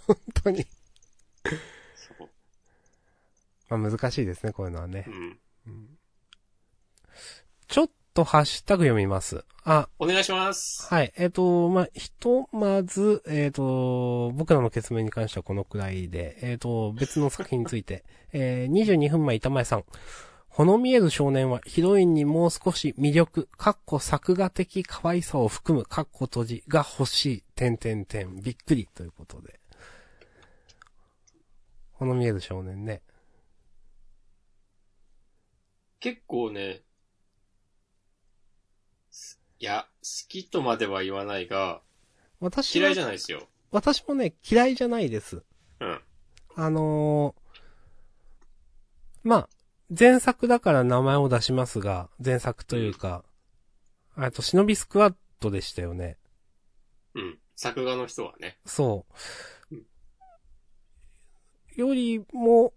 [0.07, 0.66] 本当に。
[3.69, 5.11] まあ難しいですね、こういうのはねう。
[5.11, 5.39] ん。
[7.66, 9.44] ちょっとハッシュタグ読みます。
[9.65, 10.86] あ、お願いします。
[10.93, 11.12] はい。
[11.16, 19.85] えっ、と、まあ、ひとまず、えっ、と、僕らの決明に関してはこのくらいで、えっ、と、別の作品について、 えー、22分前板前さん。
[20.51, 29.60] ほの見える少年はヒロインにもう少し魅力、かっこ作画的可愛さを含む、かっこ閉じが欲しい、点点点、びっくりということで。
[31.93, 33.01] ほの見える少年ね。
[36.01, 36.82] 結構ね、
[39.10, 41.81] すいや、好きとまでは言わないが、
[42.40, 43.47] 私は嫌いじゃないですよ。
[43.70, 45.44] 私もね、嫌いじゃないです。
[45.78, 46.01] うん。
[46.56, 47.40] あのー
[49.22, 49.48] まあ、
[49.99, 53.25] 前作だから名前を出しますが、前作というか、
[54.15, 56.17] あと、忍びスクワットでしたよね。
[57.15, 57.39] うん。
[57.57, 58.59] 作画の人はね。
[58.65, 59.07] そ
[59.71, 59.75] う。
[61.81, 62.73] よりも、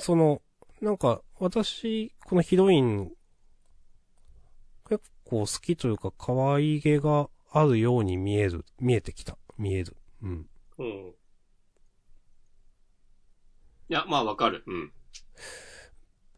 [0.00, 0.42] その、
[0.80, 3.12] なんか、私、このヒロイン、
[4.88, 9.38] 結構好きというか、可愛げがあるように見える、見えてきた。
[9.56, 9.96] 見える。
[10.22, 10.48] うん。
[10.78, 11.14] うん。
[13.88, 14.62] いや、まあわかる。
[14.66, 14.92] うん。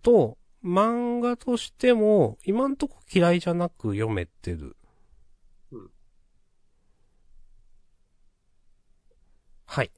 [0.06, 4.76] と、漫画としても、今んとこ嫌いじゃなく読めてる。
[5.72, 5.90] うん
[9.64, 9.90] はい。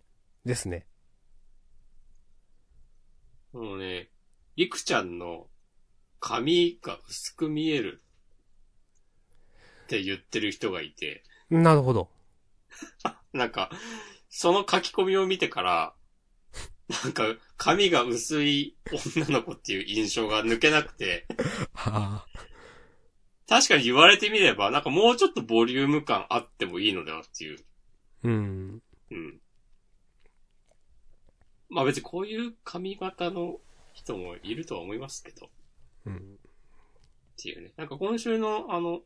[0.46, 0.86] ですね。
[3.52, 4.08] もうね、
[4.56, 5.50] りくちゃんの
[6.20, 8.02] 髪が薄く見える
[9.84, 12.08] って言ってる人がいて、なるほど。
[13.34, 13.70] なんか、
[14.30, 15.94] その書き込みを見てから、
[17.04, 17.24] なんか、
[17.58, 18.76] 髪が薄い
[19.16, 21.26] 女の子っていう印象が抜けなくて、
[21.74, 22.26] はあ。
[23.48, 27.58] 確かに言われてみれば、なんかもうちょっとボリューム感あってもいいのではっていう。
[28.22, 28.82] うん。
[29.10, 29.40] うん。
[31.68, 33.58] まあ別にこういう髪型の
[33.92, 35.48] 人もいるとは思いますけど、っ
[36.06, 36.38] うん。
[37.36, 37.72] ていうね。
[37.76, 39.00] なんか今週のあの、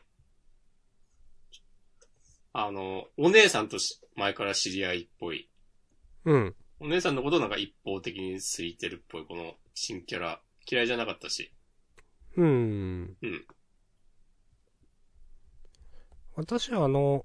[2.53, 5.49] あの、お姉さんとし前から知り合いっぽい。
[6.27, 6.55] うん。
[6.83, 11.53] お姉さんのことをなんか一方的に好いてるっぽい、この新キャラ、嫌いじゃなかったし。
[12.37, 13.17] うん。
[13.23, 13.47] うん。
[16.35, 17.25] 私はあの、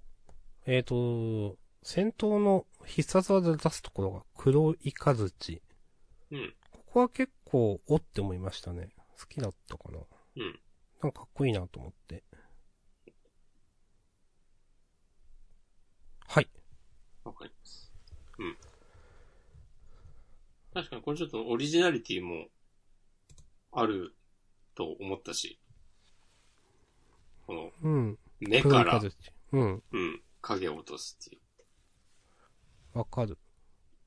[0.67, 5.63] えっ、と、戦闘の必殺技で出すところが黒いかずち。
[6.29, 6.53] うん。
[6.71, 8.89] ここは結構、おって思いましたね。
[9.19, 9.97] 好きだったかな。
[10.35, 10.59] うん。
[11.01, 12.23] なんかかっこいいなと思って。
[16.27, 16.49] はい。
[17.23, 17.91] わかります。
[18.37, 18.66] うん。
[20.77, 22.49] 確かにこれちょっとオリジナリティも
[23.71, 24.15] ある
[24.75, 25.59] と思ったし、
[27.47, 28.19] このうん。
[28.39, 29.01] 目から。
[29.53, 29.83] うん。
[29.91, 31.39] うん、影を落とすってい
[32.93, 32.99] う。
[32.99, 33.39] わかる。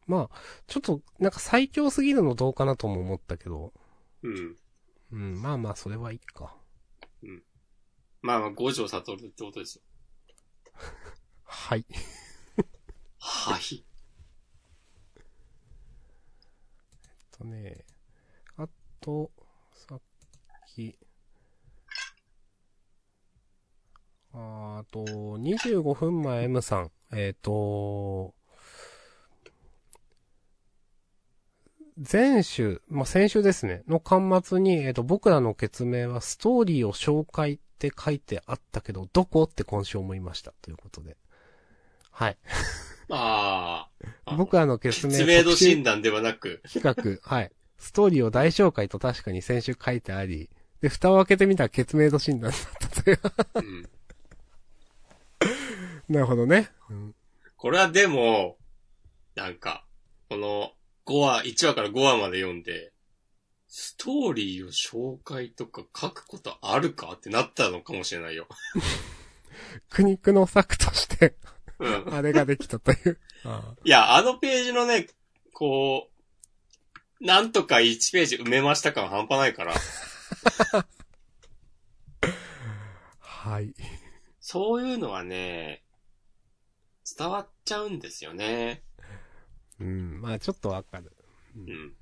[0.07, 0.37] まあ、
[0.69, 3.73] ちょっと、なんか最強すぎるのどうかなとも思ったけど。
[4.23, 4.57] うん。
[5.11, 6.55] うん、まあまあ、それはいいか。
[8.23, 9.83] まあまあ、五条悟ってことですよ。
[11.43, 11.85] はい。
[13.19, 13.90] はい。
[17.41, 17.85] とね、
[18.57, 18.69] あ
[19.01, 19.31] と、
[19.73, 20.01] さっ
[20.75, 20.97] き、
[24.33, 28.35] あと、25分前 M さん、えっ、と、
[32.13, 39.45] 前週、まあ、先週ですね、の端末に、えっ、と、僕らの決明はストーリーを紹介って書いてあったけど、どこ？
[39.45, 40.53] って今週思いました。
[40.63, 41.17] ということで。
[42.11, 42.39] はい。
[43.11, 43.89] あ
[44.27, 44.37] あ。
[44.37, 47.51] 僕らの決明知名度診断ではなく、企画、はい。
[47.79, 50.51] ストーリーを大紹介と確かに先週書いてあり、
[50.81, 52.61] で、蓋を開けてみたら決明度診断だっ
[52.91, 53.21] たという。
[53.55, 53.89] うん。
[56.09, 56.71] なるほどね。
[56.89, 57.15] うん。
[57.57, 58.57] これはでも、
[59.35, 59.85] なんか、
[60.29, 60.73] この
[61.07, 62.93] 5話、1話から5話まで読んで、
[63.69, 68.49] ストーリーを紹介とか書くことあるかってなったのかもしれないよ。
[69.89, 71.37] 苦肉の策として、
[71.81, 72.15] うん。
[72.15, 73.19] あれができたという。
[73.45, 75.09] あいや、あのページのね、
[75.55, 76.09] こ
[77.21, 79.75] う、なんとか1ページ埋めました感半端ないから、
[80.73, 80.87] あ
[83.23, 83.75] はい。
[84.41, 85.83] そういうのはね、
[87.19, 88.83] 伝わっちゃうんですよね。
[89.81, 91.13] うん、まあちょっとわかる。
[91.57, 91.95] うん。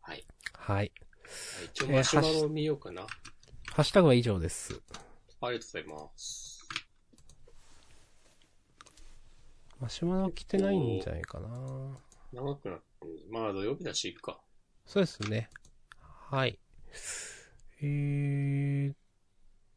[0.00, 0.24] はい。
[0.54, 0.92] はい。
[1.72, 3.02] 一応マシュマロを見ようかな。
[3.72, 4.80] ハッシュタグは以上です。
[5.40, 6.49] ありがとうございます。
[9.80, 11.48] マシュマロ来てないんじゃないかな。
[12.32, 14.38] 長くなってる、まあ土曜日だしいいか。
[14.84, 15.48] そうですね。
[16.00, 16.58] はい。
[17.82, 18.96] えーっ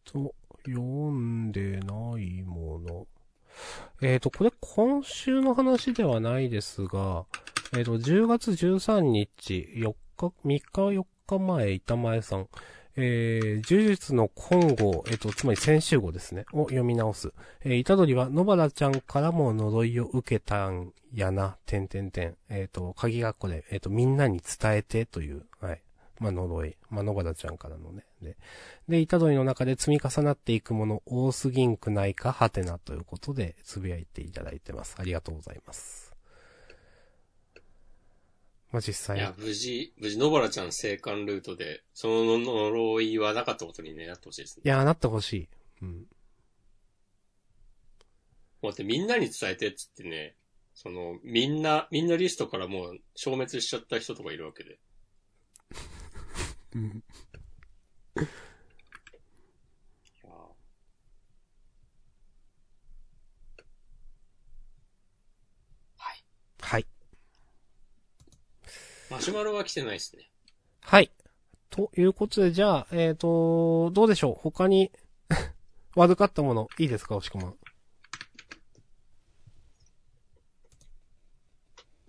[0.03, 0.35] と、
[0.65, 3.07] 読んでないもの。
[4.01, 7.25] えーっと、これ今週の話ではないですが、
[7.73, 12.49] えーっと、10月13日、4日、3日4日前、板前さん、
[12.95, 17.33] えー、呪術の今号、えーと、つまり先週号ですね、を読み直す。
[17.63, 22.35] えー、虎杖は野原ちゃんからも呪いを受けたんやな、てんてんてん。
[22.49, 25.81] えっ、と、鍵がこれ、えっ、と、みんなに伝えてという、はい。
[26.19, 26.77] まあ、呪い。
[26.89, 28.03] まあ、野原ちゃんからのね。
[28.21, 28.37] で、
[28.87, 34.95] で、虎杖の中で積み重なっていくもの多すぎんくないか、はてなということで、つぶやいていただいてます。
[34.99, 36.02] ありがとうございます。
[38.73, 44.63] まあ、実際いや、無事、無事野原ちゃん生還ルートで、その呪いはなかったことにね、なってほしいですね。
[44.65, 45.47] いやー、なってほしい。
[45.83, 46.05] うん。
[48.63, 50.35] だってみんなに伝えてっつってね、
[50.73, 54.79] その、みんな、みんなリストからもう消滅しちゃった人とかいるわけで。
[56.73, 57.03] うん。
[58.15, 58.21] い
[60.23, 60.29] や
[65.97, 66.23] はい。
[66.59, 66.87] はい。
[69.13, 70.27] マシュマロは来てないですね。
[70.81, 71.11] はい。
[71.69, 74.35] ということで、じゃあ、えっ、と、どうでしょう？
[74.39, 74.91] 他に、
[75.95, 77.51] 悪かったもの、いいですか押し込まん？
[77.51, 77.55] い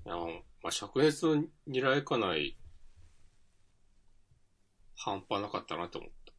[0.07, 0.17] や、
[0.63, 2.57] まあ、灼熱のにらいかない、
[4.97, 6.33] 半端なかったなと思った。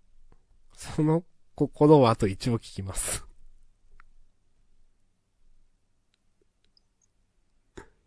[0.73, 1.23] その
[1.53, 3.23] 心はあと一応聞きます。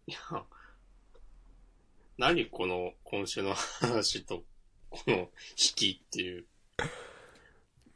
[0.08, 0.18] いや、
[2.18, 4.42] 何この今週の話と、
[4.90, 6.46] この引きっていう。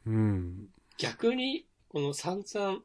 [0.05, 0.67] うん。
[0.97, 2.79] 逆に、この散々、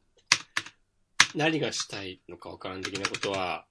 [1.37, 3.67] 何がしたいのかわからん的なことは、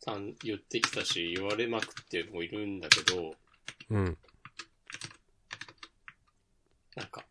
[0.00, 3.34] さん言ってきたし、言われまくってもいるんだけど、
[3.90, 4.18] うん。
[6.96, 7.26] なんか、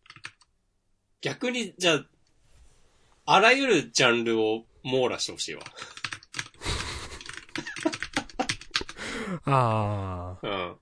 [1.21, 2.05] 逆に、じゃあ、
[3.25, 5.63] あらゆるジャンルを網羅してほしいわ。
[9.45, 10.47] ああ。
[10.47, 10.75] うん。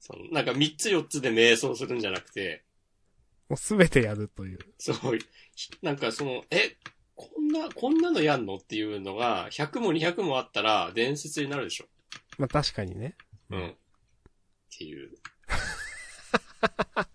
[0.00, 2.64] その、なんか3つ4つで瞑想するんじゃなくて、
[3.48, 4.58] もうすべてやるという。
[4.78, 5.18] そう、
[5.54, 6.76] ひなんかその、え、
[7.14, 11.86] こんな、こんなのやんのっていうのが、100も200もあったら伝説になるでしょ。
[12.38, 13.16] まあ確かにね。
[13.50, 13.68] うん。
[13.68, 13.74] っ
[14.76, 15.10] ていう。
[17.00, 17.06] っ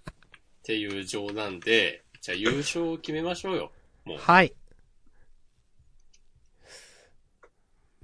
[0.63, 3.71] ていう冗談で、じゃあ優勝を決めましょうよ。
[4.05, 4.17] もう。
[4.17, 4.53] はい。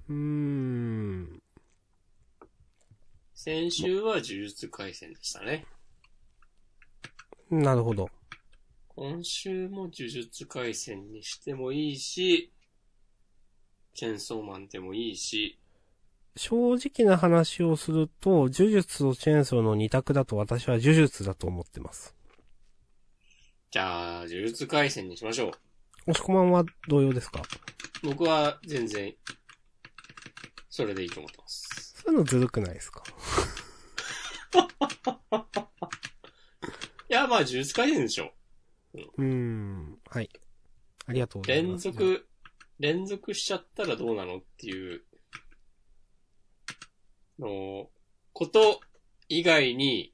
[0.09, 1.34] うーん。
[3.45, 5.67] 先週は呪術回戦でしたね。
[7.51, 8.09] なるほど。
[8.87, 12.51] 今週も呪術回戦にしてもいいし、
[13.93, 15.59] チェンソーマンでもいいし、
[16.35, 22.15] 正直な話をすると、呪術とチェーンソーの二択だと私は呪術だと思ってます。
[23.69, 25.49] じゃあ、呪術回戦にしましょ
[26.07, 26.11] う。
[26.11, 27.43] 押し込まんは同様ですか？
[28.01, 29.13] 僕は全然、
[30.67, 31.84] それでいいと思ってます。
[32.05, 33.03] そういうのずるくないですか？
[37.09, 38.33] いや、まあ、呪術回戦でしょ。
[38.93, 39.99] うーん。
[40.09, 40.29] はい。
[41.07, 41.83] ありがとうござい連ます。
[41.91, 42.27] 続、
[42.79, 45.03] 連続しちゃったらどうなのっていう、
[47.39, 47.89] の、
[48.33, 48.79] こと
[49.29, 50.13] 以外に、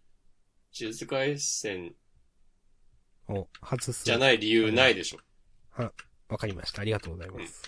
[0.74, 1.96] 呪術回戦
[3.28, 4.04] お、外す。
[4.06, 5.20] じゃない理由ないでしょ。
[5.72, 5.94] は、
[6.30, 6.82] わかりました。
[6.82, 7.64] ありがとうございます。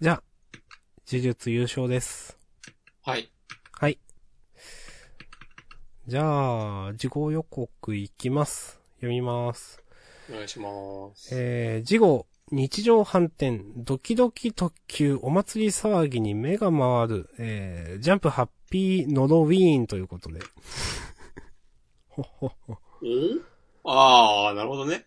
[0.00, 0.22] じゃあ、
[1.06, 2.38] 呪術優勝です。
[3.02, 3.30] はい。
[3.72, 3.98] はい。
[6.06, 8.78] じゃあ、事後予告いきます。
[8.96, 9.82] 読みます。
[10.30, 10.68] お願いしま
[11.14, 11.34] す。
[11.34, 20.40] えー、事後、日常反転、ドキドキ特急、お祭り騒ぎに目が回る、えー、ジャンプハッピーノロウィーンということで。
[22.06, 22.76] ほっほっほ。
[23.82, 25.06] おああ、なるほどね。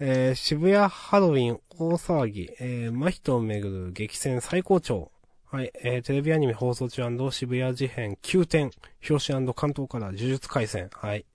[0.00, 5.12] えー、渋谷ハロウィン大騒ぎ、えー、真人をめぐる激戦最高潮。
[5.52, 7.02] はい、えー、テレビアニメ放送中
[7.32, 8.70] 渋谷事変9点、
[9.08, 10.88] 表紙関東から呪術回戦。
[10.92, 11.26] はい。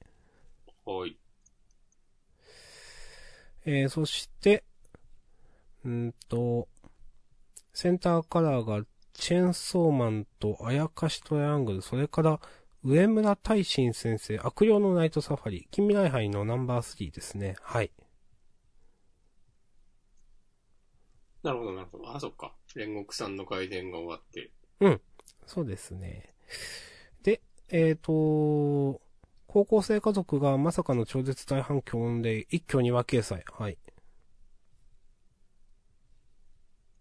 [0.85, 1.17] はい。
[3.65, 4.63] えー、そして、
[5.85, 6.69] んーと、
[7.73, 12.39] センターカラーがチェーンソーマンとあやかしトライアングル、それから
[12.85, 17.57] 上村大臣先生、悪霊のナイトサファリ、近未来杯のナンバー3ですね。
[17.61, 17.91] はい。
[21.43, 22.15] なるほど、なるほど。
[22.15, 22.53] あ、そっか。
[22.75, 24.51] 煉獄さんの回伝が終わって。
[25.45, 26.33] そうですね。
[27.23, 29.01] で、えっ、と、
[29.47, 33.43] 高校生家族がまさかの超絶大反響を生んで、一挙に和掲載。
[33.57, 33.77] はい。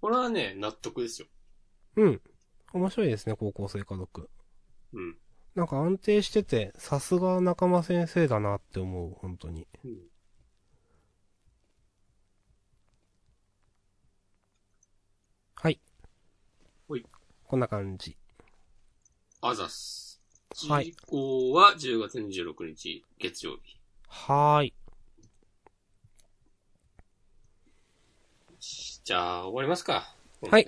[0.01, 1.29] これはね、納得ですよ。
[1.97, 2.23] うん。
[2.73, 4.29] 面白いですね、高校生家族。
[4.93, 5.17] うん。
[5.55, 9.67] なんか安定してて、さすが仲間先生だなって思う、本当に。
[9.85, 9.97] うん。
[15.55, 15.81] はい。
[16.87, 17.07] ほい。
[17.47, 18.17] こんな感じ。
[19.41, 20.21] あざっす。
[20.69, 23.81] はい時効は10月26日、月曜日。
[24.09, 24.75] はーい。
[29.05, 30.15] じゃあ、終わりますか。
[30.51, 30.67] はい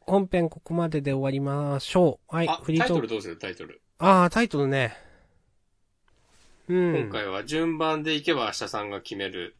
[0.00, 2.34] 本編ここまでで終わりましょう。
[2.34, 2.48] はい。
[2.48, 3.06] あ、フリートーク。
[3.06, 3.38] タイトルどうする？
[3.38, 3.80] タイトル。
[3.98, 4.96] あー、タイトルね。
[6.68, 6.96] うん。
[7.04, 9.56] 今回は順番でいけば明日さんが決める。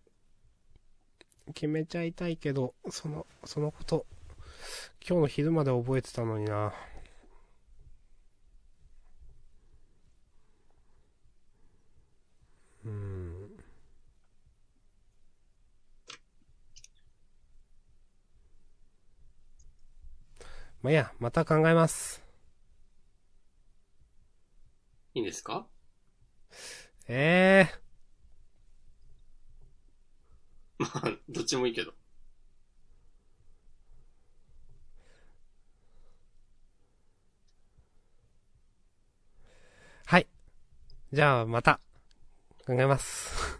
[1.54, 4.06] 決めちゃいたいけど、その、そのこと、
[5.06, 6.72] 今日の昼まで覚えてたのにな。
[12.84, 13.50] うーん。
[20.82, 22.22] まあ、いいや、また考えます。
[25.14, 25.68] いいんですか？
[27.08, 27.80] ええ
[30.78, 31.92] まあ、どっちもいいけど。
[40.06, 40.26] はい。
[41.12, 41.80] じゃあ、また、
[42.64, 43.58] 考えます。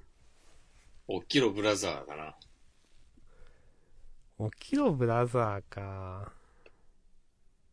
[1.08, 2.36] おっきろブラザーだな。
[4.38, 6.32] おきろブラザーか。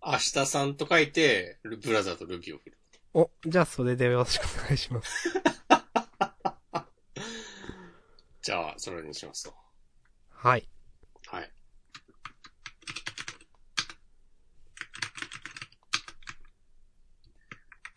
[0.03, 2.77] 明日さんと書いて、ルブラザーとルビーを振る。
[3.13, 5.29] お、じゃあそれでよろしくお願いします。
[8.41, 9.53] じゃあ、それにしますと。
[10.29, 10.67] はい。
[11.27, 11.51] はい。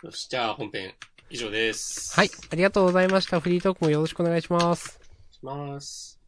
[0.02, 0.94] よし、じゃあ本編
[1.30, 2.14] 以上です。
[2.14, 2.30] はい。
[2.50, 3.40] ありがとうございました。
[3.40, 5.00] フリートークもよろしくお願いします。
[5.30, 6.19] します。